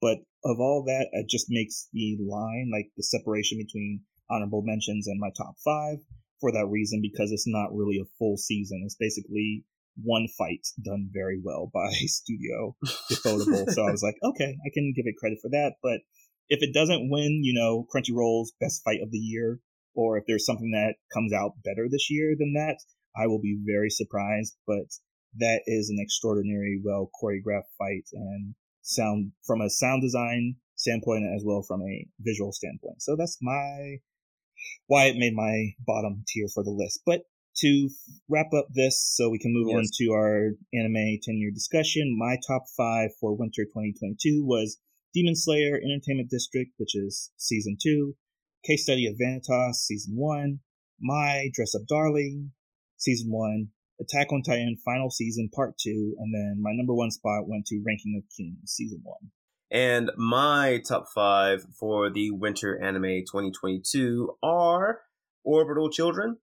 But 0.00 0.18
of 0.44 0.58
all 0.58 0.82
that, 0.86 1.08
it 1.12 1.28
just 1.28 1.46
makes 1.48 1.88
the 1.92 2.18
line, 2.20 2.70
like 2.72 2.90
the 2.96 3.02
separation 3.02 3.58
between 3.58 4.02
honorable 4.28 4.62
mentions 4.62 5.06
and 5.06 5.20
my 5.20 5.30
top 5.36 5.54
five, 5.64 5.98
for 6.40 6.52
that 6.52 6.66
reason, 6.66 7.00
because 7.00 7.30
it's 7.30 7.46
not 7.46 7.74
really 7.74 7.98
a 7.98 8.10
full 8.18 8.36
season. 8.36 8.82
It's 8.84 8.96
basically 8.96 9.64
one 10.02 10.26
fight 10.28 10.66
done 10.82 11.08
very 11.12 11.40
well 11.42 11.70
by 11.72 11.88
Studio 11.92 12.76
Ufotable. 12.84 13.70
so 13.70 13.86
I 13.86 13.90
was 13.90 14.02
like, 14.02 14.16
okay, 14.22 14.56
I 14.64 14.70
can 14.72 14.92
give 14.94 15.06
it 15.06 15.16
credit 15.18 15.38
for 15.40 15.50
that. 15.50 15.74
But 15.82 16.00
if 16.48 16.62
it 16.62 16.74
doesn't 16.74 17.10
win, 17.10 17.40
you 17.42 17.54
know, 17.54 17.86
Crunchyroll's 17.94 18.52
best 18.60 18.82
fight 18.84 19.00
of 19.02 19.10
the 19.10 19.18
year, 19.18 19.60
or 19.94 20.18
if 20.18 20.24
there's 20.26 20.44
something 20.46 20.72
that 20.72 20.96
comes 21.12 21.32
out 21.32 21.62
better 21.64 21.88
this 21.88 22.10
year 22.10 22.34
than 22.38 22.52
that, 22.54 22.78
I 23.16 23.26
will 23.26 23.40
be 23.40 23.58
very 23.64 23.90
surprised. 23.90 24.56
But 24.66 24.86
that 25.38 25.62
is 25.66 25.88
an 25.90 25.98
extraordinary, 26.00 26.80
well 26.84 27.10
choreographed 27.22 27.70
fight 27.78 28.04
and 28.12 28.54
sound 28.82 29.32
from 29.46 29.60
a 29.60 29.70
sound 29.70 30.02
design 30.02 30.56
standpoint 30.76 31.24
as 31.34 31.42
well 31.44 31.62
from 31.62 31.82
a 31.82 32.06
visual 32.20 32.52
standpoint. 32.52 33.02
So 33.02 33.16
that's 33.16 33.38
my 33.40 33.98
why 34.86 35.06
it 35.06 35.16
made 35.16 35.34
my 35.34 35.74
bottom 35.86 36.24
tier 36.28 36.46
for 36.52 36.62
the 36.62 36.70
list. 36.70 37.00
But 37.06 37.22
to 37.58 37.88
wrap 38.28 38.52
up 38.56 38.66
this 38.74 39.00
so 39.16 39.28
we 39.28 39.38
can 39.38 39.52
move 39.52 39.68
yes. 39.68 39.76
on 39.76 39.84
to 39.98 40.12
our 40.12 40.50
anime 40.72 41.18
10 41.22 41.38
year 41.38 41.50
discussion, 41.52 42.16
my 42.18 42.36
top 42.46 42.64
five 42.76 43.10
for 43.20 43.34
winter 43.34 43.64
2022 43.64 44.44
was 44.44 44.78
Demon 45.12 45.36
Slayer 45.36 45.76
Entertainment 45.76 46.28
District, 46.30 46.72
which 46.76 46.94
is 46.94 47.30
season 47.36 47.76
two, 47.80 48.16
Case 48.64 48.82
Study 48.82 49.06
of 49.06 49.16
Vanitas, 49.16 49.74
season 49.74 50.14
one, 50.16 50.60
My 51.00 51.50
Dress 51.52 51.74
Up 51.74 51.82
Darling, 51.86 52.50
season 52.96 53.30
one, 53.30 53.68
Attack 54.00 54.32
on 54.32 54.42
Titan 54.42 54.76
final 54.84 55.10
season 55.10 55.48
part 55.54 55.78
two, 55.78 56.16
and 56.18 56.34
then 56.34 56.60
my 56.60 56.72
number 56.72 56.92
one 56.92 57.12
spot 57.12 57.46
went 57.46 57.66
to 57.66 57.82
Ranking 57.86 58.20
of 58.20 58.24
Kings 58.36 58.72
season 58.72 59.00
one. 59.04 59.30
And 59.70 60.10
my 60.16 60.80
top 60.86 61.06
five 61.14 61.64
for 61.78 62.10
the 62.10 62.32
Winter 62.32 62.80
Anime 62.82 63.22
2022 63.24 64.36
are 64.42 65.00
Orbital 65.44 65.90
Children, 65.90 66.38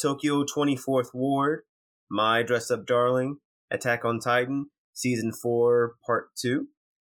Tokyo 0.00 0.44
24th 0.44 1.14
Ward, 1.14 1.62
My 2.10 2.42
Dress 2.42 2.70
Up 2.70 2.86
Darling, 2.86 3.38
Attack 3.70 4.04
on 4.04 4.20
Titan, 4.20 4.66
Season 4.92 5.32
4, 5.32 5.94
Part 6.04 6.28
2, 6.36 6.66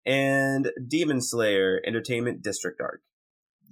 and 0.07 0.70
Demon 0.87 1.20
Slayer 1.20 1.80
Entertainment 1.87 2.43
District 2.43 2.80
Arc. 2.80 3.01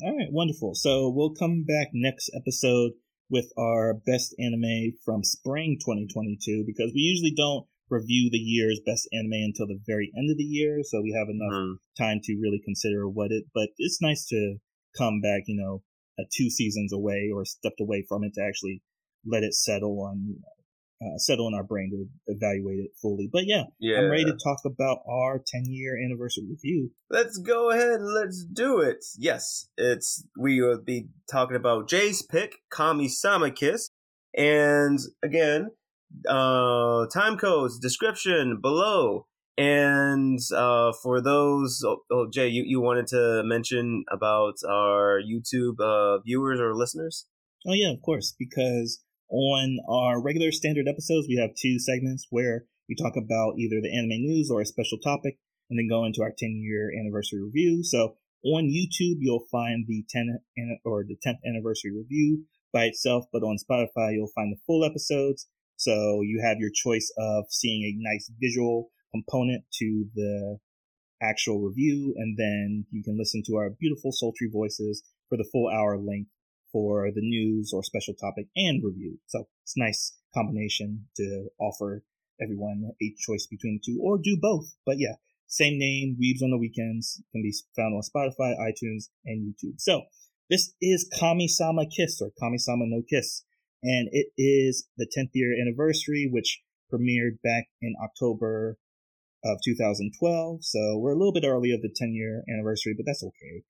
All 0.03 0.17
right, 0.17 0.33
wonderful. 0.33 0.75
So 0.75 1.11
we'll 1.11 1.35
come 1.35 1.65
back 1.65 1.89
next 1.93 2.31
episode 2.35 2.93
with 3.29 3.53
our 3.59 3.95
best 3.95 4.35
anime 4.39 4.95
from 5.05 5.25
spring 5.25 5.79
2022 5.81 6.65
because 6.67 6.93
we 6.95 7.01
usually 7.01 7.35
don't 7.37 7.67
review 7.91 8.31
the 8.31 8.39
year's 8.39 8.81
best 8.85 9.09
anime 9.13 9.45
until 9.45 9.67
the 9.67 9.81
very 9.87 10.11
end 10.17 10.31
of 10.31 10.39
the 10.39 10.45
year, 10.45 10.81
so 10.83 11.03
we 11.03 11.13
have 11.13 11.29
enough 11.29 11.53
mm. 11.53 11.75
time 11.99 12.21
to 12.25 12.39
really 12.41 12.61
consider 12.65 13.07
what 13.07 13.31
it. 13.31 13.45
But 13.55 13.69
it's 13.77 14.01
nice 14.01 14.27
to 14.29 14.57
come 14.97 15.21
back, 15.21 15.43
you 15.47 15.61
know, 15.61 15.83
two 16.35 16.51
seasons 16.51 16.93
away 16.93 17.31
or 17.35 17.45
stepped 17.45 17.81
away 17.81 18.05
from 18.09 18.25
it 18.25 18.35
to 18.35 18.43
actually 18.43 18.83
let 19.27 19.43
it 19.43 19.55
settle 19.55 20.01
on 20.03 20.37
uh, 21.03 21.19
settle 21.19 21.49
in 21.49 21.55
our 21.55 21.65
brain 21.65 21.91
to 21.91 22.33
evaluate 22.33 22.79
it 22.79 22.93
fully. 23.01 23.29
But 23.33 23.43
yeah, 23.47 23.65
yeah, 23.81 23.99
I'm 23.99 24.11
ready 24.11 24.25
to 24.25 24.33
talk 24.33 24.59
about 24.65 24.99
our 25.09 25.43
10 25.45 25.65
year 25.67 25.99
anniversary 26.03 26.45
review. 26.49 26.91
Let's 27.11 27.39
go 27.39 27.71
ahead 27.71 28.01
and 28.01 28.15
let's 28.15 28.45
do 28.45 28.81
it. 28.81 29.05
Yes, 29.19 29.69
it's 29.77 30.25
we 30.39 30.61
will 30.61 30.81
be 30.81 31.09
talking 31.31 31.57
about 31.57 31.89
Jay's 31.89 32.23
pick, 32.23 32.59
Kami 32.71 33.09
Sama 33.09 33.51
Kiss, 33.51 33.91
and 34.37 34.99
again, 35.23 35.71
uh, 36.29 37.07
time 37.07 37.37
codes 37.37 37.79
description 37.79 38.59
below. 38.61 39.27
And 39.59 40.39
uh, 40.57 40.93
for 41.03 41.21
those, 41.21 41.83
oh, 41.87 41.99
oh, 42.11 42.27
Jay, 42.33 42.49
you, 42.49 42.65
you 42.67 42.81
wanted 42.81 43.07
to 43.09 43.43
mention 43.45 44.05
about 44.11 44.55
our 44.67 45.21
YouTube 45.21 45.79
uh, 45.79 46.21
viewers 46.21 46.59
or 46.59 46.75
listeners? 46.75 47.27
Oh 47.67 47.75
yeah, 47.75 47.93
of 47.93 48.01
course, 48.03 48.35
because 48.39 49.03
on 49.33 49.79
our 49.89 50.23
regular 50.23 50.53
standard 50.53 50.87
episodes, 50.87 51.27
we 51.27 51.41
have 51.41 51.57
two 51.57 51.79
segments 51.79 52.27
where 52.29 52.67
we 52.89 52.95
talk 52.95 53.17
about 53.17 53.59
either 53.59 53.81
the 53.81 53.97
anime 53.97 54.21
news 54.21 54.51
or 54.51 54.61
a 54.61 54.67
special 54.67 54.99
topic, 54.99 55.39
and 55.71 55.79
then 55.79 55.89
go 55.89 56.05
into 56.05 56.21
our 56.21 56.33
10 56.37 56.61
year 56.63 56.91
anniversary 57.01 57.43
review. 57.43 57.83
So 57.83 58.17
on 58.45 58.65
YouTube, 58.65 59.17
you'll 59.21 59.47
find 59.51 59.87
the 59.89 60.05
10 60.11 60.39
or 60.85 61.05
the 61.05 61.17
10th 61.27 61.41
anniversary 61.49 61.93
review 61.97 62.45
by 62.73 62.85
itself, 62.85 63.25
but 63.33 63.43
on 63.43 63.57
Spotify, 63.57 64.13
you'll 64.13 64.33
find 64.35 64.53
the 64.53 64.61
full 64.67 64.85
episodes. 64.85 65.49
So 65.77 66.21
you 66.23 66.43
have 66.45 66.59
your 66.59 66.71
choice 66.75 67.11
of 67.17 67.47
seeing 67.49 67.83
a 67.85 67.97
nice 67.99 68.31
visual 68.39 68.91
component 69.13 69.65
to 69.79 70.07
the 70.15 70.59
actual 71.23 71.61
review, 71.61 72.15
and 72.19 72.37
then 72.37 72.85
you 72.91 73.03
can 73.03 73.17
listen 73.17 73.43
to 73.47 73.57
our 73.57 73.71
beautiful 73.71 74.11
sultry 74.13 74.51
voices 74.53 75.03
for 75.29 75.39
the 75.39 75.49
full 75.51 75.69
hour 75.69 75.97
length 75.97 76.31
for 76.73 77.11
the 77.15 77.21
news 77.21 77.73
or 77.75 77.83
special 77.83 78.15
topic 78.15 78.47
and 78.57 78.83
review. 78.83 79.19
So 79.27 79.47
it's 79.63 79.77
a 79.77 79.81
nice 79.81 80.17
combination 80.35 81.07
to 81.17 81.49
offer 81.61 82.03
everyone 82.43 82.91
a 83.01 83.15
choice 83.19 83.47
between 83.47 83.81
the 83.81 83.93
two 83.93 84.01
or 84.03 84.19
do 84.19 84.37
both. 84.41 84.75
But 84.85 84.97
yeah, 84.99 85.17
same 85.47 85.79
name, 85.79 86.17
Weebs 86.21 86.43
on 86.43 86.51
the 86.51 86.59
Weekends 86.59 87.23
can 87.33 87.43
be 87.43 87.55
found 87.77 87.95
on 87.95 88.03
Spotify, 88.03 88.55
iTunes, 88.59 89.11
and 89.25 89.47
YouTube. 89.47 89.79
So 89.79 90.03
this 90.49 90.73
is 90.81 91.09
Kami-sama 91.19 91.85
Kiss 91.87 92.21
or 92.21 92.31
Kami-sama 92.41 92.85
no 92.87 93.03
Kiss. 93.09 93.45
And 93.83 94.09
it 94.13 94.29
is 94.39 94.87
the 94.97 95.07
10th 95.07 95.31
year 95.35 95.53
anniversary, 95.61 96.29
which 96.31 96.63
premiered 96.93 97.43
back 97.43 97.67
in 97.81 97.95
October 98.03 98.79
of 99.45 99.59
2012. 99.65 100.65
So 100.65 100.99
we're 100.99 101.13
a 101.13 101.19
little 101.19 101.33
bit 101.33 101.45
early 101.45 101.73
of 101.73 101.83
the 101.83 101.93
10 101.95 102.15
year 102.15 102.45
anniversary, 102.49 102.95
but 102.97 103.05
that's 103.07 103.25
okay. 103.25 103.65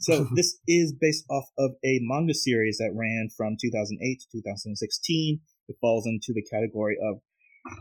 So 0.00 0.26
this 0.34 0.58
is 0.66 0.92
based 0.92 1.24
off 1.30 1.44
of 1.58 1.72
a 1.84 2.00
manga 2.02 2.34
series 2.34 2.78
that 2.78 2.94
ran 2.94 3.28
from 3.36 3.56
2008 3.60 4.20
to 4.20 4.38
2016. 4.38 5.40
It 5.68 5.76
falls 5.80 6.06
into 6.06 6.32
the 6.34 6.44
category 6.50 6.96
of 7.02 7.20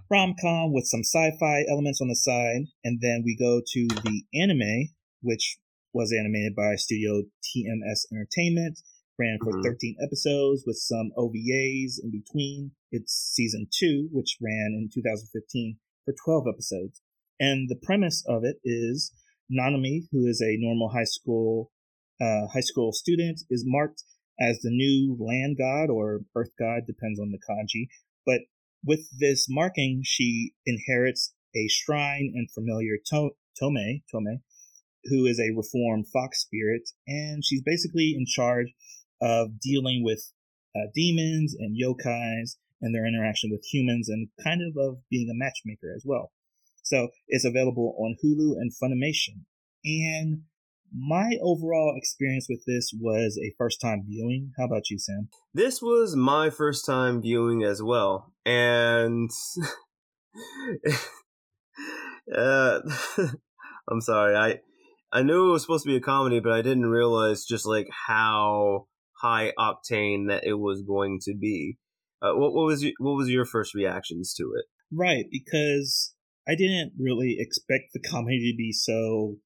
rom-com 0.10 0.74
with 0.74 0.86
some 0.86 1.02
sci-fi 1.02 1.66
elements 1.70 2.02
on 2.02 2.08
the 2.08 2.16
side. 2.16 2.70
And 2.84 3.00
then 3.02 3.24
we 3.26 3.36
go 3.36 3.62
to 3.66 3.88
the 3.88 4.24
anime, 4.34 4.90
which 5.22 5.58
was 5.94 6.14
animated 6.18 6.56
by 6.56 6.76
Studio 6.76 7.24
TMS 7.44 8.06
Entertainment, 8.12 8.80
ran 9.20 9.38
for 9.44 9.54
mm-hmm. 9.54 9.64
13 9.64 9.96
episodes 10.04 10.64
with 10.66 10.78
some 10.78 11.12
OVAs 11.18 12.00
in 12.02 12.12
between. 12.12 12.72
It's 12.92 13.14
season 13.34 13.68
two, 13.72 14.10
which 14.12 14.38
ran 14.42 14.78
in 14.78 14.90
2015 14.94 15.78
for 16.06 16.14
12 16.26 16.46
episodes. 16.54 17.02
And 17.40 17.70
the 17.70 17.80
premise 17.82 18.24
of 18.28 18.44
it 18.44 18.58
is 18.64 19.12
Nanami, 19.52 20.08
who 20.12 20.26
is 20.28 20.42
a 20.42 20.58
normal 20.60 20.90
high 20.90 21.06
school 21.06 21.72
uh, 22.22 22.48
high 22.54 22.62
school 22.62 22.94
student, 22.94 23.42
is 23.50 23.64
marked 23.66 24.04
as 24.40 24.60
the 24.60 24.70
new 24.70 25.18
land 25.20 25.58
god 25.58 25.92
or 25.92 26.22
earth 26.36 26.52
god, 26.58 26.84
depends 26.86 27.20
on 27.20 27.32
the 27.32 27.40
kanji. 27.40 27.88
But 28.26 28.42
with 28.84 29.08
this 29.20 29.48
marking, 29.50 30.02
she 30.04 30.54
inherits 30.66 31.34
a 31.56 31.68
shrine 31.68 32.32
and 32.36 32.50
familiar 32.52 32.98
to- 33.08 33.36
Tomoe, 33.62 34.02
Tomoe, 34.14 34.42
who 35.06 35.26
is 35.26 35.40
a 35.40 35.56
reformed 35.56 36.08
fox 36.08 36.42
spirit, 36.42 36.90
and 37.08 37.44
she's 37.44 37.62
basically 37.62 38.16
in 38.18 38.26
charge 38.26 38.74
of 39.22 39.60
dealing 39.60 40.04
with 40.04 40.32
uh, 40.76 40.88
demons 40.96 41.56
and 41.58 41.78
yokais 41.78 42.58
and 42.82 42.96
their 42.96 43.06
interaction 43.06 43.52
with 43.52 43.64
humans 43.72 44.10
and 44.10 44.30
kind 44.44 44.62
of 44.62 44.76
of 44.78 44.98
being 45.10 45.30
a 45.30 45.38
matchmaker 45.38 45.94
as 45.96 46.04
well. 46.06 46.32
So 46.84 47.10
it's 47.28 47.46
available 47.46 47.96
on 48.00 48.16
Hulu 48.24 48.54
and 48.58 48.72
Funimation. 48.72 49.46
And 49.84 50.44
my 50.94 51.38
overall 51.42 51.94
experience 51.98 52.48
with 52.50 52.64
this 52.66 52.92
was 52.98 53.40
a 53.42 53.54
first 53.58 53.80
time 53.82 54.04
viewing. 54.08 54.52
How 54.58 54.66
about 54.66 54.90
you, 54.90 55.00
Sam? 55.00 55.30
This 55.54 55.82
was 55.82 56.16
my 56.16 56.50
first 56.50 56.86
time 56.86 57.22
viewing 57.22 57.64
as 57.64 57.82
well. 57.82 58.34
And 58.46 59.30
uh, 62.36 62.80
I'm 63.90 64.02
sorry. 64.02 64.36
I 64.36 64.60
I 65.14 65.24
knew 65.24 65.50
it 65.50 65.52
was 65.52 65.64
supposed 65.64 65.84
to 65.84 65.90
be 65.90 65.98
a 65.98 66.02
comedy, 66.02 66.40
but 66.40 66.54
I 66.54 66.62
didn't 66.62 66.86
realize 66.86 67.44
just 67.46 67.66
like 67.66 67.88
how 68.08 68.88
high 69.22 69.52
octane 69.58 70.28
that 70.30 70.44
it 70.46 70.54
was 70.54 70.84
going 70.84 71.20
to 71.24 71.36
be. 71.36 71.78
Uh, 72.22 72.34
what, 72.34 72.54
what 72.54 72.66
was 72.66 72.84
your, 72.84 72.94
what 73.00 73.18
was 73.18 73.30
your 73.30 73.46
first 73.46 73.74
reactions 73.74 74.34
to 74.36 74.44
it? 74.56 74.66
Right, 74.92 75.26
because 75.32 76.14
I 76.48 76.56
didn't 76.56 76.94
really 77.00 77.38
expect 77.40 77.94
the 77.94 78.00
comedy 78.00 78.52
to 78.52 78.58
be 78.58 78.72
so 78.72 79.38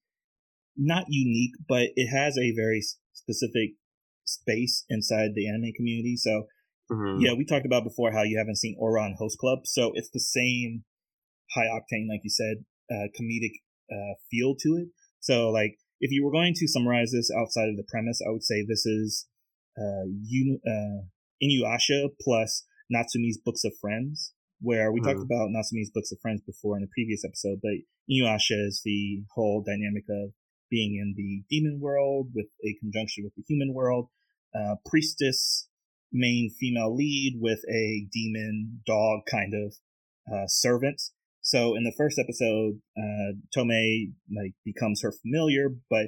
not 0.76 1.04
unique, 1.08 1.52
but 1.68 1.88
it 1.96 2.08
has 2.08 2.36
a 2.38 2.54
very 2.54 2.82
specific 3.12 3.76
space 4.24 4.84
inside 4.88 5.30
the 5.34 5.48
anime 5.48 5.72
community. 5.76 6.16
So, 6.16 6.46
mm-hmm. 6.90 7.20
yeah, 7.20 7.32
we 7.34 7.44
talked 7.44 7.66
about 7.66 7.84
before 7.84 8.12
how 8.12 8.22
you 8.22 8.38
haven't 8.38 8.58
seen 8.58 8.76
Ouran 8.80 9.14
Host 9.18 9.38
Club, 9.38 9.60
so 9.64 9.92
it's 9.94 10.10
the 10.12 10.20
same 10.20 10.84
high 11.54 11.66
octane, 11.66 12.08
like 12.08 12.20
you 12.24 12.30
said, 12.30 12.64
uh, 12.90 13.08
comedic 13.18 13.62
uh, 13.90 14.14
feel 14.30 14.54
to 14.60 14.68
it. 14.82 14.88
So, 15.20 15.50
like, 15.50 15.78
if 16.00 16.10
you 16.10 16.24
were 16.24 16.32
going 16.32 16.54
to 16.54 16.68
summarize 16.68 17.12
this 17.12 17.30
outside 17.36 17.68
of 17.68 17.76
the 17.76 17.86
premise, 17.88 18.20
I 18.26 18.30
would 18.30 18.44
say 18.44 18.64
this 18.66 18.84
is 18.84 19.26
uh, 19.78 20.04
Un- 20.04 20.60
uh, 20.66 21.06
Inuyasha 21.42 22.10
plus 22.20 22.64
Natsume's 22.90 23.38
Books 23.38 23.64
of 23.64 23.72
Friends, 23.80 24.32
where 24.60 24.92
we 24.92 25.00
mm. 25.00 25.04
talked 25.04 25.24
about 25.24 25.48
Natsume's 25.50 25.90
Books 25.92 26.12
of 26.12 26.18
Friends 26.20 26.42
before 26.46 26.76
in 26.76 26.84
a 26.84 26.94
previous 26.94 27.24
episode, 27.24 27.60
but 27.62 27.72
Inuyasha 28.10 28.66
is 28.66 28.82
the 28.84 29.22
whole 29.34 29.64
dynamic 29.66 30.04
of 30.10 30.32
being 30.70 30.94
in 30.94 31.14
the 31.16 31.42
demon 31.50 31.80
world 31.80 32.28
with 32.34 32.46
a 32.64 32.76
conjunction 32.80 33.24
with 33.24 33.34
the 33.34 33.44
human 33.48 33.72
world, 33.74 34.08
uh, 34.54 34.76
priestess, 34.84 35.68
main 36.12 36.50
female 36.58 36.94
lead 36.94 37.38
with 37.40 37.60
a 37.68 38.06
demon 38.12 38.80
dog 38.86 39.20
kind 39.30 39.52
of 39.54 39.74
uh, 40.32 40.46
servant. 40.46 41.00
So 41.42 41.76
in 41.76 41.84
the 41.84 41.94
first 41.96 42.18
episode, 42.18 42.80
uh, 42.98 43.38
Tomoe 43.56 44.12
like 44.34 44.54
becomes 44.64 45.02
her 45.02 45.12
familiar, 45.12 45.68
but 45.88 46.06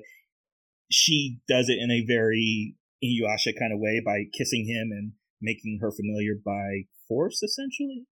she 0.91 1.39
does 1.49 1.69
it 1.69 1.79
in 1.79 1.91
a 1.91 2.05
very 2.07 2.75
Inuyasha 3.05 3.53
kind 3.59 3.73
of 3.73 3.79
way 3.79 4.03
by 4.05 4.25
kissing 4.37 4.67
him 4.67 4.91
and 4.91 5.13
making 5.41 5.79
her 5.81 5.93
familiar 5.93 6.35
by 6.45 6.89
force, 7.07 7.43
essentially. 7.43 8.07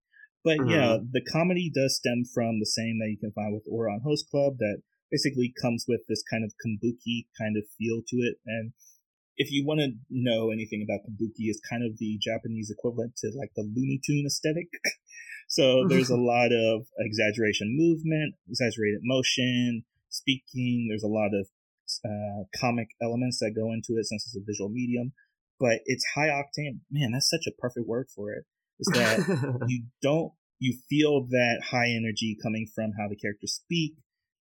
But 0.44 0.58
mm-hmm. 0.58 0.70
yeah, 0.70 0.98
the 1.10 1.24
comedy 1.24 1.70
does 1.74 1.96
stem 1.96 2.22
from 2.32 2.60
the 2.60 2.66
same 2.66 2.98
that 3.00 3.10
you 3.10 3.18
can 3.18 3.32
find 3.32 3.52
with 3.52 3.66
Ouran 3.66 4.02
Host 4.04 4.30
Club 4.30 4.58
that 4.58 4.82
basically 5.10 5.52
comes 5.60 5.84
with 5.88 6.00
this 6.08 6.22
kind 6.28 6.44
of 6.44 6.52
kabuki 6.64 7.26
kind 7.38 7.56
of 7.56 7.64
feel 7.78 8.02
to 8.08 8.16
it. 8.16 8.36
And 8.46 8.72
if 9.36 9.50
you 9.50 9.64
want 9.66 9.80
to 9.80 9.92
know 10.10 10.50
anything 10.50 10.84
about 10.84 11.04
kabuki, 11.06 11.48
it's 11.48 11.60
kind 11.60 11.84
of 11.84 11.98
the 11.98 12.18
Japanese 12.20 12.70
equivalent 12.70 13.16
to 13.18 13.30
like 13.36 13.50
the 13.54 13.62
Looney 13.62 14.00
Tune 14.04 14.24
aesthetic. 14.26 14.68
so 15.48 15.86
there's 15.88 16.10
a 16.10 16.16
lot 16.16 16.52
of 16.52 16.86
exaggeration 16.98 17.76
movement, 17.76 18.34
exaggerated 18.48 19.00
motion, 19.02 19.84
speaking. 20.08 20.88
There's 20.88 21.04
a 21.04 21.08
lot 21.08 21.30
of 21.34 21.46
uh, 22.04 22.44
comic 22.58 22.88
elements 23.00 23.38
that 23.40 23.54
go 23.54 23.72
into 23.72 23.98
it 24.00 24.06
since 24.06 24.26
it's 24.26 24.36
a 24.36 24.44
visual 24.44 24.70
medium. 24.70 25.12
But 25.58 25.80
it's 25.86 26.04
high 26.14 26.28
octane. 26.28 26.80
Man, 26.90 27.12
that's 27.12 27.30
such 27.30 27.46
a 27.46 27.60
perfect 27.60 27.86
word 27.86 28.08
for 28.14 28.32
it. 28.32 28.44
Is 28.78 28.90
that 28.92 29.64
you 29.68 29.84
don't 30.02 30.32
you 30.58 30.78
feel 30.88 31.26
that 31.28 31.62
high 31.70 31.88
energy 31.88 32.36
coming 32.42 32.66
from 32.74 32.92
how 32.98 33.08
the 33.08 33.16
characters 33.16 33.52
speak 33.52 33.94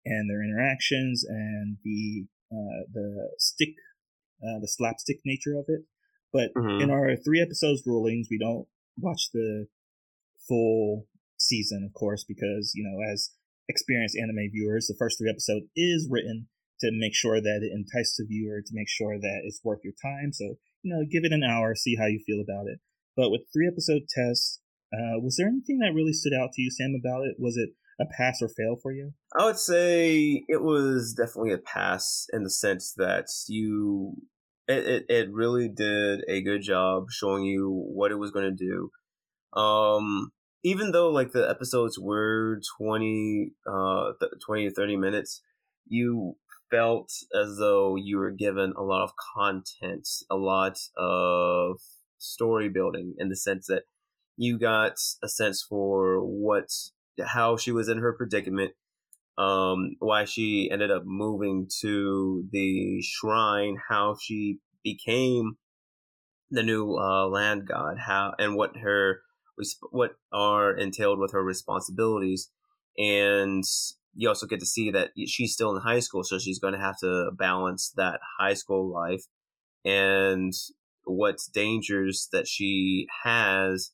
and 0.05 0.29
their 0.29 0.43
interactions 0.43 1.25
and 1.25 1.79
the 1.85 2.27
uh, 2.53 2.85
the 2.93 3.31
stick 3.39 3.75
uh, 4.43 4.61
the 4.61 4.69
slapstick 4.69 5.21
nature 5.25 5.57
of 5.59 5.65
it. 5.69 5.83
But 6.33 6.53
mm-hmm. 6.55 6.83
in 6.83 6.91
our 6.91 7.17
three 7.17 7.41
episodes 7.41 7.83
rulings, 7.87 8.29
we 8.31 8.39
don't 8.39 8.67
watch 8.99 9.31
the 9.33 9.67
full 10.49 11.07
season, 11.39 11.85
of 11.87 11.95
course, 11.99 12.25
because 12.25 12.73
you 12.75 12.85
know, 12.85 13.01
as 13.13 13.31
experienced 13.69 14.17
anime 14.17 14.51
viewers, 14.53 14.87
the 14.87 14.97
first 14.99 15.19
three 15.19 15.31
episodes 15.31 15.67
is 15.77 16.09
written 16.11 16.49
to 16.81 16.91
make 16.93 17.15
sure 17.15 17.41
that 17.41 17.61
it 17.63 17.73
entices 17.73 18.17
the 18.19 18.27
viewer, 18.27 18.61
to 18.61 18.75
make 18.75 18.89
sure 18.89 19.19
that 19.19 19.41
it's 19.45 19.61
worth 19.65 19.81
your 19.85 19.95
time. 20.03 20.33
So 20.33 20.57
you 20.83 20.93
know, 20.93 21.07
give 21.11 21.25
it 21.25 21.33
an 21.33 21.43
hour, 21.43 21.75
see 21.75 21.97
how 21.97 22.07
you 22.07 22.21
feel 22.27 22.43
about 22.43 22.67
it. 22.69 22.81
But 23.17 23.31
with 23.31 23.43
three 23.53 23.71
episode 23.71 24.03
tests, 24.11 24.61
uh, 24.93 25.19
was 25.19 25.37
there 25.37 25.49
anything 25.49 25.79
that 25.79 25.95
really 25.95 26.13
stood 26.13 26.35
out 26.35 26.53
to 26.53 26.63
you, 26.63 26.71
Sam, 26.71 26.95
about 26.99 27.25
it? 27.25 27.37
Was 27.39 27.57
it 27.57 27.71
a 28.01 28.05
pass 28.17 28.41
or 28.43 28.49
fail 28.49 28.77
for 28.83 28.93
you? 28.93 29.13
I 29.39 29.45
would 29.45 29.59
say 29.59 30.45
it 30.49 30.63
was 30.63 31.15
definitely 31.17 31.53
a 31.53 31.59
pass 31.59 32.27
in 32.33 32.43
the 32.43 32.51
sense 32.51 32.93
that 32.97 33.27
you 33.49 34.17
it, 34.67 34.87
it, 34.87 35.05
it 35.09 35.33
really 35.33 35.69
did 35.69 36.25
a 36.29 36.43
good 36.43 36.63
job 36.63 37.07
showing 37.11 37.45
you 37.45 37.69
what 37.71 38.11
it 38.11 38.19
was 38.19 38.31
going 38.31 38.57
to 38.57 38.65
do. 38.65 38.91
Um, 39.59 40.31
even 40.63 40.93
though 40.93 41.11
like 41.11 41.33
the 41.33 41.49
episodes 41.49 41.99
were 41.99 42.61
20 42.79 43.53
uh 43.67 44.13
20 44.45 44.69
to 44.69 44.75
30 44.75 44.97
minutes, 44.97 45.43
you 45.87 46.37
felt 46.71 47.11
as 47.35 47.57
though 47.59 47.97
you 47.97 48.17
were 48.17 48.31
given 48.31 48.73
a 48.77 48.83
lot 48.83 49.05
of 49.05 49.13
content, 49.37 50.09
a 50.31 50.37
lot 50.37 50.79
of 50.97 51.81
story 52.19 52.69
building 52.69 53.15
in 53.19 53.29
the 53.29 53.37
sense 53.37 53.67
that 53.67 53.83
you 54.37 54.59
got 54.59 54.95
a 55.23 55.29
sense 55.29 55.65
for 55.69 56.21
what 56.21 56.69
how 57.23 57.57
she 57.57 57.73
was 57.73 57.89
in 57.89 57.99
her 57.99 58.13
predicament, 58.13 58.73
um, 59.39 59.97
why 59.99 60.25
she 60.25 60.71
ended 60.71 60.91
up 60.91 61.05
moving 61.05 61.69
to 61.81 62.47
the 62.51 63.03
shrine, 63.03 63.77
how 63.89 64.17
she 64.21 64.59
became 64.83 65.57
the 66.51 66.63
new 66.63 66.97
uh, 66.97 67.27
land 67.27 67.67
god, 67.67 67.99
how 68.07 68.35
and 68.39 68.57
what 68.57 68.77
her 68.77 69.21
what 69.91 70.13
are 70.33 70.73
entailed 70.73 71.19
with 71.19 71.33
her 71.33 71.43
responsibilities, 71.43 72.51
and 72.99 73.65
you 74.15 74.29
also 74.29 74.47
get 74.47 74.61
to 74.61 74.67
see 74.67 74.91
that 74.91 75.11
she's 75.27 75.53
still 75.53 75.75
in 75.75 75.83
high 75.83 76.01
school, 76.01 76.23
so 76.25 76.39
she's 76.39 76.59
going 76.59 76.75
to 76.75 76.81
have 76.81 76.99
to 76.99 77.31
balance 77.37 77.93
that 77.97 78.21
high 78.39 78.55
school 78.55 78.89
life 78.93 79.25
and 79.85 80.53
what 81.05 81.37
dangers 81.53 82.29
that 82.33 82.49
she 82.49 83.07
has 83.25 83.93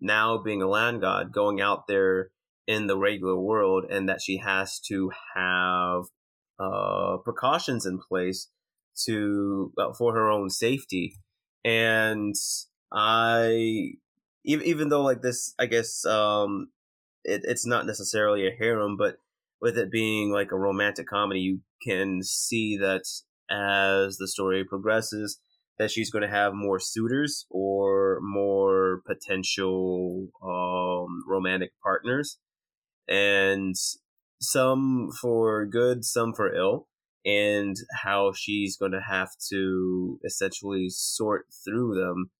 now 0.00 0.38
being 0.38 0.62
a 0.62 0.68
land 0.68 1.00
god, 1.00 1.32
going 1.32 1.60
out 1.60 1.86
there 1.86 2.30
in 2.68 2.86
the 2.86 2.98
regular 2.98 3.36
world 3.36 3.86
and 3.90 4.08
that 4.08 4.20
she 4.20 4.36
has 4.36 4.78
to 4.78 5.10
have 5.34 6.02
uh, 6.60 7.16
precautions 7.24 7.86
in 7.86 7.98
place 7.98 8.48
to 9.06 9.72
uh, 9.78 9.92
for 9.94 10.14
her 10.14 10.30
own 10.30 10.50
safety. 10.50 11.14
And 11.64 12.34
i 12.92 13.90
even, 14.44 14.66
even 14.66 14.88
though 14.88 15.02
like 15.02 15.20
this 15.20 15.54
i 15.58 15.66
guess 15.66 16.04
um 16.06 16.68
it, 17.24 17.42
it's 17.44 17.66
not 17.66 17.86
necessarily 17.86 18.46
a 18.46 18.50
harem 18.50 18.96
but 18.96 19.16
with 19.60 19.76
it 19.76 19.90
being 19.90 20.30
like 20.30 20.52
a 20.52 20.58
romantic 20.58 21.06
comedy 21.06 21.40
you 21.40 21.60
can 21.86 22.22
see 22.22 22.76
that 22.78 23.02
as 23.50 24.16
the 24.16 24.26
story 24.26 24.64
progresses 24.64 25.38
that 25.78 25.90
she's 25.90 26.10
going 26.10 26.22
to 26.22 26.28
have 26.28 26.54
more 26.54 26.80
suitors 26.80 27.46
or 27.50 28.18
more 28.22 29.02
potential 29.06 30.28
um, 30.42 31.22
romantic 31.28 31.70
partners 31.82 32.38
and 33.08 33.74
some 34.40 35.10
for 35.20 35.66
good, 35.66 36.04
some 36.04 36.32
for 36.32 36.54
ill, 36.54 36.86
and 37.24 37.76
how 38.02 38.32
she's 38.32 38.76
going 38.76 38.92
to 38.92 39.00
have 39.00 39.30
to 39.50 40.20
essentially 40.24 40.88
sort 40.88 41.46
through 41.64 41.94
them 41.94 42.30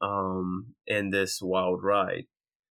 um, 0.00 0.74
in 0.86 1.10
this 1.10 1.40
wild 1.40 1.82
ride. 1.82 2.24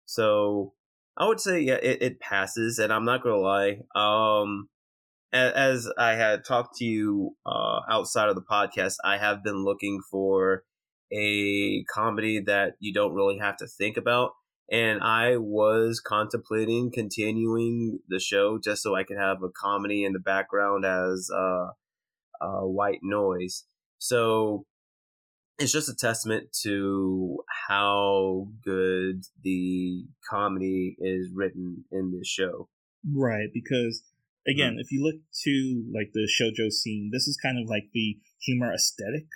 So 0.05 0.73
I 1.17 1.27
would 1.27 1.39
say, 1.39 1.59
yeah, 1.61 1.75
it, 1.75 2.01
it 2.01 2.19
passes, 2.19 2.79
and 2.79 2.91
I'm 2.91 3.05
not 3.05 3.23
going 3.23 3.35
to 3.35 3.41
lie. 3.41 3.79
Um, 3.95 4.69
as 5.31 5.89
I 5.97 6.13
had 6.13 6.45
talked 6.45 6.77
to 6.77 6.85
you 6.85 7.35
uh, 7.45 7.81
outside 7.89 8.29
of 8.29 8.35
the 8.35 8.41
podcast, 8.41 8.95
I 9.03 9.17
have 9.17 9.43
been 9.43 9.63
looking 9.63 10.01
for 10.09 10.63
a 11.11 11.83
comedy 11.83 12.39
that 12.41 12.73
you 12.79 12.93
don't 12.93 13.13
really 13.13 13.37
have 13.37 13.57
to 13.57 13.67
think 13.67 13.97
about 13.97 14.31
and 14.71 15.01
I 15.01 15.37
was 15.37 15.99
contemplating 15.99 16.91
continuing 16.91 17.99
the 18.07 18.19
show 18.19 18.57
just 18.57 18.81
so 18.81 18.95
I 18.95 19.03
could 19.03 19.17
have 19.17 19.43
a 19.43 19.49
comedy 19.49 20.03
in 20.03 20.13
the 20.13 20.19
background 20.19 20.85
as 20.85 21.29
uh, 21.33 21.67
uh, 22.41 22.61
white 22.61 22.99
noise. 23.03 23.65
So 23.99 24.65
it's 25.59 25.71
just 25.71 25.89
a 25.89 25.95
testament 25.95 26.51
to 26.63 27.43
how 27.67 28.47
good 28.63 29.23
the 29.43 30.05
comedy 30.29 30.97
is 30.99 31.29
written 31.33 31.85
in 31.91 32.11
this 32.17 32.27
show. 32.27 32.67
Right, 33.13 33.49
because 33.53 34.03
again, 34.47 34.71
mm-hmm. 34.71 34.79
if 34.79 34.91
you 34.91 35.03
look 35.03 35.21
to 35.43 35.85
like 35.93 36.11
the 36.13 36.27
shojo 36.27 36.71
scene, 36.71 37.11
this 37.13 37.27
is 37.27 37.37
kind 37.41 37.57
of 37.59 37.69
like 37.69 37.89
the 37.93 38.17
humor 38.41 38.73
aesthetic 38.73 39.27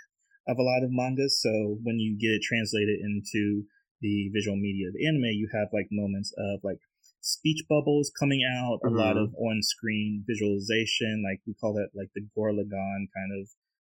of 0.48 0.58
a 0.58 0.64
lot 0.64 0.84
of 0.84 0.90
mangas. 0.92 1.40
So 1.40 1.78
when 1.84 2.00
you 2.00 2.18
get 2.18 2.36
it 2.36 2.42
translated 2.42 3.00
into 3.00 3.66
the 4.02 4.30
visual 4.34 4.56
media 4.56 4.88
of 4.88 4.96
anime, 4.96 5.36
you 5.36 5.50
have 5.54 5.70
like 5.74 5.88
moments 5.92 6.34
of 6.38 6.60
like 6.64 6.80
speech 7.22 7.64
bubbles 7.70 8.12
coming 8.20 8.42
out, 8.44 8.80
mm-hmm. 8.84 8.96
a 8.96 9.00
lot 9.00 9.18
of 9.18 9.34
on 9.36 9.62
screen 9.62 10.24
visualization. 10.28 11.24
Like 11.24 11.42
we 11.46 11.54
call 11.54 11.74
that 11.74 11.92
like 11.96 12.10
the 12.16 12.24
Gurren 12.36 12.60
Lagann 12.60 13.12
kind 13.16 13.32
of 13.40 13.50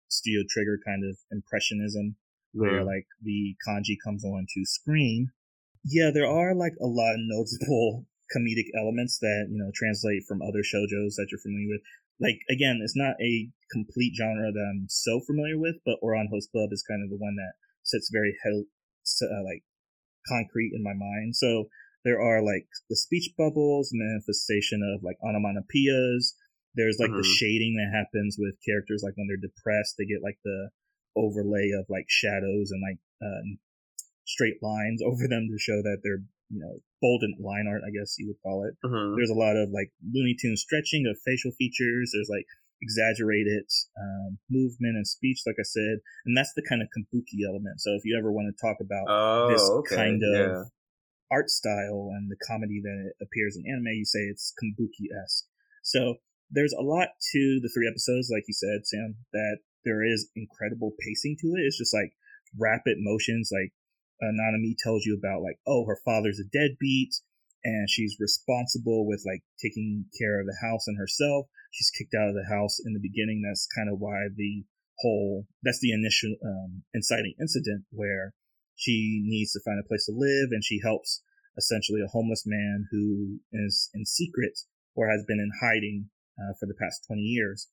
Studio 0.09 0.43
Trigger 0.49 0.79
kind 0.85 1.05
of 1.05 1.17
impressionism, 1.31 2.17
where 2.53 2.81
mm-hmm. 2.81 2.89
like 2.89 3.07
the 3.23 3.57
kanji 3.67 3.97
comes 4.05 4.25
onto 4.25 4.65
screen. 4.65 5.31
Yeah, 5.85 6.11
there 6.13 6.29
are 6.29 6.55
like 6.55 6.75
a 6.81 6.87
lot 6.87 7.15
of 7.15 7.21
notable 7.29 8.07
comedic 8.35 8.69
elements 8.77 9.19
that 9.21 9.49
you 9.51 9.59
know 9.59 9.71
translate 9.75 10.25
from 10.27 10.43
other 10.43 10.65
shojos 10.65 11.17
that 11.17 11.29
you're 11.31 11.45
familiar 11.45 11.69
with. 11.69 11.83
Like 12.21 12.41
again, 12.51 12.81
it's 12.83 12.97
not 12.97 13.15
a 13.21 13.49
complete 13.71 14.15
genre 14.17 14.51
that 14.51 14.67
I'm 14.73 14.87
so 14.89 15.21
familiar 15.21 15.59
with, 15.59 15.77
but 15.85 16.01
Ouran 16.03 16.33
Host 16.33 16.51
Club 16.51 16.73
is 16.73 16.83
kind 16.83 17.05
of 17.05 17.11
the 17.11 17.21
one 17.21 17.37
that 17.37 17.53
sits 17.85 18.11
very 18.13 18.35
he- 18.43 18.69
uh, 19.23 19.45
like 19.45 19.65
concrete 20.29 20.73
in 20.75 20.83
my 20.83 20.95
mind. 20.95 21.37
So 21.37 21.69
there 22.05 22.21
are 22.21 22.43
like 22.43 22.67
the 22.89 22.97
speech 22.97 23.31
bubbles, 23.37 23.91
manifestation 23.93 24.83
of 24.83 25.03
like 25.03 25.19
onomatopoeias. 25.25 26.35
There's 26.75 26.99
like 26.99 27.11
mm-hmm. 27.11 27.23
the 27.23 27.37
shading 27.37 27.77
that 27.77 27.97
happens 27.97 28.37
with 28.39 28.55
characters, 28.65 29.03
like 29.03 29.17
when 29.17 29.27
they're 29.27 29.41
depressed, 29.41 29.97
they 29.99 30.07
get 30.07 30.23
like 30.23 30.39
the 30.45 30.71
overlay 31.17 31.71
of 31.75 31.87
like 31.89 32.07
shadows 32.09 32.71
and 32.71 32.81
like 32.81 33.01
uh, 33.21 33.43
straight 34.25 34.63
lines 34.63 35.03
over 35.07 35.27
them 35.27 35.49
to 35.51 35.59
show 35.59 35.83
that 35.83 35.99
they're 36.03 36.23
you 36.51 36.61
know 36.61 36.81
bold 37.03 37.23
line 37.41 37.67
art, 37.69 37.83
I 37.87 37.91
guess 37.91 38.17
you 38.19 38.29
would 38.29 38.43
call 38.43 38.65
it. 38.65 38.75
Mm-hmm. 38.85 39.17
There's 39.17 39.35
a 39.35 39.39
lot 39.39 39.57
of 39.57 39.71
like 39.71 39.91
Looney 40.03 40.37
Tune 40.39 40.57
stretching 40.57 41.07
of 41.07 41.19
facial 41.25 41.53
features. 41.53 42.13
There's 42.15 42.31
like 42.31 42.47
exaggerated 42.81 43.65
um, 43.99 44.39
movement 44.51 44.97
and 44.97 45.07
speech, 45.07 45.43
like 45.47 45.57
I 45.59 45.67
said, 45.67 45.99
and 46.27 46.37
that's 46.37 46.53
the 46.55 46.63
kind 46.69 46.83
of 46.83 46.89
kabuki 46.95 47.47
element. 47.47 47.81
So 47.81 47.95
if 47.95 48.05
you 48.05 48.17
ever 48.19 48.33
want 48.33 48.55
to 48.55 48.61
talk 48.61 48.79
about 48.81 49.07
oh, 49.09 49.49
this 49.51 49.63
okay. 49.63 49.97
kind 49.97 50.23
of 50.23 50.47
yeah. 50.51 50.65
art 51.31 51.51
style 51.51 52.11
and 52.15 52.31
the 52.31 52.39
comedy 52.47 52.81
that 52.83 53.13
appears 53.21 53.57
in 53.57 53.71
anime, 53.71 53.99
you 53.99 54.05
say 54.05 54.21
it's 54.21 54.55
kabuki 54.63 55.11
esque. 55.11 55.47
So 55.83 56.17
there's 56.51 56.73
a 56.73 56.83
lot 56.83 57.09
to 57.33 57.61
the 57.63 57.71
three 57.75 57.89
episodes, 57.89 58.31
like 58.33 58.45
you 58.49 58.55
said, 58.55 58.87
Sam, 58.87 59.17
that 59.33 59.59
there 59.85 60.05
is 60.05 60.31
incredible 60.35 60.93
pacing 61.01 61.37
to 61.41 61.49
it. 61.59 61.67
It's 61.67 61.79
just 61.79 61.95
like 61.95 62.13
rapid 62.59 62.97
motions, 62.99 63.51
like 63.53 63.73
Nanami 64.23 64.75
tells 64.79 65.05
you 65.05 65.17
about 65.17 65.43
like, 65.43 65.59
oh, 65.67 65.85
her 65.87 65.99
father's 66.05 66.41
a 66.41 66.45
deadbeat 66.45 67.15
and 67.69 67.91
she's 67.91 68.17
responsible 68.19 69.07
with 69.07 69.23
like 69.27 69.43
taking 69.61 70.07
care 70.17 70.41
of 70.41 70.47
the 70.47 70.57
house 70.65 70.89
and 70.89 70.97
herself. 70.97 71.47
She's 71.71 71.93
kicked 71.93 72.15
out 72.15 72.33
of 72.33 72.35
the 72.35 72.49
house 72.49 72.81
in 72.81 72.95
the 72.95 73.05
beginning. 73.05 73.45
That's 73.45 73.69
kind 73.77 73.93
of 73.93 74.01
why 74.01 74.33
the 74.35 74.65
whole, 75.01 75.45
that's 75.63 75.81
the 75.81 75.93
initial 75.93 76.35
um, 76.45 76.83
inciting 76.95 77.35
incident 77.39 77.85
where 77.91 78.33
she 78.75 79.21
needs 79.23 79.53
to 79.53 79.61
find 79.65 79.79
a 79.79 79.87
place 79.87 80.07
to 80.07 80.17
live 80.17 80.49
and 80.51 80.65
she 80.65 80.81
helps 80.83 81.23
essentially 81.59 82.01
a 82.01 82.09
homeless 82.09 82.45
man 82.47 82.89
who 82.91 83.39
is 83.53 83.91
in 83.93 84.07
secret 84.07 84.59
or 84.95 85.11
has 85.11 85.25
been 85.29 85.41
in 85.41 85.51
hiding 85.61 86.09
uh, 86.41 86.55
for 86.59 86.67
the 86.67 86.79
past 86.81 87.05
20 87.07 87.21
years. 87.21 87.69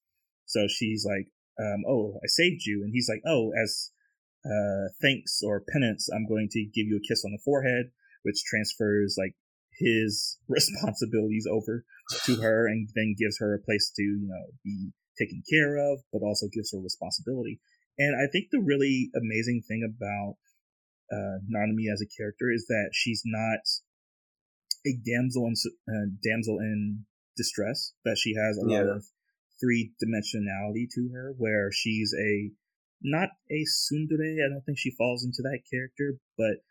So 0.46 0.68
she's 0.68 1.06
like, 1.08 1.32
um, 1.58 1.84
oh, 1.88 2.20
I 2.20 2.28
saved 2.28 2.66
you. 2.66 2.84
And 2.84 2.92
he's 2.92 3.08
like, 3.08 3.22
oh, 3.26 3.52
as 3.56 3.92
uh, 4.44 4.92
thanks 5.02 5.40
or 5.42 5.64
penance, 5.72 6.10
I'm 6.14 6.28
going 6.28 6.50
to 6.52 6.66
give 6.66 6.86
you 6.86 6.98
a 6.98 7.08
kiss 7.08 7.24
on 7.24 7.32
the 7.32 7.42
forehead, 7.46 7.92
which 8.24 8.44
transfers 8.44 9.16
like 9.18 9.36
his 9.80 10.38
responsibilities 10.48 11.48
over 11.50 11.86
to 12.26 12.36
her 12.42 12.68
and 12.68 12.90
then 12.96 13.16
gives 13.18 13.38
her 13.40 13.54
a 13.56 13.60
place 13.60 13.92
to, 13.96 14.04
you 14.04 14.28
know, 14.28 14.54
be 14.64 14.92
taken 15.18 15.42
care 15.50 15.78
of, 15.78 16.00
but 16.12 16.22
also 16.22 16.48
gives 16.52 16.72
her 16.72 16.80
responsibility. 16.80 17.60
And 17.98 18.16
I 18.16 18.30
think 18.32 18.48
the 18.52 18.60
really 18.60 19.10
amazing 19.16 19.64
thing 19.68 19.84
about 19.88 20.36
uh, 21.12 21.40
Nanami 21.48 21.92
as 21.92 22.02
a 22.02 22.12
character 22.18 22.52
is 22.52 22.66
that 22.68 22.90
she's 22.94 23.22
not 23.26 23.60
a 24.86 24.94
damsel 25.06 25.48
in 25.48 25.56
uh, 25.88 26.08
damsel 26.24 26.60
in 26.60 27.06
distress. 27.38 27.94
That 28.04 28.18
she 28.18 28.36
has 28.36 28.58
a 28.58 28.70
yeah. 28.70 28.80
lot 28.80 28.98
of 28.98 29.06
three 29.60 29.94
dimensionality 30.04 30.88
to 30.96 31.10
her, 31.14 31.34
where 31.38 31.72
she's 31.72 32.14
a 32.14 32.52
not 33.02 33.30
a 33.50 33.64
tsundere. 33.64 34.44
I 34.46 34.50
don't 34.50 34.64
think 34.66 34.78
she 34.78 34.96
falls 34.98 35.24
into 35.24 35.42
that 35.44 35.62
character, 35.72 36.20
but 36.38 36.64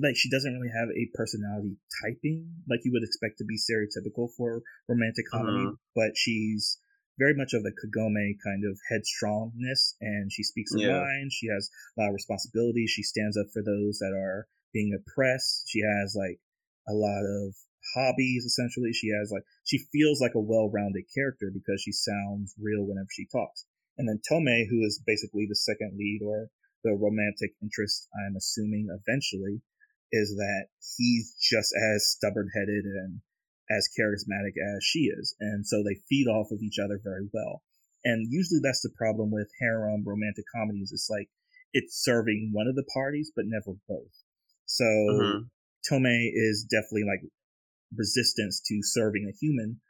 like 0.00 0.16
she 0.16 0.30
doesn't 0.30 0.54
really 0.54 0.72
have 0.72 0.88
a 0.94 1.10
personality 1.14 1.76
typing 2.02 2.46
like 2.70 2.80
you 2.84 2.92
would 2.92 3.02
expect 3.02 3.38
to 3.38 3.44
be 3.44 3.58
stereotypical 3.58 4.28
for 4.36 4.62
romantic 4.88 5.26
comedy, 5.30 5.66
uh-huh. 5.66 5.76
but 5.94 6.14
she's 6.14 6.78
very 7.18 7.34
much 7.34 7.52
of 7.52 7.64
the 7.64 7.74
Kagome 7.74 8.38
kind 8.46 8.62
of 8.62 8.78
headstrongness, 8.86 9.98
and 10.00 10.30
she 10.30 10.44
speaks 10.44 10.72
her 10.72 10.78
yeah. 10.78 11.02
mind. 11.02 11.32
She 11.32 11.48
has 11.48 11.68
a 11.96 12.00
lot 12.00 12.08
of 12.08 12.14
responsibility. 12.14 12.86
She 12.86 13.02
stands 13.02 13.36
up 13.36 13.46
for 13.52 13.62
those 13.62 13.98
that 13.98 14.14
are 14.14 14.46
being 14.72 14.94
oppressed. 14.94 15.66
She 15.66 15.80
has 15.82 16.14
like 16.14 16.38
a 16.88 16.94
lot 16.94 17.26
of 17.26 17.54
hobbies 17.94 18.44
essentially. 18.44 18.92
She 18.92 19.10
has 19.10 19.30
like 19.32 19.42
she 19.64 19.86
feels 19.90 20.20
like 20.20 20.34
a 20.34 20.40
well-rounded 20.40 21.04
character 21.14 21.50
because 21.52 21.82
she 21.82 21.92
sounds 21.92 22.54
real 22.58 22.86
whenever 22.86 23.10
she 23.10 23.26
talks. 23.26 23.66
And 23.98 24.08
then 24.08 24.22
Tomoe, 24.22 24.70
who 24.70 24.86
is 24.86 25.02
basically 25.04 25.46
the 25.48 25.56
second 25.56 25.98
lead 25.98 26.20
or 26.24 26.50
the 26.84 26.94
romantic 26.94 27.58
interest, 27.60 28.06
I'm 28.14 28.36
assuming 28.36 28.86
eventually, 28.94 29.60
is 30.12 30.34
that 30.36 30.66
he's 30.96 31.34
just 31.40 31.72
as 31.74 32.08
stubborn 32.08 32.48
headed 32.54 32.84
and 32.84 33.20
as 33.70 33.88
charismatic 33.98 34.56
as 34.56 34.82
she 34.82 35.10
is. 35.12 35.34
And 35.40 35.66
so 35.66 35.82
they 35.82 36.00
feed 36.08 36.26
off 36.26 36.50
of 36.50 36.62
each 36.62 36.78
other 36.82 37.00
very 37.02 37.28
well. 37.32 37.62
And 38.04 38.26
usually 38.30 38.60
that's 38.62 38.80
the 38.80 38.94
problem 38.96 39.30
with 39.30 39.50
harem 39.60 40.04
romantic 40.06 40.44
comedies. 40.54 40.90
It's 40.92 41.08
like 41.10 41.28
it's 41.72 42.02
serving 42.02 42.50
one 42.52 42.66
of 42.66 42.76
the 42.76 42.86
parties, 42.94 43.30
but 43.34 43.44
never 43.46 43.76
both. 43.88 44.14
So 44.64 44.84
mm-hmm. 44.84 45.38
Tomoe 45.90 46.30
is 46.32 46.66
definitely 46.70 47.04
like 47.04 47.28
resistance 47.96 48.60
to 48.68 48.78
serving 48.82 49.28
a 49.28 49.36
human, 49.38 49.80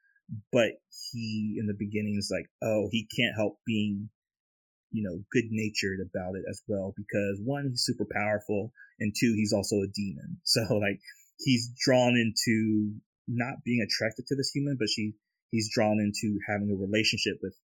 but 0.53 0.81
he 1.13 1.57
in 1.59 1.67
the 1.67 1.77
beginning 1.79 2.17
is 2.19 2.31
like, 2.33 2.47
oh, 2.63 2.89
he 2.91 3.07
can't 3.15 3.37
help 3.37 3.59
being, 3.67 4.11
you 4.91 5.03
know, 5.03 5.23
good 5.33 5.45
natured 5.51 6.01
about 6.01 6.35
it 6.37 6.45
as 6.49 6.63
well 6.67 6.95
because 6.97 7.41
one, 7.45 7.69
he's 7.71 7.85
super 7.85 8.07
powerful, 8.11 8.73
and 8.99 9.15
two, 9.19 9.35
he's 9.37 9.53
also 9.53 9.77
a 9.77 9.93
demon. 9.95 10.39
So 10.45 10.63
like 10.77 11.01
he's 11.39 11.71
drawn 11.79 12.17
into 12.17 12.95
not 13.27 13.63
being 13.65 13.85
attracted 13.85 14.27
to 14.27 14.37
this 14.37 14.51
human, 14.51 14.77
but 14.79 14.89
she 14.89 15.15
he's 15.51 15.71
drawn 15.73 16.01
into 16.01 16.39
having 16.49 16.71
a 16.71 16.81
relationship 16.81 17.39
with 17.43 17.55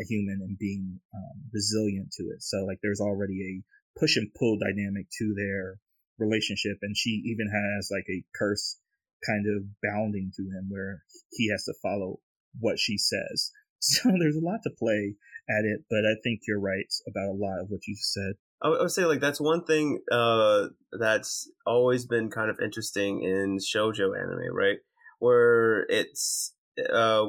a 0.00 0.04
human 0.04 0.40
and 0.42 0.58
being 0.58 1.00
um, 1.14 1.42
resilient 1.52 2.12
to 2.12 2.24
it. 2.24 2.42
So 2.42 2.64
like 2.64 2.78
there's 2.82 3.00
already 3.00 3.40
a 3.42 4.00
push 4.00 4.16
and 4.16 4.32
pull 4.34 4.58
dynamic 4.58 5.06
to 5.18 5.34
their 5.34 5.78
relationship, 6.18 6.78
and 6.82 6.96
she 6.96 7.22
even 7.26 7.48
has 7.48 7.88
like 7.90 8.06
a 8.10 8.24
curse 8.36 8.78
kind 9.26 9.46
of 9.46 9.64
bounding 9.82 10.32
to 10.36 10.42
him 10.42 10.66
where 10.68 11.02
he 11.30 11.50
has 11.50 11.64
to 11.64 11.74
follow 11.82 12.20
what 12.60 12.78
she 12.78 12.98
says. 12.98 13.50
So 13.86 14.10
there's 14.18 14.36
a 14.36 14.40
lot 14.40 14.60
to 14.62 14.70
play 14.70 15.14
at 15.48 15.64
it, 15.64 15.84
but 15.90 16.00
I 16.00 16.14
think 16.22 16.40
you're 16.46 16.60
right 16.60 16.86
about 17.06 17.28
a 17.28 17.38
lot 17.38 17.60
of 17.60 17.68
what 17.68 17.86
you 17.86 17.96
said. 17.98 18.34
I 18.62 18.68
would 18.68 18.90
say 18.90 19.04
like 19.04 19.20
that's 19.20 19.40
one 19.40 19.64
thing 19.64 20.00
uh, 20.10 20.68
that's 20.98 21.50
always 21.66 22.06
been 22.06 22.30
kind 22.30 22.50
of 22.50 22.58
interesting 22.62 23.22
in 23.22 23.58
shojo 23.58 24.18
anime, 24.18 24.54
right? 24.54 24.78
Where 25.18 25.82
it's 25.88 26.54
uh, 26.92 27.24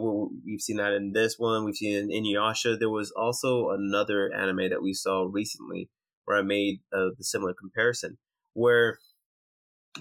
we've 0.46 0.62
seen 0.62 0.78
that 0.78 0.94
in 0.94 1.12
this 1.14 1.36
one, 1.38 1.66
we've 1.66 1.76
seen 1.76 2.10
in 2.10 2.10
Inuyasha. 2.10 2.80
There 2.80 2.90
was 2.90 3.12
also 3.12 3.70
another 3.70 4.32
anime 4.34 4.70
that 4.70 4.82
we 4.82 4.94
saw 4.94 5.28
recently 5.30 5.90
where 6.26 6.38
I 6.38 6.42
made 6.42 6.80
uh, 6.94 7.10
the 7.18 7.24
similar 7.24 7.54
comparison, 7.54 8.18
where 8.54 9.00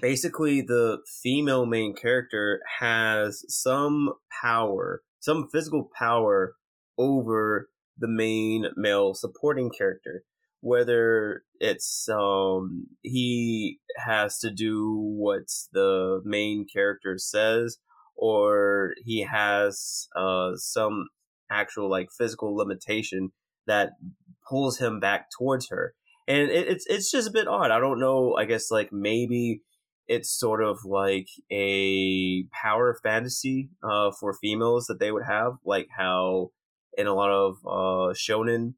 basically 0.00 0.60
the 0.60 0.98
female 1.22 1.66
main 1.66 1.94
character 1.94 2.60
has 2.80 3.44
some 3.48 4.14
power, 4.42 5.02
some 5.20 5.48
physical 5.52 5.90
power 5.98 6.54
over 6.98 7.68
the 7.98 8.08
main 8.08 8.66
male 8.76 9.14
supporting 9.14 9.70
character 9.70 10.24
whether 10.60 11.42
it's 11.60 12.08
um 12.08 12.86
he 13.02 13.78
has 13.98 14.38
to 14.38 14.50
do 14.50 14.96
what 14.96 15.42
the 15.72 16.22
main 16.24 16.66
character 16.66 17.18
says 17.18 17.76
or 18.16 18.94
he 19.04 19.22
has 19.22 20.08
uh 20.16 20.52
some 20.56 21.08
actual 21.50 21.90
like 21.90 22.08
physical 22.16 22.56
limitation 22.56 23.30
that 23.66 23.90
pulls 24.48 24.78
him 24.78 25.00
back 25.00 25.26
towards 25.36 25.68
her. 25.68 25.94
And 26.26 26.50
it, 26.50 26.68
it's 26.68 26.86
it's 26.86 27.10
just 27.10 27.28
a 27.28 27.32
bit 27.32 27.48
odd. 27.48 27.70
I 27.70 27.78
don't 27.78 28.00
know 28.00 28.34
i 28.36 28.44
guess 28.44 28.70
like 28.70 28.90
maybe 28.92 29.60
it's 30.06 30.38
sort 30.38 30.62
of 30.62 30.78
like 30.84 31.28
a 31.50 32.44
power 32.52 32.96
fantasy 33.02 33.70
uh 33.82 34.10
for 34.18 34.32
females 34.32 34.86
that 34.86 34.98
they 35.00 35.10
would 35.12 35.24
have 35.26 35.54
like 35.64 35.88
how 35.96 36.50
in 36.96 37.06
a 37.06 37.14
lot 37.14 37.30
of 37.30 37.56
uh 37.66 38.14
shonen 38.14 38.74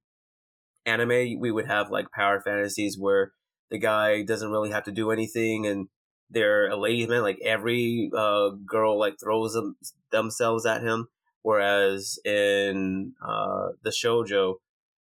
anime, 0.86 1.38
we 1.40 1.50
would 1.50 1.66
have 1.66 1.90
like 1.90 2.10
power 2.12 2.40
fantasies 2.40 2.96
where 2.98 3.32
the 3.70 3.78
guy 3.78 4.22
doesn't 4.22 4.50
really 4.50 4.70
have 4.70 4.84
to 4.84 4.92
do 4.92 5.10
anything 5.10 5.66
and 5.66 5.88
they're 6.30 6.68
a 6.68 6.76
ladies 6.76 7.08
man. 7.08 7.22
Like 7.22 7.38
every 7.44 8.10
uh, 8.16 8.50
girl 8.64 8.98
like 8.98 9.16
throws 9.20 9.52
them, 9.52 9.76
themselves 10.10 10.64
at 10.64 10.82
him. 10.82 11.08
Whereas 11.42 12.18
in 12.24 13.14
uh, 13.24 13.68
the 13.82 13.90
shojo, 13.90 14.54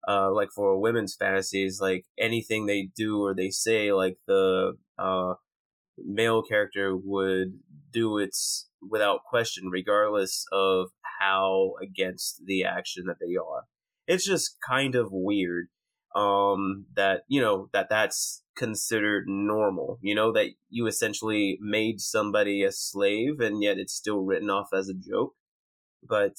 uh, 0.08 0.32
like 0.32 0.50
for 0.54 0.80
women's 0.80 1.16
fantasies, 1.16 1.80
like 1.82 2.06
anything 2.20 2.66
they 2.66 2.90
do 2.96 3.24
or 3.24 3.34
they 3.34 3.50
say, 3.50 3.92
like 3.92 4.18
the 4.28 4.78
uh, 5.00 5.36
male 5.98 6.44
character 6.44 6.96
would 6.96 7.60
do 7.92 8.20
it 8.20 8.36
without 8.88 9.24
question, 9.24 9.70
regardless 9.70 10.46
of 10.52 10.92
how 11.26 11.74
against 11.82 12.42
the 12.46 12.64
action 12.64 13.06
that 13.08 13.18
they 13.20 13.36
are. 13.36 13.64
It's 14.08 14.26
just 14.26 14.58
kind 14.68 14.96
of 14.96 15.08
weird 15.12 15.68
um, 16.16 16.86
that 16.96 17.22
you 17.28 17.42
know 17.42 17.70
that 17.74 17.88
that's 17.90 18.44
considered 18.56 19.26
normal. 19.28 20.00
You 20.02 20.16
know 20.16 20.32
that 20.34 20.52
you 20.70 20.88
essentially 20.88 21.58
made 21.62 22.00
somebody 22.00 22.64
a 22.64 22.72
slave, 22.72 23.40
and 23.40 23.62
yet 23.62 23.78
it's 23.78 23.94
still 23.94 24.22
written 24.22 24.50
off 24.50 24.70
as 24.74 24.90
a 24.90 24.94
joke. 24.94 25.34
But 26.08 26.36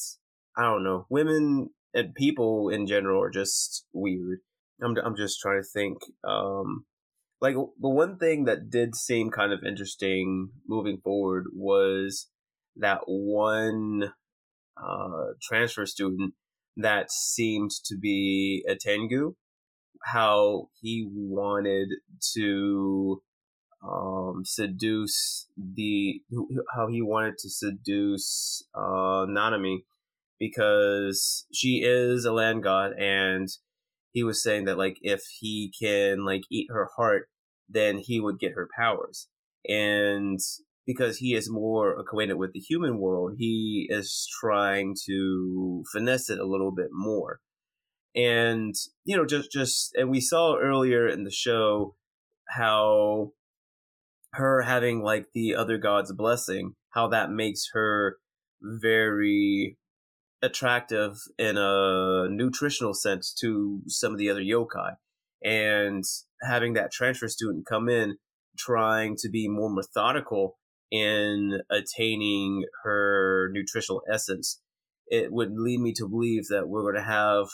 I 0.57 0.63
don't 0.63 0.85
know. 0.85 1.07
Women 1.11 1.71
and 1.93 2.15
people 2.15 2.69
in 2.71 2.87
general 2.87 3.23
are 3.23 3.31
just 3.31 3.85
weird. 3.93 4.39
I'm 4.83 4.97
I'm 5.05 5.17
just 5.17 5.41
trying 5.41 5.63
to 5.63 5.69
think. 5.69 5.99
Um, 6.25 6.87
like 7.41 7.55
the 7.55 7.89
one 7.89 8.19
thing 8.19 8.45
that 8.45 8.71
did 8.71 8.95
seem 8.95 9.31
kind 9.31 9.53
of 9.53 9.61
interesting 9.67 10.51
moving 10.67 11.01
forward 11.05 11.45
was 11.55 12.29
that 12.77 13.01
one 13.07 14.13
uh, 14.77 15.33
transfer 15.43 15.87
student 15.87 16.35
that 16.77 17.11
seemed 17.11 17.71
to 17.85 17.97
be 17.97 18.65
a 18.69 18.75
Tengu, 18.75 19.35
how 20.05 20.69
he 20.81 21.09
wanted 21.11 21.89
to 22.35 23.23
um, 23.83 24.43
seduce 24.45 25.49
the 25.57 26.21
how 26.75 26.89
he 26.89 27.03
wanted 27.03 27.39
to 27.39 27.49
seduce 27.49 28.65
uh, 28.75 29.27
Nanami 29.27 29.85
because 30.39 31.47
she 31.53 31.83
is 31.83 32.25
a 32.25 32.33
land 32.33 32.63
god 32.63 32.93
and 32.99 33.49
he 34.13 34.23
was 34.23 34.43
saying 34.43 34.65
that 34.65 34.77
like 34.77 34.99
if 35.03 35.23
he 35.41 35.73
can 35.81 36.25
like 36.25 36.43
eat 36.51 36.67
her 36.71 36.89
heart 36.97 37.29
then 37.69 37.99
he 37.99 38.21
would 38.21 38.39
get 38.39 38.53
her 38.53 38.69
powers. 38.77 39.29
And 39.69 40.39
because 40.87 41.19
he 41.19 41.35
is 41.35 41.51
more 41.51 41.99
acquainted 41.99 42.35
with 42.35 42.53
the 42.53 42.61
human 42.61 42.99
world 42.99 43.33
he 43.39 43.87
is 43.91 44.29
trying 44.41 44.95
to 45.07 45.83
finesse 45.93 46.31
it 46.31 46.39
a 46.39 46.47
little 46.47 46.73
bit 46.73 46.89
more 46.93 47.41
and 48.15 48.75
you 49.05 49.17
know 49.17 49.27
just 49.27 49.51
just 49.51 49.93
and 49.95 50.11
we 50.11 50.21
saw 50.21 50.57
earlier 50.57 51.07
in 51.09 51.25
the 51.25 51.31
show 51.31 51.95
how 52.49 53.33
her 54.33 54.63
having 54.63 55.03
like 55.03 55.27
the 55.35 55.55
other 55.55 55.79
god's 55.79 56.13
blessing 56.13 56.75
how 56.91 57.09
that 57.09 57.31
makes 57.31 57.71
her 57.73 58.17
very 58.63 59.77
attractive 60.43 61.17
in 61.39 61.57
a 61.57 62.29
nutritional 62.31 62.95
sense 62.95 63.35
to 63.41 63.83
some 63.87 64.13
of 64.13 64.19
the 64.19 64.31
other 64.31 64.41
yokai. 64.41 64.95
And 65.45 66.05
having 66.43 66.75
that 66.75 66.93
transfer 66.93 67.29
student 67.29 67.67
come 67.67 67.89
in 67.89 68.17
trying 68.59 69.17
to 69.19 69.29
be 69.29 69.49
more 69.49 69.71
methodical 69.71 70.59
in 70.91 71.61
attaining 71.71 72.65
her 72.85 73.51
nutritional 73.53 74.03
essence, 74.13 74.61
it 75.09 75.33
would 75.33 75.53
lead 75.53 75.81
me 75.81 75.93
to 75.95 76.09
believe 76.09 76.49
that 76.49 76.69
we're 76.69 76.83
going 76.83 77.03
to 77.03 77.11
have 77.11 77.47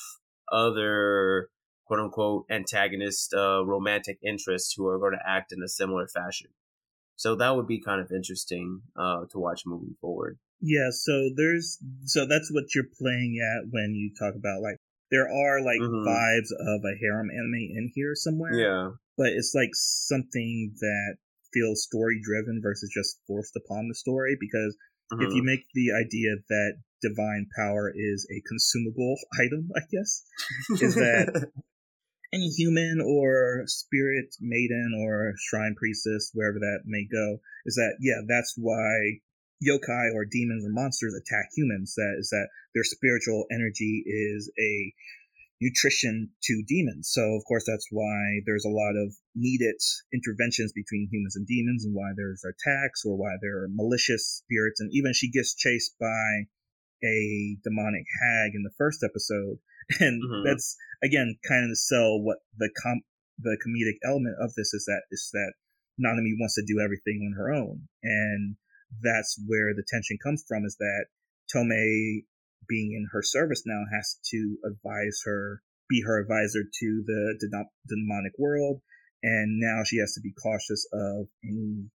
other 0.51 1.49
quote 1.87 2.01
unquote 2.01 2.47
antagonist 2.51 3.35
uh, 3.35 3.65
romantic 3.65 4.19
interests 4.23 4.75
who 4.77 4.87
are 4.87 4.99
going 4.99 5.13
to 5.13 5.29
act 5.31 5.53
in 5.53 5.63
a 5.63 5.69
similar 5.69 6.07
fashion. 6.09 6.49
So 7.17 7.37
that 7.37 7.55
would 7.55 7.67
be 7.67 7.81
kind 7.81 8.01
of 8.01 8.11
interesting 8.11 8.83
uh, 8.97 9.27
to 9.31 9.39
watch 9.39 9.63
moving 9.67 9.95
forward. 10.01 10.39
Yeah, 10.61 10.91
so 10.91 11.31
there's 11.35 11.79
so 12.05 12.27
that's 12.27 12.51
what 12.53 12.75
you're 12.75 12.85
playing 12.99 13.39
at 13.41 13.69
when 13.71 13.95
you 13.95 14.13
talk 14.17 14.35
about 14.35 14.63
like 14.63 14.77
there 15.11 15.29
are 15.29 15.61
like 15.61 15.81
mm-hmm. 15.81 16.09
vibes 16.09 16.51
of 16.59 16.83
a 16.85 16.97
harem 16.99 17.31
anime 17.31 17.77
in 17.77 17.93
here 17.95 18.15
somewhere. 18.15 18.55
Yeah. 18.55 18.91
But 19.19 19.29
it's 19.29 19.53
like 19.55 19.71
something 19.75 20.73
that 20.81 21.17
feels 21.53 21.85
story 21.85 22.21
driven 22.23 22.61
versus 22.63 22.91
just 22.93 23.19
forced 23.27 23.57
upon 23.57 23.89
the 23.89 23.95
story 23.95 24.37
because 24.39 24.77
mm-hmm. 25.13 25.23
if 25.23 25.35
you 25.35 25.43
mm-hmm. 25.43 25.47
make 25.47 25.65
the 25.75 25.93
idea 25.93 26.37
that 26.49 26.79
divine 27.03 27.47
power 27.57 27.93
is 27.95 28.27
a 28.31 28.43
consumable 28.47 29.17
item, 29.41 29.69
I 29.77 29.81
guess, 29.91 30.25
is 30.81 30.95
that 30.95 31.51
any 32.33 32.49
human 32.49 33.01
or 33.05 33.65
spirit 33.67 34.35
maiden 34.41 34.93
or 34.99 35.35
shrine 35.39 35.75
priestess, 35.77 36.31
wherever 36.33 36.59
that 36.59 36.81
may 36.87 37.07
go, 37.11 37.41
is 37.67 37.75
that 37.75 37.97
yeah, 38.01 38.23
that's 38.27 38.55
why 38.57 39.21
yokai 39.63 40.13
or 40.15 40.25
demons 40.25 40.65
or 40.65 40.71
monsters 40.71 41.15
attack 41.15 41.51
humans. 41.55 41.95
That 41.97 42.17
is 42.19 42.31
that 42.31 42.49
their 42.75 42.85
spiritual 42.85 43.47
energy 43.53 44.03
is 44.07 44.51
a 44.59 44.95
nutrition 45.63 46.29
to 46.43 46.65
demons. 46.67 47.09
So 47.15 47.23
of 47.39 47.45
course 47.47 47.65
that's 47.67 47.87
why 47.91 48.43
there's 48.45 48.67
a 48.67 48.75
lot 48.75 48.99
of 48.99 49.15
needed 49.35 49.79
interventions 50.13 50.73
between 50.75 51.09
humans 51.11 51.37
and 51.37 51.47
demons 51.47 51.85
and 51.85 51.95
why 51.95 52.11
there's 52.17 52.43
attacks 52.43 53.05
or 53.07 53.17
why 53.17 53.39
there 53.41 53.63
are 53.63 53.71
malicious 53.71 54.43
spirits 54.43 54.81
and 54.81 54.91
even 54.93 55.15
she 55.15 55.31
gets 55.31 55.55
chased 55.55 55.95
by 56.01 56.51
a 57.05 57.57
demonic 57.63 58.05
hag 58.21 58.53
in 58.55 58.63
the 58.63 58.75
first 58.77 59.03
episode 59.03 59.59
and 60.01 60.23
mm-hmm. 60.23 60.47
that's 60.47 60.77
again 61.03 61.35
kind 61.47 61.65
of 61.65 61.71
to 61.71 61.77
sell 61.77 62.21
what 62.21 62.39
the 62.59 62.71
com 62.83 63.03
the 63.39 63.57
comedic 63.63 63.99
element 64.07 64.37
of 64.41 64.55
this 64.55 64.75
is 64.75 64.85
that 64.87 65.03
is 65.11 65.31
that 65.33 65.53
Nanami 65.99 66.39
wants 66.39 66.55
to 66.55 66.67
do 66.67 66.81
everything 66.83 67.23
on 67.27 67.39
her 67.39 67.53
own 67.53 67.89
and 68.03 68.57
that's 69.03 69.39
where 69.47 69.75
the 69.75 69.85
tension 69.89 70.19
comes 70.23 70.45
from 70.47 70.65
is 70.65 70.77
that 70.79 71.07
Tomoe 71.53 72.25
being 72.69 72.93
in 72.93 73.09
her 73.13 73.23
service 73.23 73.63
now 73.67 73.83
has 73.93 74.19
to 74.31 74.57
advise 74.65 75.21
her, 75.25 75.63
be 75.89 76.03
her 76.07 76.21
advisor 76.21 76.63
to 76.63 77.03
the, 77.07 77.37
the 77.41 77.65
demonic 77.89 78.33
world. 78.39 78.81
And 79.23 79.61
now 79.61 79.85
she 79.85 79.99
has 79.99 80.15
to 80.15 80.21
be 80.21 80.33
cautious 80.33 80.87
of 80.93 81.29
any 81.45 81.91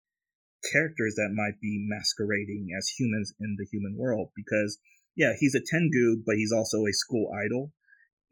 characters 0.72 1.14
that 1.16 1.34
might 1.34 1.60
be 1.60 1.84
masquerading 1.88 2.68
as 2.76 2.88
humans 2.88 3.34
in 3.40 3.56
the 3.58 3.66
human 3.70 3.96
world 3.98 4.30
because 4.34 4.78
yeah, 5.16 5.32
he's 5.38 5.54
a 5.54 5.60
Tengu, 5.60 6.22
but 6.26 6.36
he's 6.36 6.52
also 6.52 6.86
a 6.86 6.92
school 6.92 7.30
idol 7.32 7.72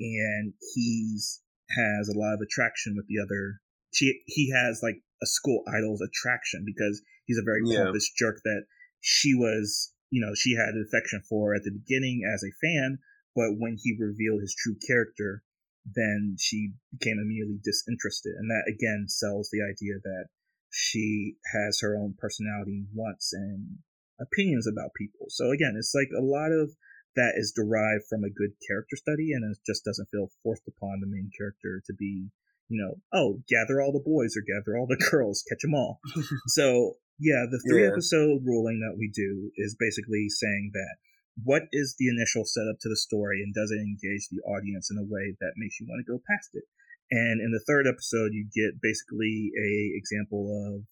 and 0.00 0.52
he's 0.74 1.40
has 1.70 2.08
a 2.08 2.18
lot 2.18 2.34
of 2.34 2.40
attraction 2.40 2.94
with 2.96 3.06
the 3.06 3.22
other 3.22 3.60
she 3.92 4.20
he 4.26 4.50
has 4.50 4.80
like 4.82 4.96
a 5.22 5.26
school 5.26 5.62
idol's 5.68 6.02
attraction 6.02 6.64
because 6.66 7.02
he's 7.26 7.38
a 7.38 7.44
very 7.44 7.60
yeah. 7.64 7.84
pompous 7.84 8.10
jerk 8.18 8.40
that 8.44 8.64
she 9.00 9.34
was, 9.34 9.92
you 10.12 10.20
know, 10.20 10.36
she 10.36 10.52
had 10.52 10.76
an 10.76 10.84
affection 10.84 11.24
for 11.24 11.56
at 11.56 11.64
the 11.64 11.72
beginning 11.72 12.20
as 12.28 12.44
a 12.44 12.52
fan, 12.60 13.00
but 13.34 13.56
when 13.56 13.80
he 13.80 13.96
revealed 13.96 14.44
his 14.44 14.54
true 14.54 14.76
character, 14.86 15.42
then 15.88 16.36
she 16.38 16.76
became 16.92 17.16
immediately 17.16 17.56
disinterested. 17.64 18.36
And 18.36 18.52
that 18.52 18.68
again 18.68 19.08
sells 19.08 19.48
the 19.48 19.64
idea 19.64 19.96
that 20.04 20.28
she 20.68 21.40
has 21.56 21.80
her 21.80 21.96
own 21.96 22.14
personality, 22.20 22.84
wants, 22.92 23.32
and 23.32 23.80
opinions 24.20 24.68
about 24.68 24.92
people. 24.94 25.32
So 25.32 25.50
again, 25.50 25.80
it's 25.80 25.96
like 25.96 26.12
a 26.12 26.22
lot 26.22 26.52
of 26.52 26.76
that 27.16 27.32
is 27.40 27.56
derived 27.56 28.04
from 28.08 28.22
a 28.22 28.30
good 28.30 28.52
character 28.68 28.96
study 28.96 29.32
and 29.32 29.44
it 29.48 29.58
just 29.64 29.84
doesn't 29.84 30.12
feel 30.12 30.28
forced 30.44 30.68
upon 30.68 31.00
the 31.00 31.08
main 31.08 31.30
character 31.36 31.82
to 31.88 31.92
be 31.92 32.28
you 32.72 32.80
know, 32.80 32.94
oh, 33.12 33.42
gather 33.48 33.82
all 33.82 33.92
the 33.92 34.00
boys 34.00 34.34
or 34.34 34.40
gather 34.40 34.78
all 34.78 34.86
the 34.86 34.96
girls, 35.10 35.44
catch 35.48 35.60
them 35.60 35.74
all. 35.74 36.00
so 36.46 36.96
yeah, 37.22 37.46
the 37.46 37.62
three 37.62 37.86
yeah. 37.86 37.94
episode 37.94 38.42
ruling 38.42 38.82
that 38.82 38.98
we 38.98 39.06
do 39.06 39.54
is 39.54 39.78
basically 39.78 40.26
saying 40.26 40.74
that 40.74 40.98
what 41.46 41.70
is 41.70 41.94
the 41.96 42.10
initial 42.10 42.44
setup 42.44 42.82
to 42.82 42.90
the 42.90 42.98
story 42.98 43.40
and 43.40 43.54
does 43.54 43.70
it 43.70 43.78
engage 43.78 44.28
the 44.28 44.42
audience 44.42 44.90
in 44.90 44.98
a 44.98 45.06
way 45.06 45.32
that 45.40 45.56
makes 45.56 45.78
you 45.78 45.86
want 45.86 46.02
to 46.02 46.10
go 46.10 46.18
past 46.18 46.50
it? 46.52 46.66
And 47.14 47.40
in 47.40 47.54
the 47.54 47.62
third 47.62 47.86
episode, 47.86 48.34
you 48.34 48.50
get 48.50 48.82
basically 48.82 49.54
a 49.54 49.94
example 49.94 50.50
of 50.50 50.82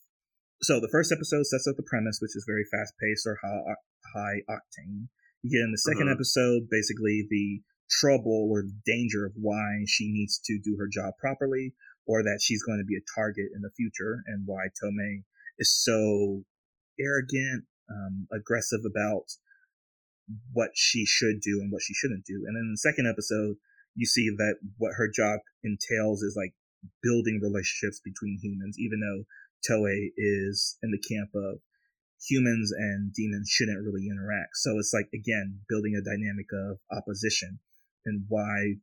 so 0.62 0.78
the 0.78 0.93
first 0.93 1.11
episode 1.11 1.47
sets 1.47 1.66
up 1.66 1.76
the 1.76 1.89
premise, 1.89 2.20
which 2.20 2.37
is 2.37 2.45
very 2.47 2.64
fast 2.70 2.95
paced 3.01 3.26
or 3.26 3.41
high, 3.43 3.74
high 4.14 4.39
octane. 4.47 5.09
You 5.43 5.51
get 5.51 5.64
in 5.64 5.72
the 5.72 5.83
2nd 5.83 6.05
uh-huh. 6.05 6.14
episode 6.14 6.68
basically 6.70 7.26
the 7.28 7.61
trouble 7.91 8.49
or 8.53 8.62
the 8.62 8.76
danger 8.87 9.26
of 9.26 9.33
why 9.35 9.83
she 9.89 10.12
needs 10.12 10.39
to 10.45 10.61
do 10.62 10.76
her 10.78 10.87
job 10.87 11.14
properly 11.18 11.74
or 12.07 12.22
that 12.22 12.39
she's 12.41 12.62
going 12.62 12.78
to 12.78 12.85
be 12.85 12.97
a 12.97 13.09
target 13.16 13.49
in 13.57 13.62
the 13.62 13.72
future 13.74 14.22
and 14.26 14.47
why 14.47 14.68
Tomoe 14.78 15.24
is 15.61 15.70
so 15.70 16.42
arrogant, 16.98 17.64
um, 17.90 18.26
aggressive 18.32 18.80
about 18.84 19.30
what 20.52 20.70
she 20.74 21.04
should 21.06 21.40
do 21.40 21.61
and 21.61 21.70
what 21.70 21.82
she 21.82 21.94
shouldn't 21.94 22.24
do. 22.24 22.44
And 22.46 22.56
then 22.56 22.64
in 22.66 22.72
the 22.72 22.78
second 22.78 23.06
episode, 23.06 23.56
you 23.94 24.06
see 24.06 24.30
that 24.30 24.56
what 24.78 24.94
her 24.96 25.08
job 25.12 25.40
entails 25.62 26.22
is 26.22 26.34
like 26.36 26.54
building 27.02 27.40
relationships 27.42 28.00
between 28.02 28.38
humans, 28.42 28.78
even 28.78 29.00
though 29.00 29.24
Tomoe 29.66 30.11
is 30.16 30.78
in 30.82 30.90
the 30.90 31.02
camp 31.02 31.30
of 31.34 31.61
humans 32.22 32.72
and 32.72 33.12
demons 33.12 33.48
shouldn't 33.50 33.84
really 33.84 34.06
interact. 34.08 34.56
So 34.56 34.78
it's 34.78 34.92
like, 34.94 35.08
again, 35.12 35.61
building 35.68 35.96
a 35.96 36.04
dynamic 36.04 36.46
of 36.52 36.78
opposition 36.92 37.58
and 38.06 38.24
why 38.28 38.76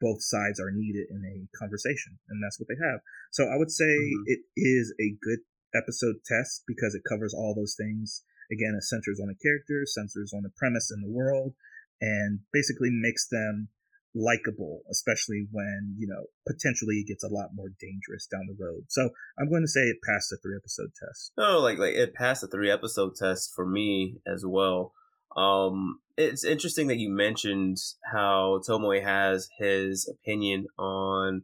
both 0.00 0.22
sides 0.22 0.58
are 0.58 0.72
needed 0.72 1.06
in 1.10 1.22
a 1.22 1.58
conversation. 1.58 2.18
And 2.28 2.42
that's 2.42 2.58
what 2.58 2.68
they 2.68 2.78
have. 2.82 3.00
So 3.30 3.44
I 3.44 3.56
would 3.56 3.70
say 3.70 3.84
mm-hmm. 3.84 4.22
it 4.26 4.40
is 4.56 4.94
a 5.00 5.14
good 5.22 5.40
episode 5.74 6.16
test 6.24 6.64
because 6.66 6.94
it 6.94 7.08
covers 7.08 7.34
all 7.34 7.54
those 7.54 7.74
things. 7.76 8.22
Again, 8.50 8.74
it 8.76 8.84
centers 8.84 9.20
on 9.20 9.28
the 9.28 9.38
character, 9.42 9.84
centers 9.86 10.32
on 10.34 10.42
the 10.42 10.52
premise 10.56 10.90
and 10.90 11.02
the 11.02 11.10
world, 11.10 11.54
and 12.00 12.40
basically 12.52 12.90
makes 12.90 13.26
them 13.28 13.68
likable, 14.14 14.82
especially 14.90 15.46
when, 15.50 15.96
you 15.98 16.06
know, 16.06 16.26
potentially 16.46 16.96
it 16.96 17.08
gets 17.08 17.24
a 17.24 17.32
lot 17.32 17.50
more 17.54 17.68
dangerous 17.80 18.26
down 18.26 18.46
the 18.46 18.64
road. 18.64 18.84
So 18.88 19.10
I'm 19.38 19.50
going 19.50 19.62
to 19.62 19.68
say 19.68 19.80
it 19.80 19.98
passed 20.06 20.30
the 20.30 20.38
three 20.42 20.56
episode 20.56 20.90
test. 20.98 21.32
No, 21.36 21.58
like 21.58 21.78
like 21.78 21.94
it 21.94 22.14
passed 22.14 22.42
the 22.42 22.48
three 22.48 22.70
episode 22.70 23.16
test 23.16 23.52
for 23.54 23.66
me 23.66 24.18
as 24.26 24.44
well. 24.46 24.92
Um 25.36 26.00
it's 26.16 26.44
interesting 26.44 26.86
that 26.88 26.98
you 26.98 27.10
mentioned 27.10 27.78
how 28.12 28.60
Tomoe 28.68 29.02
has 29.02 29.48
his 29.58 30.08
opinion 30.08 30.66
on 30.78 31.42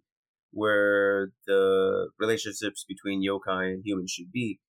where 0.53 1.33
the 1.47 2.09
relationships 2.19 2.85
between 2.87 3.25
yokai 3.27 3.73
and 3.73 3.83
humans 3.85 4.11
should 4.11 4.33
be. 4.33 4.61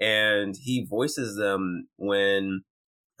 And 0.00 0.54
he 0.60 0.86
voices 0.88 1.36
them 1.36 1.88
when 1.96 2.62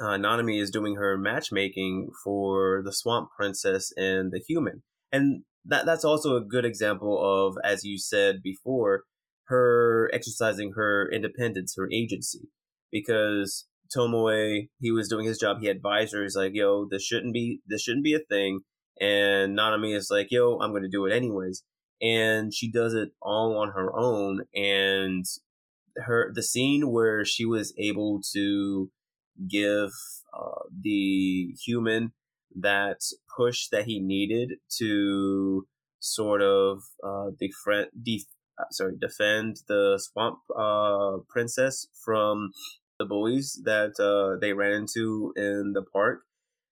uh, 0.00 0.16
Nanami 0.16 0.60
is 0.60 0.70
doing 0.70 0.96
her 0.96 1.16
matchmaking 1.16 2.10
for 2.24 2.82
the 2.84 2.92
Swamp 2.92 3.28
Princess 3.36 3.92
and 3.96 4.32
the 4.32 4.42
human. 4.46 4.82
And 5.12 5.44
that 5.64 5.86
that's 5.86 6.04
also 6.04 6.36
a 6.36 6.44
good 6.44 6.64
example 6.64 7.20
of, 7.22 7.56
as 7.64 7.84
you 7.84 7.98
said 7.98 8.42
before, 8.42 9.02
her 9.46 10.10
exercising 10.12 10.72
her 10.74 11.08
independence, 11.12 11.74
her 11.76 11.88
agency. 11.92 12.48
Because 12.90 13.66
Tomoe, 13.96 14.68
he 14.80 14.90
was 14.90 15.08
doing 15.08 15.26
his 15.26 15.38
job, 15.38 15.58
he 15.60 15.68
advised 15.68 16.14
her, 16.14 16.22
he's 16.22 16.36
like, 16.36 16.52
yo, 16.54 16.86
this 16.90 17.04
shouldn't 17.04 17.32
be 17.32 17.60
this 17.66 17.82
shouldn't 17.82 18.04
be 18.04 18.14
a 18.14 18.18
thing. 18.18 18.60
And 19.00 19.56
Nanami 19.56 19.96
is 19.96 20.08
like, 20.10 20.28
yo, 20.30 20.58
I'm 20.58 20.72
gonna 20.72 20.88
do 20.90 21.06
it 21.06 21.12
anyways. 21.12 21.62
And 22.02 22.52
she 22.52 22.70
does 22.70 22.94
it 22.94 23.12
all 23.22 23.56
on 23.56 23.70
her 23.70 23.96
own. 23.96 24.42
And 24.54 25.24
her 25.96 26.32
the 26.34 26.42
scene 26.42 26.90
where 26.90 27.24
she 27.24 27.44
was 27.44 27.74
able 27.78 28.20
to 28.32 28.90
give 29.48 29.90
uh, 30.34 30.64
the 30.80 31.54
human 31.64 32.12
that 32.54 33.00
push 33.36 33.68
that 33.68 33.84
he 33.84 34.00
needed 34.00 34.58
to 34.78 35.66
sort 36.00 36.42
of 36.42 36.82
uh, 37.04 37.30
defend, 37.38 37.88
def- 38.02 38.24
uh, 38.58 38.64
sorry, 38.70 38.94
defend 39.00 39.58
the 39.68 39.98
swamp 40.02 40.38
uh, 40.56 41.18
princess 41.28 41.86
from 42.04 42.50
the 42.98 43.04
bullies 43.06 43.60
that 43.64 43.98
uh, 43.98 44.38
they 44.40 44.52
ran 44.52 44.72
into 44.72 45.32
in 45.36 45.72
the 45.74 45.82
park. 45.82 46.20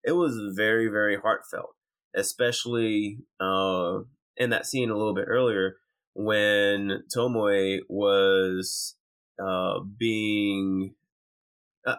It 0.05 0.12
was 0.12 0.55
very, 0.55 0.89
very 0.89 1.16
heartfelt, 1.16 1.74
especially 2.14 3.18
uh, 3.39 4.01
in 4.41 4.51
that 4.51 4.66
scene 4.66 4.91
a 4.91 4.97
little 4.97 5.14
bit 5.14 5.26
earlier 5.28 5.76
when 6.14 7.05
Tomoe 7.14 7.80
was 7.88 8.97
uh, 9.41 9.80
being 9.99 10.95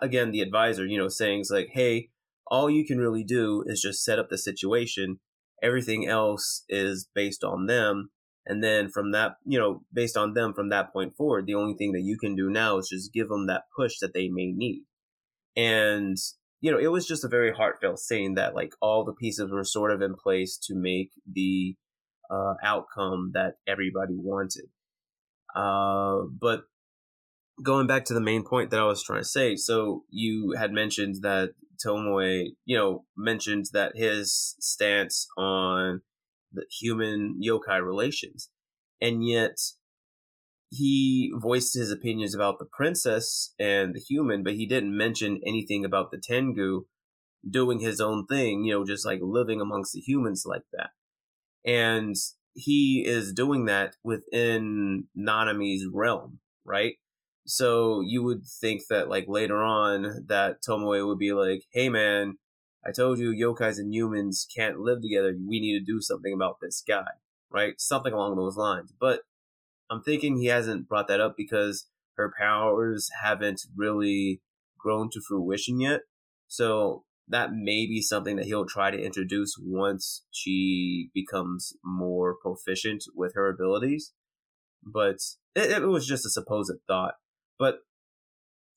again 0.01 0.31
the 0.31 0.41
advisor 0.41 0.85
you 0.85 0.97
know 0.97 1.07
saying 1.07 1.43
like 1.49 1.69
hey 1.71 2.09
all 2.51 2.69
you 2.69 2.85
can 2.85 2.97
really 2.97 3.23
do 3.23 3.63
is 3.65 3.81
just 3.81 4.03
set 4.03 4.19
up 4.19 4.29
the 4.29 4.37
situation. 4.37 5.19
Everything 5.63 6.05
else 6.05 6.65
is 6.67 7.07
based 7.15 7.45
on 7.45 7.65
them. 7.65 8.11
And 8.45 8.61
then 8.61 8.89
from 8.89 9.11
that 9.13 9.35
you 9.45 9.57
know 9.57 9.83
based 9.93 10.17
on 10.17 10.33
them 10.33 10.53
from 10.53 10.69
that 10.69 10.91
point 10.91 11.15
forward 11.15 11.45
the 11.45 11.55
only 11.55 11.75
thing 11.75 11.91
that 11.93 12.01
you 12.01 12.17
can 12.17 12.35
do 12.35 12.49
now 12.49 12.79
is 12.79 12.89
just 12.89 13.13
give 13.13 13.29
them 13.29 13.47
that 13.47 13.63
push 13.75 13.99
that 14.01 14.13
they 14.13 14.27
may 14.27 14.51
need. 14.51 14.83
And 15.55 16.17
you 16.59 16.71
know 16.71 16.79
it 16.79 16.91
was 16.91 17.05
just 17.05 17.23
a 17.23 17.29
very 17.29 17.53
heartfelt 17.53 17.99
saying 17.99 18.33
that 18.35 18.55
like 18.55 18.73
all 18.81 19.05
the 19.05 19.13
pieces 19.13 19.51
were 19.51 19.63
sort 19.63 19.91
of 19.91 20.01
in 20.01 20.15
place 20.15 20.57
to 20.67 20.75
make 20.75 21.11
the 21.31 21.75
uh, 22.31 22.53
outcome 22.63 23.31
that 23.33 23.55
everybody 23.67 24.15
wanted 24.15 24.65
uh, 25.55 26.21
but 26.39 26.63
going 27.61 27.87
back 27.87 28.05
to 28.05 28.13
the 28.13 28.21
main 28.21 28.43
point 28.43 28.71
that 28.71 28.79
I 28.79 28.85
was 28.85 29.03
trying 29.03 29.21
to 29.21 29.27
say, 29.27 29.55
so 29.55 30.03
you 30.09 30.55
had 30.57 30.71
mentioned 30.71 31.17
that 31.21 31.51
Tomoe, 31.85 32.49
you 32.65 32.77
know, 32.77 33.05
mentioned 33.17 33.65
that 33.73 33.93
his 33.95 34.55
stance 34.59 35.27
on 35.37 36.01
the 36.51 36.65
human 36.79 37.39
yokai 37.43 37.83
relations, 37.83 38.49
and 39.01 39.27
yet 39.27 39.57
he 40.69 41.33
voiced 41.35 41.73
his 41.73 41.91
opinions 41.91 42.33
about 42.33 42.59
the 42.59 42.65
princess 42.65 43.53
and 43.59 43.93
the 43.93 43.99
human, 43.99 44.43
but 44.43 44.53
he 44.53 44.65
didn't 44.65 44.95
mention 44.95 45.41
anything 45.45 45.83
about 45.83 46.11
the 46.11 46.17
Tengu 46.17 46.85
doing 47.49 47.79
his 47.79 47.99
own 47.99 48.25
thing, 48.25 48.63
you 48.63 48.73
know, 48.73 48.85
just 48.85 49.05
like 49.05 49.19
living 49.21 49.59
amongst 49.59 49.93
the 49.93 49.99
humans 49.99 50.43
like 50.45 50.63
that. 50.71 50.91
And 51.65 52.15
he 52.53 53.03
is 53.05 53.33
doing 53.33 53.65
that 53.65 53.95
within 54.03 55.05
Nanami's 55.17 55.87
realm, 55.91 56.39
right? 56.65 56.95
So 57.45 58.01
you 58.01 58.23
would 58.23 58.45
think 58.45 58.83
that 58.89 59.09
like 59.09 59.25
later 59.27 59.61
on 59.63 60.25
that 60.27 60.57
Tomoe 60.67 61.07
would 61.07 61.17
be 61.17 61.33
like, 61.33 61.63
"Hey 61.71 61.89
man, 61.89 62.37
I 62.85 62.91
told 62.91 63.19
you 63.19 63.31
yokais 63.31 63.77
and 63.77 63.93
humans 63.93 64.47
can't 64.55 64.79
live 64.79 65.01
together. 65.01 65.35
We 65.47 65.59
need 65.59 65.79
to 65.79 65.85
do 65.85 66.01
something 66.01 66.33
about 66.33 66.57
this 66.61 66.83
guy." 66.87 67.07
Right? 67.49 67.79
Something 67.79 68.13
along 68.13 68.37
those 68.37 68.57
lines. 68.57 68.93
But 68.97 69.21
I'm 69.89 70.01
thinking 70.01 70.37
he 70.37 70.47
hasn't 70.47 70.87
brought 70.87 71.07
that 71.09 71.19
up 71.19 71.35
because 71.35 71.87
her 72.15 72.33
powers 72.37 73.09
haven't 73.21 73.61
really 73.75 74.41
grown 74.77 75.09
to 75.11 75.21
fruition 75.21 75.79
yet. 75.81 76.01
So 76.47 77.05
that 77.31 77.53
may 77.53 77.85
be 77.87 78.01
something 78.01 78.35
that 78.35 78.45
he'll 78.45 78.65
try 78.65 78.91
to 78.91 79.01
introduce 79.01 79.57
once 79.59 80.23
she 80.31 81.09
becomes 81.13 81.73
more 81.83 82.35
proficient 82.35 83.03
with 83.15 83.33
her 83.35 83.49
abilities. 83.49 84.13
But 84.83 85.17
it, 85.55 85.71
it 85.71 85.87
was 85.87 86.05
just 86.05 86.25
a 86.25 86.29
supposed 86.29 86.73
thought. 86.87 87.15
But 87.57 87.79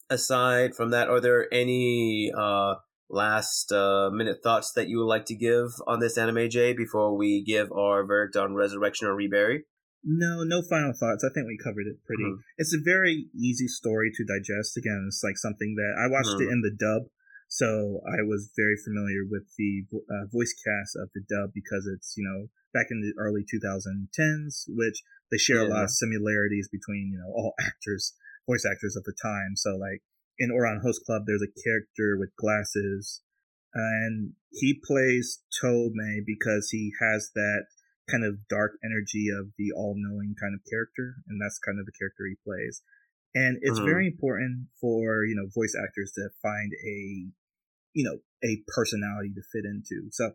aside 0.09 0.74
from 0.74 0.90
that, 0.90 1.09
are 1.09 1.20
there 1.20 1.52
any 1.52 2.30
uh, 2.36 2.76
last 3.09 3.72
uh, 3.72 4.11
minute 4.12 4.38
thoughts 4.42 4.72
that 4.72 4.88
you 4.88 4.98
would 4.98 5.07
like 5.07 5.24
to 5.26 5.36
give 5.36 5.68
on 5.86 6.00
this 6.00 6.16
anime, 6.16 6.48
Jay, 6.48 6.72
before 6.72 7.16
we 7.16 7.42
give 7.42 7.72
our 7.72 8.05
verdict 8.05 8.36
on 8.36 8.55
Resurrection 8.55 9.09
or 9.09 9.14
Rebury? 9.14 9.64
No, 10.05 10.44
no 10.44 10.61
final 10.62 10.92
thoughts. 10.92 11.24
I 11.24 11.32
think 11.32 11.46
we 11.46 11.57
covered 11.57 11.86
it 11.86 12.05
pretty. 12.05 12.24
Mm-hmm. 12.24 12.40
It's 12.59 12.74
a 12.74 12.84
very 12.84 13.26
easy 13.34 13.66
story 13.66 14.12
to 14.14 14.24
digest. 14.24 14.76
Again, 14.76 15.07
it's 15.09 15.22
like 15.24 15.38
something 15.38 15.74
that 15.76 15.94
I 15.98 16.12
watched 16.12 16.28
mm-hmm. 16.28 16.42
it 16.42 16.52
in 16.52 16.61
the 16.61 16.76
dub, 16.76 17.09
so 17.55 18.02
I 18.02 18.26
was 18.26 18.50
very 18.59 18.74
familiar 18.74 19.22
with 19.30 19.46
the 19.57 19.86
uh, 20.11 20.26
voice 20.26 20.50
cast 20.59 20.98
of 20.98 21.14
the 21.14 21.22
dub 21.22 21.55
because 21.55 21.86
it's 21.86 22.18
you 22.18 22.26
know 22.26 22.50
back 22.74 22.90
in 22.90 22.98
the 22.98 23.14
early 23.14 23.46
2010s, 23.46 24.66
which 24.66 25.07
they 25.30 25.38
share 25.38 25.62
yeah. 25.62 25.68
a 25.68 25.70
lot 25.70 25.84
of 25.84 25.90
similarities 25.90 26.66
between 26.66 27.14
you 27.14 27.18
know 27.22 27.30
all 27.30 27.55
actors 27.62 28.12
voice 28.50 28.66
actors 28.66 28.96
of 28.96 29.05
the 29.05 29.14
time. 29.22 29.55
So 29.55 29.78
like 29.78 30.02
in 30.36 30.50
Ouran 30.50 30.82
Host 30.82 31.07
Club, 31.07 31.22
there's 31.26 31.46
a 31.46 31.61
character 31.62 32.18
with 32.18 32.34
glasses, 32.34 33.22
and 33.72 34.32
he 34.50 34.82
plays 34.82 35.38
Tomoe 35.55 36.26
because 36.26 36.70
he 36.74 36.90
has 36.98 37.30
that 37.36 37.70
kind 38.11 38.24
of 38.26 38.48
dark 38.50 38.82
energy 38.84 39.30
of 39.30 39.55
the 39.57 39.70
all-knowing 39.70 40.34
kind 40.42 40.59
of 40.59 40.66
character, 40.68 41.22
and 41.30 41.40
that's 41.40 41.62
kind 41.62 41.78
of 41.78 41.86
the 41.86 41.94
character 41.94 42.26
he 42.26 42.34
plays. 42.42 42.82
And 43.32 43.59
it's 43.62 43.78
mm-hmm. 43.78 43.86
very 43.86 44.07
important 44.09 44.74
for 44.80 45.22
you 45.22 45.38
know 45.38 45.46
voice 45.55 45.78
actors 45.78 46.11
to 46.18 46.34
find 46.42 46.74
a 46.82 47.30
you 47.95 48.05
know 48.05 48.18
a 48.45 48.62
personality 48.68 49.30
to 49.34 49.42
fit 49.53 49.64
into. 49.64 50.11
So 50.11 50.34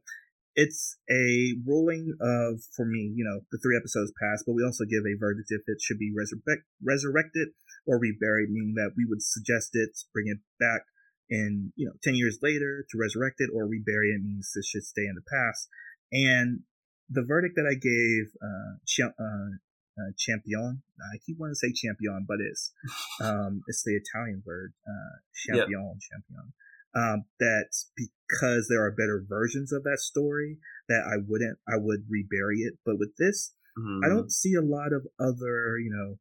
it's 0.55 0.97
a 1.09 1.53
ruling 1.65 2.15
of 2.19 2.59
for 2.75 2.85
me 2.85 3.13
you 3.15 3.23
know 3.23 3.41
the 3.51 3.57
three 3.59 3.77
episodes 3.77 4.11
passed 4.19 4.43
but 4.45 4.53
we 4.53 4.63
also 4.63 4.83
give 4.83 5.05
a 5.05 5.17
verdict 5.17 5.47
if 5.51 5.61
it 5.67 5.79
should 5.81 5.99
be 5.99 6.11
resurrect, 6.15 6.65
resurrected 6.83 7.49
or 7.85 7.99
reburied 7.99 8.49
meaning 8.49 8.73
that 8.75 8.91
we 8.97 9.05
would 9.05 9.21
suggest 9.21 9.69
it 9.73 9.95
bring 10.13 10.27
it 10.27 10.39
back 10.59 10.83
in 11.29 11.71
you 11.75 11.85
know 11.85 11.93
10 12.03 12.15
years 12.15 12.39
later 12.41 12.85
to 12.89 12.97
resurrect 12.97 13.35
it 13.39 13.49
or 13.53 13.67
rebury 13.67 14.11
it 14.11 14.23
means 14.23 14.51
it 14.55 14.65
should 14.65 14.83
stay 14.83 15.05
in 15.05 15.15
the 15.15 15.29
past 15.31 15.69
and 16.11 16.61
the 17.09 17.23
verdict 17.23 17.55
that 17.55 17.69
i 17.69 17.75
gave 17.75 18.33
uh, 18.41 18.75
Ch- 18.85 19.15
uh, 19.15 19.49
uh, 19.95 20.11
champion 20.17 20.81
i 21.13 21.17
keep 21.25 21.37
wanting 21.39 21.53
to 21.53 21.61
say 21.61 21.71
champion 21.71 22.25
but 22.27 22.37
it's 22.41 22.73
um, 23.21 23.63
it's 23.67 23.83
the 23.83 23.95
italian 23.95 24.41
word 24.45 24.73
uh, 24.87 25.15
champion 25.33 25.93
yep. 25.93 26.01
champion 26.01 26.53
um, 26.95 27.25
that 27.39 27.69
because 27.95 28.67
there 28.69 28.83
are 28.83 28.91
better 28.91 29.23
versions 29.27 29.71
of 29.71 29.83
that 29.83 29.99
story 29.99 30.57
that 30.87 31.05
I 31.05 31.21
wouldn't 31.25 31.57
I 31.67 31.77
would 31.77 32.05
rebury 32.09 32.59
it. 32.59 32.75
But 32.85 32.97
with 32.97 33.15
this, 33.17 33.53
mm-hmm. 33.77 34.05
I 34.05 34.09
don't 34.09 34.31
see 34.31 34.53
a 34.55 34.65
lot 34.65 34.93
of 34.93 35.07
other 35.19 35.77
you 35.77 35.91
know. 35.91 36.19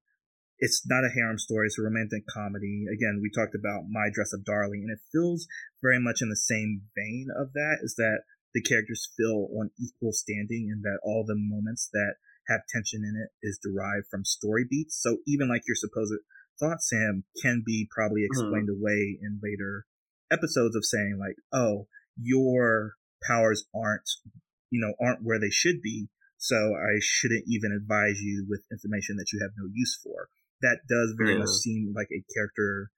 It's 0.60 0.82
not 0.86 1.04
a 1.06 1.14
harem 1.14 1.38
story; 1.38 1.66
it's 1.66 1.78
a 1.78 1.82
romantic 1.82 2.26
comedy. 2.26 2.84
Again, 2.92 3.20
we 3.22 3.30
talked 3.30 3.54
about 3.54 3.86
My 3.88 4.10
Dress 4.12 4.34
Up 4.34 4.42
Darling, 4.44 4.82
and 4.82 4.90
it 4.90 5.06
feels 5.12 5.46
very 5.80 6.00
much 6.00 6.18
in 6.20 6.30
the 6.30 6.36
same 6.36 6.82
vein 6.96 7.28
of 7.30 7.52
that. 7.54 7.78
Is 7.80 7.94
that 7.94 8.26
the 8.54 8.62
characters 8.62 9.08
feel 9.16 9.48
on 9.54 9.70
equal 9.78 10.12
standing, 10.12 10.68
and 10.72 10.82
that 10.82 10.98
all 11.04 11.24
the 11.24 11.38
moments 11.38 11.88
that 11.92 12.16
have 12.48 12.66
tension 12.68 13.04
in 13.04 13.14
it 13.14 13.30
is 13.46 13.60
derived 13.62 14.06
from 14.10 14.24
story 14.24 14.66
beats. 14.68 14.98
So 15.00 15.18
even 15.28 15.48
like 15.48 15.62
your 15.68 15.76
supposed 15.76 16.14
thought, 16.58 16.82
Sam, 16.82 17.24
can 17.40 17.62
be 17.64 17.88
probably 17.94 18.22
mm-hmm. 18.22 18.32
explained 18.32 18.68
mm-hmm. 18.68 18.82
away 18.82 19.18
in 19.22 19.38
later 19.42 19.86
episodes 20.30 20.76
of 20.76 20.84
saying 20.84 21.18
like, 21.18 21.36
oh, 21.52 21.86
your 22.20 22.94
powers 23.26 23.64
aren't, 23.74 24.08
you 24.70 24.80
know, 24.80 24.94
aren't 25.04 25.24
where 25.24 25.40
they 25.40 25.50
should 25.50 25.82
be. 25.82 26.08
So 26.36 26.56
I 26.56 26.98
shouldn't 27.00 27.44
even 27.48 27.72
advise 27.72 28.20
you 28.20 28.46
with 28.48 28.62
information 28.70 29.16
that 29.16 29.32
you 29.32 29.40
have 29.42 29.50
no 29.58 29.68
use 29.72 29.98
for. 30.02 30.28
That 30.62 30.80
does 30.88 31.14
very 31.18 31.38
much 31.38 31.48
seem 31.48 31.92
like 31.94 32.08
a 32.12 32.22
character, 32.34 32.90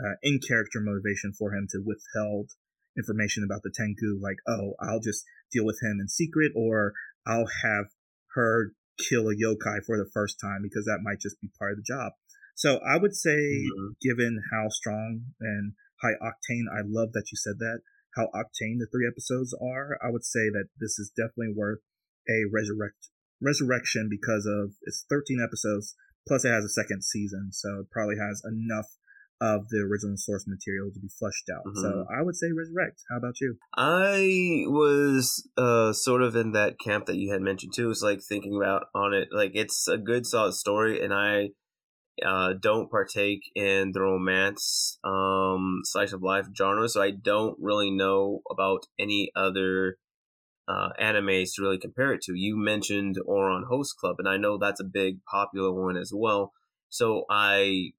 uh, 0.00 0.16
in 0.22 0.40
character 0.46 0.80
motivation 0.80 1.32
for 1.32 1.54
him 1.54 1.66
to 1.72 1.82
withheld, 1.84 2.50
information 2.96 3.44
about 3.44 3.62
the 3.62 3.72
Tengu, 3.74 4.18
like, 4.20 4.36
oh, 4.48 4.74
I'll 4.80 5.00
just 5.00 5.24
deal 5.52 5.64
with 5.64 5.78
him 5.82 5.98
in 6.00 6.08
secret, 6.08 6.52
or 6.54 6.92
I'll 7.26 7.44
just 7.44 7.54
deal 7.54 7.54
with 7.54 7.82
him 7.82 7.86
in 7.86 7.86
secret, 7.86 7.86
or 7.86 7.86
I'll 7.86 7.86
have 7.86 7.86
her 8.34 8.72
kill 8.98 9.28
a 9.28 9.34
yokai 9.34 9.84
for 9.84 9.98
the 9.98 10.08
first 10.12 10.38
time 10.40 10.60
because 10.62 10.84
that 10.86 11.00
might 11.02 11.20
just 11.20 11.40
be 11.40 11.50
part 11.58 11.72
of 11.72 11.78
the 11.78 11.84
job. 11.86 12.12
So 12.54 12.78
I 12.78 12.96
would 12.96 13.14
say, 13.14 13.36
mm-hmm. 13.36 13.88
given 14.00 14.40
how 14.50 14.68
strong 14.70 15.20
and 15.40 15.72
high 16.02 16.16
octane, 16.22 16.66
I 16.72 16.82
love 16.84 17.12
that 17.12 17.30
you 17.32 17.36
said 17.36 17.58
that, 17.58 17.80
how 18.14 18.28
octane 18.34 18.78
the 18.78 18.88
three 18.90 19.06
episodes 19.06 19.54
are, 19.60 19.98
I 20.02 20.10
would 20.10 20.24
say 20.24 20.48
that 20.50 20.68
this 20.78 20.98
is 20.98 21.12
definitely 21.14 21.54
worth 21.54 21.80
a 22.28 22.44
resurrect 22.52 23.10
resurrection 23.40 24.08
because 24.10 24.46
of 24.46 24.72
it's 24.82 25.04
13 25.10 25.38
episodes 25.44 25.94
plus 26.26 26.42
it 26.46 26.48
has 26.48 26.64
a 26.64 26.70
second 26.70 27.04
season 27.04 27.50
so 27.52 27.80
it 27.80 27.90
probably 27.92 28.16
has 28.16 28.42
enough 28.50 28.96
of 29.40 29.68
the 29.68 29.78
original 29.78 30.16
source 30.16 30.46
material 30.46 30.90
to 30.92 31.00
be 31.00 31.08
flushed 31.08 31.48
out. 31.54 31.64
Mm-hmm. 31.66 31.80
So 31.80 32.06
I 32.10 32.22
would 32.22 32.36
say 32.36 32.46
resurrect. 32.52 33.02
How 33.10 33.18
about 33.18 33.40
you? 33.40 33.56
I 33.76 34.64
was 34.66 35.46
uh 35.56 35.92
sort 35.92 36.22
of 36.22 36.36
in 36.36 36.52
that 36.52 36.78
camp 36.78 37.06
that 37.06 37.16
you 37.16 37.32
had 37.32 37.42
mentioned 37.42 37.74
too. 37.74 37.90
It's 37.90 38.02
like 38.02 38.20
thinking 38.22 38.56
about 38.56 38.84
on 38.94 39.12
it 39.12 39.28
like 39.32 39.52
it's 39.54 39.88
a 39.88 39.98
good 39.98 40.26
solid 40.26 40.54
story 40.54 41.02
and 41.02 41.12
I 41.12 41.50
uh 42.24 42.54
don't 42.60 42.90
partake 42.90 43.42
in 43.54 43.92
the 43.92 44.00
romance 44.00 44.98
um 45.04 45.80
slice 45.84 46.12
of 46.12 46.22
life 46.22 46.46
genre 46.56 46.88
so 46.88 47.02
I 47.02 47.10
don't 47.10 47.56
really 47.60 47.90
know 47.90 48.40
about 48.50 48.86
any 48.98 49.30
other 49.36 49.98
uh, 50.68 50.90
animes 51.00 51.54
to 51.54 51.62
really 51.62 51.78
compare 51.78 52.12
it 52.12 52.22
to. 52.22 52.34
You 52.34 52.56
mentioned 52.56 53.18
Ouran 53.28 53.66
Host 53.68 53.96
Club, 53.98 54.16
and 54.18 54.28
I 54.28 54.36
know 54.36 54.58
that's 54.58 54.80
a 54.80 54.84
big 54.84 55.24
popular 55.24 55.72
one 55.72 55.96
as 55.96 56.12
well. 56.14 56.52
So 56.88 57.24
I, 57.30 57.90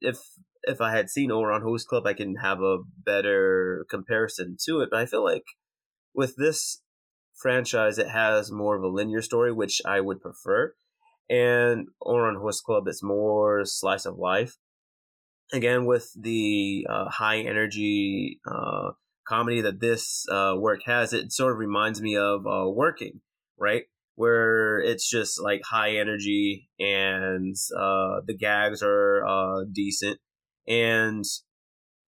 if 0.00 0.18
if 0.64 0.80
I 0.80 0.90
had 0.90 1.08
seen 1.08 1.30
Ouran 1.30 1.62
Host 1.62 1.88
Club, 1.88 2.06
I 2.06 2.12
can 2.12 2.36
have 2.36 2.60
a 2.60 2.78
better 3.04 3.86
comparison 3.88 4.56
to 4.66 4.80
it. 4.80 4.90
But 4.90 5.00
I 5.00 5.06
feel 5.06 5.24
like 5.24 5.44
with 6.14 6.36
this 6.36 6.82
franchise, 7.34 7.98
it 7.98 8.08
has 8.08 8.50
more 8.50 8.76
of 8.76 8.82
a 8.82 8.88
linear 8.88 9.22
story, 9.22 9.52
which 9.52 9.80
I 9.84 10.00
would 10.00 10.20
prefer. 10.20 10.74
And 11.30 11.86
Ouran 12.02 12.40
Host 12.40 12.64
Club, 12.64 12.88
it's 12.88 13.04
more 13.04 13.64
slice 13.64 14.04
of 14.04 14.18
life. 14.18 14.56
Again, 15.52 15.86
with 15.86 16.10
the 16.20 16.86
uh, 16.90 17.08
high 17.08 17.38
energy 17.38 18.40
uh, 18.44 18.90
comedy 19.26 19.60
that 19.60 19.80
this 19.80 20.26
uh, 20.28 20.54
work 20.58 20.80
has, 20.86 21.12
it 21.12 21.32
sort 21.32 21.52
of 21.52 21.58
reminds 21.58 22.02
me 22.02 22.16
of 22.16 22.46
uh, 22.46 22.68
Working, 22.68 23.20
right? 23.56 23.84
Where 24.16 24.80
it's 24.80 25.08
just 25.08 25.40
like 25.40 25.62
high 25.64 25.92
energy 25.96 26.68
and 26.80 27.54
uh, 27.76 28.20
the 28.26 28.36
gags 28.36 28.82
are 28.82 29.24
uh, 29.24 29.64
decent. 29.72 30.18
And 30.66 31.24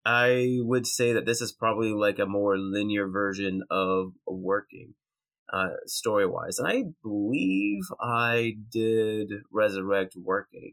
I 0.05 0.59
would 0.61 0.87
say 0.87 1.13
that 1.13 1.25
this 1.25 1.41
is 1.41 1.53
probably 1.53 1.93
like 1.93 2.19
a 2.19 2.27
more 2.27 2.59
linear 2.59 3.09
version 3.09 3.63
of 3.71 4.13
Working. 4.27 4.95
Uh, 5.53 5.69
story 5.87 6.27
wise. 6.27 6.59
And 6.59 6.67
I 6.67 6.85
believe 7.03 7.83
I 8.01 8.55
did 8.73 9.31
resurrect 9.53 10.17
working. 10.17 10.73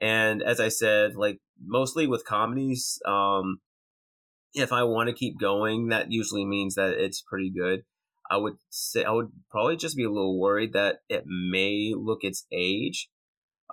And 0.00 0.42
as 0.42 0.60
I 0.60 0.68
said, 0.68 1.14
like 1.14 1.38
mostly 1.64 2.06
with 2.06 2.26
comedies, 2.26 3.00
um, 3.06 3.60
if 4.54 4.72
I 4.72 4.82
want 4.82 5.08
to 5.08 5.14
keep 5.14 5.38
going, 5.38 5.88
that 5.88 6.10
usually 6.10 6.44
means 6.44 6.74
that 6.74 6.94
it's 6.98 7.22
pretty 7.22 7.50
good. 7.50 7.84
I 8.30 8.36
would 8.36 8.56
say 8.70 9.04
I 9.04 9.12
would 9.12 9.30
probably 9.50 9.76
just 9.76 9.96
be 9.96 10.04
a 10.04 10.10
little 10.10 10.38
worried 10.38 10.72
that 10.74 10.98
it 11.08 11.24
may 11.26 11.94
look 11.96 12.22
its 12.22 12.46
age 12.52 13.08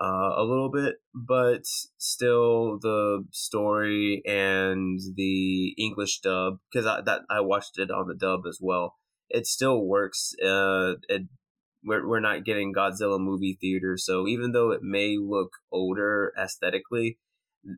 uh, 0.02 0.34
a 0.38 0.44
little 0.44 0.70
bit, 0.72 0.96
but 1.14 1.66
still 1.98 2.80
the 2.80 3.26
story 3.32 4.22
and 4.26 5.00
the 5.16 5.70
English 5.78 6.20
dub 6.20 6.60
because 6.72 6.86
I 6.86 7.02
that 7.02 7.22
I 7.30 7.42
watched 7.42 7.78
it 7.78 7.92
on 7.92 8.08
the 8.08 8.16
dub 8.16 8.42
as 8.48 8.60
well. 8.62 8.96
It 9.30 9.48
still 9.48 9.84
works. 9.84 10.34
Uh, 10.44 10.96
it 11.10 11.24
we're 11.84 12.08
we're 12.08 12.20
not 12.20 12.44
getting 12.44 12.74
Godzilla 12.74 13.20
movie 13.20 13.58
theater, 13.60 13.98
so 13.98 14.28
even 14.28 14.52
though 14.52 14.72
it 14.72 14.82
may 14.82 15.18
look 15.18 15.52
older 15.72 16.34
aesthetically, 16.42 17.20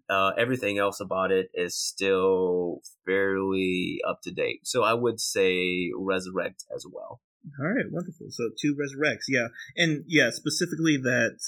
uh, 0.10 0.32
everything 0.38 0.78
else 0.78 1.00
about 1.00 1.32
it 1.32 1.50
is 1.54 1.76
still 1.76 2.82
fairly 3.06 4.00
up 4.08 4.22
to 4.24 4.32
date. 4.32 4.62
So 4.64 4.84
I 4.84 4.94
would 4.94 5.20
say 5.20 5.92
Resurrect 5.96 6.66
as 6.74 6.86
well. 6.90 7.22
All 7.60 7.68
right, 7.68 7.86
wonderful. 7.90 8.28
So 8.30 8.50
two 8.60 8.76
Resurrects, 8.76 9.26
yeah, 9.28 9.48
and 9.76 10.04
yeah, 10.08 10.30
specifically 10.32 10.98
that 10.98 11.40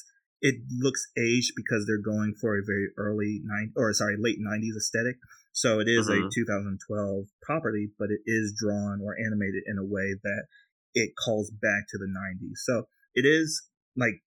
it 0.42 0.56
looks 0.80 1.08
aged 1.18 1.54
because 1.56 1.86
they're 1.86 2.02
going 2.02 2.34
for 2.40 2.58
a 2.58 2.64
very 2.66 2.88
early 2.98 3.42
nine 3.44 3.74
or 3.76 3.92
sorry 3.94 4.16
late 4.18 4.38
'90s 4.40 4.78
aesthetic. 4.78 5.18
So 5.52 5.80
it 5.80 5.88
is 5.88 6.10
mm-hmm. 6.10 6.28
a 6.28 6.36
2012 6.36 7.26
property, 7.42 7.90
but 7.98 8.10
it 8.12 8.22
is 8.26 8.56
drawn 8.58 9.02
or 9.04 9.16
animated 9.18 9.64
in 9.66 9.78
a 9.78 9.86
way 9.86 10.16
that 10.24 10.46
it 10.94 11.14
calls 11.18 11.52
back 11.52 11.90
to 11.90 11.98
the 11.98 12.08
90s. 12.08 12.64
So 12.64 12.88
it 13.14 13.26
is 13.26 13.68
like 13.96 14.22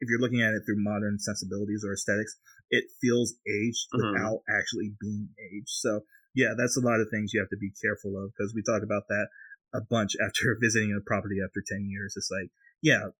if 0.00 0.08
you're 0.10 0.20
looking 0.20 0.42
at 0.42 0.52
it 0.52 0.62
through 0.66 0.82
modern 0.82 1.18
sensibilities 1.18 1.84
or 1.86 1.92
aesthetics, 1.94 2.36
it 2.70 2.84
feels 3.00 3.34
aged 3.46 3.88
mm-hmm. 3.94 4.12
without 4.12 4.42
actually 4.50 4.92
being 5.00 5.30
aged. 5.38 5.72
So 5.72 6.02
yeah, 6.34 6.52
that's 6.56 6.76
a 6.76 6.84
lot 6.84 7.00
of 7.00 7.08
things 7.10 7.32
you 7.32 7.40
have 7.40 7.50
to 7.50 7.60
be 7.60 7.72
careful 7.80 8.12
of 8.20 8.32
because 8.36 8.52
we 8.52 8.62
talk 8.62 8.82
about 8.82 9.08
that 9.08 9.28
a 9.72 9.80
bunch 9.80 10.12
after 10.22 10.58
visiting 10.60 10.92
a 10.92 11.04
property 11.04 11.36
after 11.40 11.62
10 11.64 11.88
years. 11.88 12.14
It's 12.16 12.30
like, 12.30 12.50
yeah, 12.82 13.16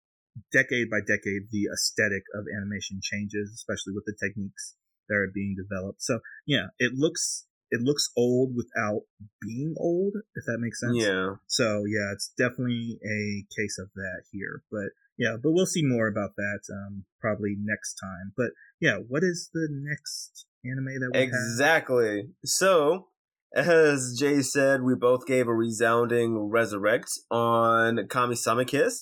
decade 0.53 0.89
by 0.89 1.01
decade, 1.01 1.49
the 1.49 1.73
aesthetic 1.73 2.23
of 2.37 2.45
animation 2.45 3.01
changes, 3.01 3.51
especially 3.55 3.97
with 3.97 4.05
the 4.05 4.13
techniques 4.13 4.77
that 5.07 5.15
are 5.15 5.31
being 5.33 5.55
developed. 5.57 6.01
So 6.01 6.19
yeah, 6.45 6.67
it 6.79 6.93
looks 6.95 7.45
it 7.69 7.81
looks 7.81 8.09
old 8.15 8.55
without 8.55 9.01
being 9.41 9.75
old, 9.77 10.13
if 10.35 10.45
that 10.45 10.59
makes 10.59 10.79
sense. 10.79 10.95
Yeah. 10.95 11.35
So 11.47 11.83
yeah, 11.85 12.13
it's 12.13 12.31
definitely 12.37 12.99
a 13.03 13.45
case 13.59 13.77
of 13.79 13.89
that 13.95 14.23
here. 14.31 14.63
But 14.71 14.91
yeah, 15.17 15.35
but 15.41 15.51
we'll 15.51 15.65
see 15.65 15.83
more 15.83 16.07
about 16.07 16.35
that 16.37 16.59
um, 16.71 17.05
probably 17.19 17.55
next 17.59 17.95
time. 17.95 18.33
But 18.37 18.51
yeah, 18.79 18.97
what 19.07 19.23
is 19.23 19.49
the 19.53 19.67
next 19.69 20.45
anime 20.63 20.99
that 20.99 21.11
we 21.13 21.19
exactly? 21.19 22.15
Have? 22.17 22.25
So 22.45 23.07
as 23.55 24.15
Jay 24.19 24.41
said, 24.41 24.83
we 24.83 24.95
both 24.95 25.25
gave 25.25 25.47
a 25.47 25.53
resounding 25.53 26.49
resurrect 26.49 27.09
on 27.31 28.07
Kami-sama 28.07 28.65
Kiss, 28.65 29.01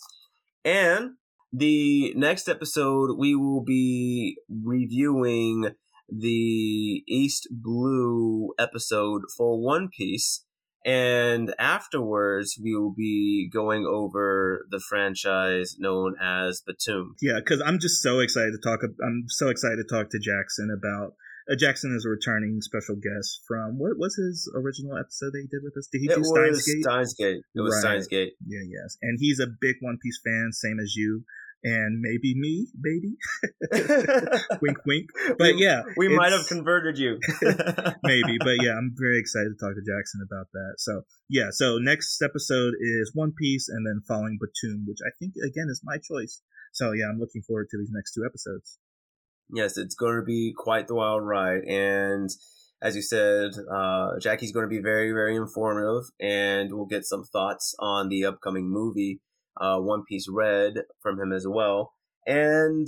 and 0.63 1.11
the 1.51 2.13
next 2.15 2.47
episode 2.47 3.17
we 3.17 3.35
will 3.35 3.63
be 3.63 4.37
reviewing 4.49 5.71
the 6.09 7.03
East 7.07 7.47
Blue 7.51 8.53
episode 8.59 9.23
for 9.35 9.61
One 9.61 9.89
Piece 9.89 10.45
and 10.85 11.51
afterwards, 11.57 12.59
we 12.61 12.75
will 12.75 12.93
be 12.93 13.49
going 13.51 13.87
over 13.87 14.67
the 14.69 14.79
franchise 14.79 15.77
known 15.79 16.13
as 16.21 16.61
Batum. 16.61 17.15
Yeah, 17.23 17.39
because 17.39 17.59
I'm 17.59 17.79
just 17.79 18.03
so 18.03 18.19
excited 18.19 18.51
to 18.51 18.59
talk. 18.63 18.81
I'm 19.03 19.25
so 19.27 19.49
excited 19.49 19.77
to 19.77 19.83
talk 19.83 20.11
to 20.11 20.19
Jackson 20.19 20.69
about. 20.69 21.15
Uh, 21.49 21.55
Jackson 21.55 21.93
is 21.95 22.05
a 22.05 22.09
returning 22.09 22.59
special 22.61 22.95
guest 22.95 23.41
from 23.47 23.77
what 23.77 23.97
was 23.97 24.15
his 24.15 24.51
original 24.55 24.97
episode 24.97 25.29
that 25.33 25.41
he 25.41 25.47
did 25.47 25.61
with 25.63 25.77
us? 25.77 25.87
Did 25.91 26.01
he 26.01 26.09
it 26.09 26.15
do 26.15 26.23
Steins 26.23 26.65
Gate? 26.65 26.83
Steins 26.83 27.13
Gate. 27.13 27.41
It 27.53 27.61
was 27.61 27.73
right. 27.73 27.81
Steins 27.81 28.07
Gate. 28.07 28.33
Yeah, 28.45 28.65
yes, 28.69 28.97
and 29.01 29.17
he's 29.19 29.39
a 29.39 29.45
big 29.45 29.77
One 29.81 29.97
Piece 30.01 30.19
fan, 30.23 30.49
same 30.53 30.79
as 30.79 30.95
you 30.95 31.23
and 31.65 31.99
maybe 31.99 32.35
me, 32.37 32.67
baby. 32.79 33.17
wink, 34.61 34.77
wink. 34.85 35.09
But 35.39 35.57
yeah, 35.57 35.81
we 35.97 36.07
might 36.07 36.31
have 36.31 36.45
converted 36.47 36.99
you. 36.99 37.17
maybe, 38.03 38.37
but 38.39 38.61
yeah, 38.61 38.77
I'm 38.77 38.93
very 38.95 39.19
excited 39.19 39.49
to 39.49 39.57
talk 39.59 39.73
to 39.73 39.81
Jackson 39.81 40.21
about 40.23 40.45
that. 40.53 40.75
So 40.77 41.01
yeah, 41.27 41.47
so 41.49 41.79
next 41.79 42.21
episode 42.21 42.75
is 42.79 43.11
One 43.15 43.33
Piece, 43.33 43.67
and 43.67 43.85
then 43.85 44.01
following 44.07 44.37
Batum, 44.39 44.85
which 44.87 44.99
I 45.05 45.09
think 45.17 45.33
again 45.43 45.65
is 45.69 45.81
my 45.83 45.97
choice. 45.97 46.41
So 46.71 46.91
yeah, 46.91 47.05
I'm 47.09 47.19
looking 47.19 47.41
forward 47.41 47.67
to 47.71 47.77
these 47.79 47.91
next 47.91 48.13
two 48.13 48.23
episodes. 48.25 48.77
Yes, 49.51 49.77
it's 49.77 49.95
going 49.95 50.17
to 50.17 50.23
be 50.23 50.53
quite 50.55 50.87
the 50.87 50.95
wild 50.95 51.25
ride, 51.25 51.63
and 51.67 52.29
as 52.79 52.95
you 52.95 53.01
said, 53.01 53.53
uh, 53.73 54.19
Jackie's 54.19 54.51
going 54.51 54.65
to 54.65 54.69
be 54.69 54.81
very, 54.81 55.11
very 55.11 55.35
informative, 55.35 56.11
and 56.19 56.71
we'll 56.71 56.85
get 56.85 57.05
some 57.05 57.23
thoughts 57.23 57.73
on 57.79 58.09
the 58.09 58.25
upcoming 58.25 58.69
movie 58.69 59.21
uh, 59.57 59.79
One 59.79 60.03
Piece 60.03 60.27
Red 60.29 60.83
from 61.01 61.19
him 61.19 61.31
as 61.31 61.45
well, 61.47 61.93
and 62.25 62.87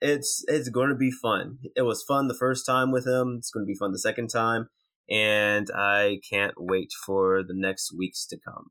it's 0.00 0.44
it's 0.48 0.68
going 0.68 0.90
to 0.90 0.94
be 0.94 1.10
fun. 1.10 1.58
It 1.74 1.82
was 1.82 2.04
fun 2.06 2.28
the 2.28 2.36
first 2.38 2.66
time 2.66 2.92
with 2.92 3.06
him. 3.06 3.36
It's 3.38 3.50
going 3.50 3.64
to 3.64 3.70
be 3.70 3.78
fun 3.78 3.92
the 3.92 3.98
second 3.98 4.28
time, 4.28 4.68
and 5.08 5.68
I 5.74 6.18
can't 6.28 6.54
wait 6.58 6.90
for 7.06 7.42
the 7.42 7.54
next 7.54 7.96
weeks 7.96 8.26
to 8.26 8.38
come. 8.38 8.70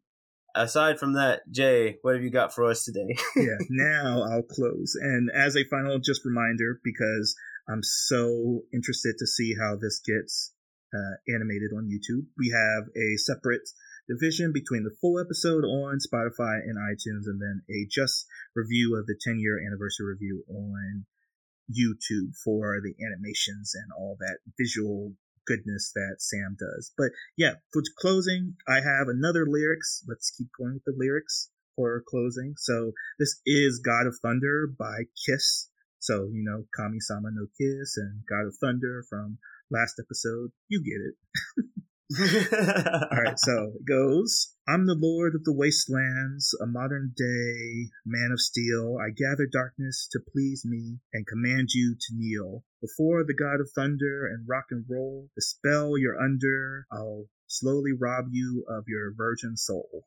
Aside 0.55 0.99
from 0.99 1.13
that, 1.13 1.41
Jay, 1.51 1.97
what 2.03 2.13
have 2.13 2.23
you 2.23 2.29
got 2.29 2.53
for 2.53 2.65
us 2.65 2.83
today? 2.83 3.15
yeah, 3.35 3.57
now 3.71 4.21
I'll 4.21 4.43
close. 4.43 4.93
And 5.01 5.31
as 5.33 5.55
a 5.55 5.65
final 5.65 5.97
just 5.97 6.23
reminder, 6.23 6.79
because 6.83 7.35
I'm 7.67 7.81
so 7.81 8.61
interested 8.71 9.15
to 9.17 9.25
see 9.25 9.55
how 9.59 9.75
this 9.75 9.99
gets 10.05 10.53
uh, 10.93 11.33
animated 11.33 11.71
on 11.75 11.89
YouTube, 11.89 12.27
we 12.37 12.49
have 12.49 12.83
a 12.95 13.17
separate 13.17 13.67
division 14.07 14.51
between 14.53 14.83
the 14.83 14.95
full 15.01 15.19
episode 15.19 15.63
on 15.63 15.99
Spotify 15.99 16.59
and 16.63 16.77
iTunes, 16.77 17.25
and 17.25 17.41
then 17.41 17.61
a 17.69 17.87
just 17.89 18.25
review 18.55 18.97
of 18.97 19.05
the 19.05 19.17
10 19.19 19.39
year 19.39 19.59
anniversary 19.59 20.07
review 20.07 20.43
on 20.49 21.05
YouTube 21.71 22.35
for 22.43 22.79
the 22.81 22.93
animations 23.05 23.73
and 23.75 23.91
all 23.97 24.17
that 24.19 24.39
visual 24.59 25.13
goodness 25.45 25.91
that 25.95 26.15
Sam 26.19 26.55
does. 26.59 26.91
But 26.97 27.11
yeah, 27.37 27.55
for 27.71 27.81
closing, 27.99 28.55
I 28.67 28.75
have 28.75 29.07
another 29.07 29.45
lyrics. 29.47 30.03
Let's 30.07 30.31
keep 30.31 30.47
going 30.57 30.75
with 30.75 30.83
the 30.85 30.95
lyrics 30.97 31.49
for 31.75 32.03
closing. 32.07 32.55
So 32.57 32.93
this 33.19 33.39
is 33.45 33.81
God 33.83 34.07
of 34.07 34.17
Thunder 34.21 34.67
by 34.67 35.03
Kiss. 35.25 35.69
So, 35.99 36.29
you 36.31 36.43
know, 36.43 36.65
Kami-sama 36.75 37.29
no 37.31 37.47
Kiss 37.57 37.97
and 37.97 38.21
God 38.29 38.47
of 38.47 38.55
Thunder 38.59 39.03
from 39.09 39.37
last 39.71 39.99
episode. 39.99 40.51
You 40.67 40.83
get 40.83 41.01
it. 41.01 41.65
All 42.19 43.23
right, 43.23 43.39
so 43.39 43.73
it 43.75 43.85
goes. 43.85 44.53
I'm 44.67 44.85
the 44.85 44.95
lord 44.99 45.33
of 45.35 45.43
the 45.43 45.53
wastelands, 45.53 46.55
a 46.61 46.65
modern 46.65 47.13
day 47.17 47.89
man 48.05 48.31
of 48.31 48.39
steel. 48.39 48.97
I 49.01 49.09
gather 49.09 49.47
darkness 49.51 50.07
to 50.11 50.19
please 50.19 50.63
me 50.63 50.99
and 51.11 51.25
command 51.25 51.69
you 51.73 51.95
to 51.99 52.15
kneel 52.15 52.63
before 52.81 53.23
the 53.23 53.33
god 53.33 53.59
of 53.59 53.71
thunder 53.73 54.27
and 54.27 54.47
rock 54.47 54.65
and 54.69 54.85
roll. 54.87 55.29
The 55.35 55.41
spell 55.41 55.97
you're 55.97 56.19
under, 56.19 56.85
I'll 56.91 57.25
slowly 57.47 57.93
rob 57.99 58.25
you 58.31 58.65
of 58.69 58.83
your 58.87 59.13
virgin 59.15 59.57
soul. 59.57 60.05